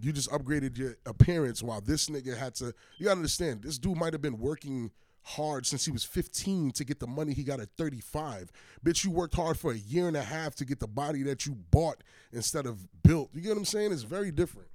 You 0.00 0.12
just 0.12 0.30
upgraded 0.30 0.76
your 0.78 0.96
appearance 1.06 1.62
while 1.62 1.80
this 1.80 2.08
nigga 2.08 2.36
had 2.36 2.54
to. 2.56 2.74
You 2.98 3.04
gotta 3.04 3.16
understand, 3.16 3.62
this 3.62 3.78
dude 3.78 3.96
might 3.96 4.12
have 4.12 4.22
been 4.22 4.38
working 4.38 4.90
hard 5.22 5.66
since 5.66 5.84
he 5.84 5.90
was 5.90 6.04
15 6.04 6.72
to 6.72 6.84
get 6.84 7.00
the 7.00 7.06
money 7.06 7.34
he 7.34 7.44
got 7.44 7.60
at 7.60 7.68
35. 7.76 8.50
Bitch, 8.84 9.04
you 9.04 9.10
worked 9.10 9.34
hard 9.34 9.58
for 9.58 9.72
a 9.72 9.76
year 9.76 10.08
and 10.08 10.16
a 10.16 10.22
half 10.22 10.54
to 10.56 10.64
get 10.64 10.80
the 10.80 10.88
body 10.88 11.22
that 11.22 11.46
you 11.46 11.54
bought 11.70 12.02
instead 12.32 12.66
of 12.66 12.86
built. 13.02 13.30
You 13.34 13.42
get 13.42 13.50
what 13.50 13.58
I'm 13.58 13.64
saying? 13.64 13.92
It's 13.92 14.02
very 14.02 14.30
different. 14.30 14.68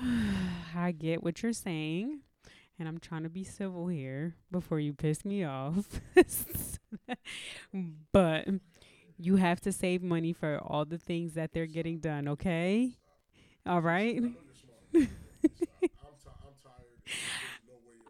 I 0.76 0.92
get 0.92 1.22
what 1.22 1.42
you're 1.42 1.52
saying. 1.52 2.20
And 2.78 2.88
I'm 2.88 2.98
trying 2.98 3.22
to 3.22 3.28
be 3.28 3.44
civil 3.44 3.86
here 3.86 4.34
before 4.50 4.80
you 4.80 4.94
piss 4.94 5.24
me 5.24 5.44
off. 5.44 6.00
but 8.12 8.48
you 9.16 9.36
have 9.36 9.60
to 9.60 9.72
save 9.72 10.02
money 10.02 10.32
for 10.32 10.58
all 10.58 10.84
the 10.84 10.98
things 10.98 11.34
that 11.34 11.52
they're 11.52 11.66
getting 11.66 11.98
done, 11.98 12.26
okay? 12.26 12.98
All 13.66 13.80
right? 13.80 14.22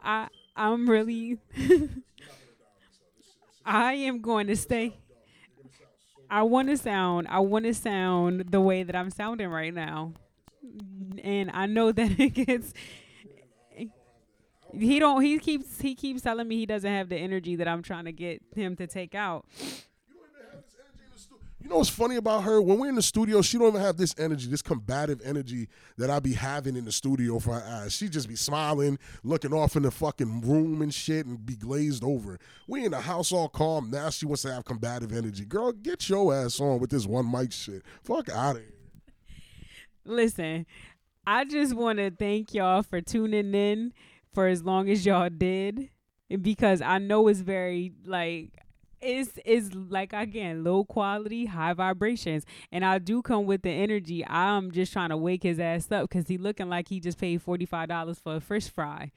I 0.02 0.28
I'm 0.56 0.88
really 0.88 1.38
I 3.64 3.94
am 3.94 4.20
going 4.20 4.46
to 4.48 4.56
stay 4.56 4.96
I 6.30 6.42
want 6.42 6.68
to 6.68 6.76
sound 6.76 7.28
I 7.28 7.40
want 7.40 7.64
to 7.64 7.74
sound 7.74 8.50
the 8.50 8.60
way 8.60 8.82
that 8.82 8.94
I'm 8.94 9.10
sounding 9.10 9.48
right 9.48 9.72
now 9.72 10.12
and 11.22 11.50
I 11.52 11.66
know 11.66 11.92
that 11.92 12.18
it 12.18 12.30
gets. 12.30 12.72
He 14.72 14.98
don't. 14.98 15.22
He 15.22 15.38
keeps. 15.38 15.80
He 15.80 15.94
keeps 15.94 16.22
telling 16.22 16.48
me 16.48 16.56
he 16.56 16.66
doesn't 16.66 16.90
have 16.90 17.08
the 17.08 17.16
energy 17.16 17.56
that 17.56 17.68
I'm 17.68 17.82
trying 17.82 18.06
to 18.06 18.12
get 18.12 18.42
him 18.54 18.76
to 18.76 18.86
take 18.86 19.14
out. 19.14 19.46
You 21.64 21.70
know 21.70 21.78
what's 21.78 21.88
funny 21.88 22.16
about 22.16 22.44
her? 22.44 22.60
When 22.60 22.78
we're 22.78 22.90
in 22.90 22.94
the 22.94 23.00
studio, 23.00 23.40
she 23.40 23.56
don't 23.56 23.68
even 23.68 23.80
have 23.80 23.96
this 23.96 24.14
energy, 24.18 24.48
this 24.48 24.60
combative 24.60 25.22
energy 25.24 25.68
that 25.96 26.10
I 26.10 26.20
be 26.20 26.34
having 26.34 26.76
in 26.76 26.84
the 26.84 26.92
studio 26.92 27.38
for 27.38 27.54
her 27.54 27.66
eyes. 27.66 27.94
She 27.94 28.10
just 28.10 28.28
be 28.28 28.36
smiling, 28.36 28.98
looking 29.22 29.54
off 29.54 29.74
in 29.74 29.82
the 29.82 29.90
fucking 29.90 30.42
room 30.42 30.82
and 30.82 30.92
shit, 30.92 31.24
and 31.24 31.44
be 31.46 31.56
glazed 31.56 32.04
over. 32.04 32.38
We 32.68 32.84
in 32.84 32.90
the 32.90 33.00
house 33.00 33.32
all 33.32 33.48
calm. 33.48 33.90
Now 33.90 34.10
she 34.10 34.26
wants 34.26 34.42
to 34.42 34.52
have 34.52 34.66
combative 34.66 35.10
energy. 35.10 35.46
Girl, 35.46 35.72
get 35.72 36.06
your 36.06 36.34
ass 36.34 36.60
on 36.60 36.80
with 36.80 36.90
this 36.90 37.06
one 37.06 37.32
mic 37.32 37.50
shit. 37.50 37.82
Fuck 38.02 38.28
out 38.28 38.56
of 38.56 38.62
here. 38.62 38.70
Listen, 40.04 40.66
I 41.26 41.46
just 41.46 41.72
want 41.72 41.98
to 41.98 42.10
thank 42.10 42.52
y'all 42.52 42.82
for 42.82 43.00
tuning 43.00 43.54
in 43.54 43.94
for 44.34 44.48
as 44.48 44.62
long 44.62 44.90
as 44.90 45.06
y'all 45.06 45.30
did 45.30 45.88
because 46.42 46.82
I 46.82 46.98
know 46.98 47.26
it's 47.28 47.40
very 47.40 47.94
like 48.04 48.50
it's 49.04 49.38
it's 49.44 49.74
like 49.74 50.12
again 50.12 50.64
low 50.64 50.84
quality, 50.84 51.46
high 51.46 51.74
vibrations, 51.74 52.44
and 52.72 52.84
I 52.84 52.98
do 52.98 53.22
come 53.22 53.46
with 53.46 53.62
the 53.62 53.70
energy. 53.70 54.26
I'm 54.26 54.70
just 54.70 54.92
trying 54.92 55.10
to 55.10 55.16
wake 55.16 55.42
his 55.42 55.60
ass 55.60 55.90
up 55.92 56.08
because 56.08 56.28
he 56.28 56.38
looking 56.38 56.68
like 56.68 56.88
he 56.88 57.00
just 57.00 57.18
paid 57.18 57.42
forty 57.42 57.66
five 57.66 57.88
dollars 57.88 58.18
for 58.18 58.36
a 58.36 58.40
fish 58.40 58.68
fry, 58.68 59.12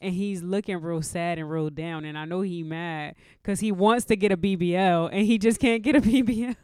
and 0.00 0.14
he's 0.14 0.42
looking 0.42 0.80
real 0.80 1.02
sad 1.02 1.38
and 1.38 1.50
real 1.50 1.70
down. 1.70 2.04
And 2.04 2.16
I 2.16 2.24
know 2.24 2.40
he 2.42 2.62
mad 2.62 3.16
because 3.42 3.60
he 3.60 3.72
wants 3.72 4.04
to 4.06 4.16
get 4.16 4.32
a 4.32 4.36
BBL 4.36 5.10
and 5.12 5.26
he 5.26 5.38
just 5.38 5.60
can't 5.60 5.82
get 5.82 5.96
a 5.96 6.00
BBL. 6.02 6.56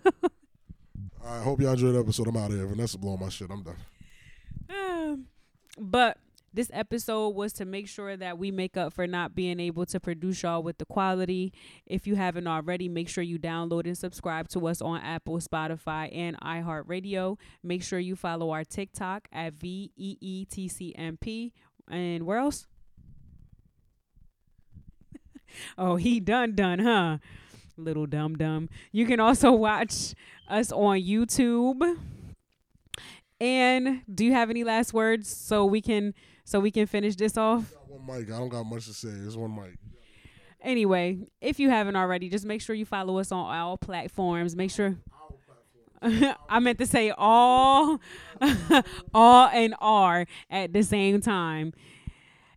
I 1.25 1.41
hope 1.41 1.61
y'all 1.61 1.73
enjoyed 1.73 1.95
the 1.95 2.01
episode. 2.01 2.29
I'm 2.29 2.37
out 2.37 2.51
of 2.51 2.57
here. 2.57 2.67
Vanessa 2.67 2.99
blowing 2.99 3.21
my 3.21 3.29
shit. 3.29 3.51
I'm 3.51 3.63
done. 3.63 3.77
Um, 4.69 5.27
but 5.79 6.19
this 6.55 6.71
episode 6.73 7.31
was 7.31 7.53
to 7.55 7.65
make 7.65 7.89
sure 7.89 8.17
that 8.17 8.39
we 8.39 8.51
make 8.51 8.77
up 8.77 8.93
for 8.93 9.07
not 9.07 9.35
being 9.35 9.59
able 9.59 9.87
to 9.87 9.99
produce 9.99 10.43
y'all 10.43 10.63
with 10.63 10.79
the 10.79 10.85
quality. 10.85 11.53
If 11.87 12.07
you 12.07 12.15
haven't 12.17 12.47
already, 12.47 12.89
make 12.89 13.09
sure 13.09 13.25
you 13.25 13.39
download 13.39 13.87
and 13.87 13.97
subscribe 13.97 14.49
to 14.49 14.67
us 14.67 14.83
on 14.83 15.01
Apple, 15.01 15.39
Spotify, 15.39 16.15
and 16.15 16.39
iHeartRadio. 16.41 17.39
Make 17.63 17.83
sure 17.83 17.99
you 17.99 18.17
follow 18.17 18.51
our 18.51 18.65
TikTok 18.65 19.29
at 19.33 19.55
V 19.55 19.93
E 19.97 20.17
E 20.21 20.45
T 20.45 20.69
C 20.69 20.95
M 20.97 21.17
P. 21.17 21.53
And 21.91 22.25
where 22.25 22.39
else? 22.39 22.67
oh, 25.79 25.97
he 25.97 26.21
done 26.21 26.55
done, 26.55 26.81
huh? 26.81 27.19
Little 27.79 28.07
dumb 28.07 28.37
dumb. 28.37 28.69
You 28.93 29.07
can 29.07 29.21
also 29.21 29.53
watch 29.53 30.15
us 30.49 30.71
on 30.71 30.99
YouTube. 30.99 31.99
And 33.41 34.03
do 34.13 34.25
you 34.25 34.35
have 34.35 34.51
any 34.51 34.63
last 34.63 34.93
words 34.95 35.29
so 35.29 35.65
we 35.65 35.81
can 35.81 36.15
so 36.45 36.61
we 36.61 36.71
can 36.71 36.87
finish 36.87 37.17
this 37.17 37.37
off? 37.37 37.75
One 37.87 38.07
mic. 38.07 38.29
I 38.31 38.39
don't 38.39 38.49
got 38.49 38.65
much 38.65 38.87
to 38.87 38.95
say. 38.95 39.09
It's 39.09 39.37
one 39.37 39.55
mic. 39.55 39.79
Anyway, 40.61 41.19
if 41.41 41.59
you 41.59 41.71
haven't 41.71 41.97
already, 41.97 42.29
just 42.29 42.45
make 42.45 42.61
sure 42.61 42.75
you 42.75 42.85
follow 42.85 43.19
us 43.19 43.33
on 43.33 43.55
all 43.55 43.77
platforms. 43.77 44.55
Make 44.55 44.71
sure 44.71 44.97
I 46.49 46.59
meant 46.61 46.79
to 46.79 46.87
say 46.87 47.13
all 47.17 48.01
all 49.15 49.49
and 49.49 49.75
R 49.81 50.27
at 50.51 50.73
the 50.73 50.83
same 50.83 51.21
time. 51.21 51.73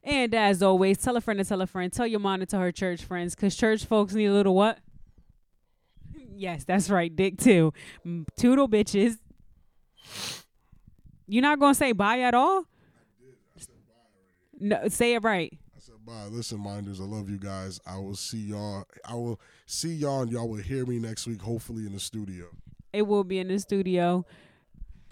And 0.03 0.35
as 0.35 0.61
always, 0.61 0.99
tell 0.99 1.17
a 1.17 1.21
friend 1.21 1.39
to 1.39 1.45
tell 1.45 1.61
a 1.61 1.67
friend. 1.67 1.91
Tell 1.91 2.05
your 2.05 2.19
mom 2.19 2.39
to 2.39 2.45
tell 2.45 2.59
her 2.61 2.71
church 2.71 3.03
friends, 3.03 3.33
cause 3.33 3.55
church 3.55 3.85
folks 3.85 4.13
need 4.13 4.25
a 4.25 4.33
little 4.33 4.55
what? 4.55 4.79
Yes, 6.37 6.65
that's 6.65 6.89
right, 6.89 7.15
dick 7.15 7.37
too. 7.37 7.71
Toodle 8.35 8.67
bitches. 8.67 9.17
You're 11.27 11.41
not 11.41 11.59
gonna 11.59 11.73
say 11.73 11.93
bye 11.93 12.19
at 12.19 12.33
all? 12.33 12.65
No, 14.59 14.87
say 14.87 15.15
it 15.15 15.23
right. 15.23 15.57
I 15.75 15.79
said 15.79 15.95
bye. 16.05 16.25
Listen, 16.29 16.59
minders, 16.59 16.99
I 17.01 17.03
love 17.03 17.29
you 17.29 17.37
guys. 17.37 17.79
I 17.85 17.97
will 17.97 18.15
see 18.15 18.37
y'all. 18.37 18.85
I 19.03 19.15
will 19.15 19.39
see 19.65 19.93
y'all, 19.93 20.21
and 20.21 20.31
y'all 20.31 20.47
will 20.47 20.61
hear 20.61 20.85
me 20.85 20.99
next 20.99 21.27
week. 21.27 21.41
Hopefully 21.41 21.85
in 21.85 21.93
the 21.93 21.99
studio. 21.99 22.47
It 22.93 23.03
will 23.03 23.23
be 23.23 23.39
in 23.39 23.49
the 23.49 23.59
studio. 23.59 24.25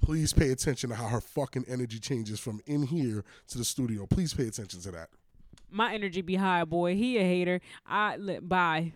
Please 0.02 0.34
pay 0.34 0.52
attention 0.52 0.90
to 0.90 0.96
how 0.96 1.08
her 1.08 1.22
fucking 1.22 1.66
energy 1.68 2.00
changes 2.00 2.40
from 2.40 2.62
in 2.66 2.84
here 2.84 3.24
to 3.48 3.58
the 3.58 3.66
studio. 3.66 4.06
Please 4.06 4.34
pay 4.34 4.48
attention 4.48 4.82
to 4.82 4.92
that. 4.92 5.10
My 5.70 5.94
energy 5.94 6.22
be 6.22 6.36
high, 6.36 6.66
boy. 6.66 6.96
He 6.96 7.18
a 7.18 7.24
hater. 7.24 7.62
I 7.86 8.18
bye. 8.42 8.94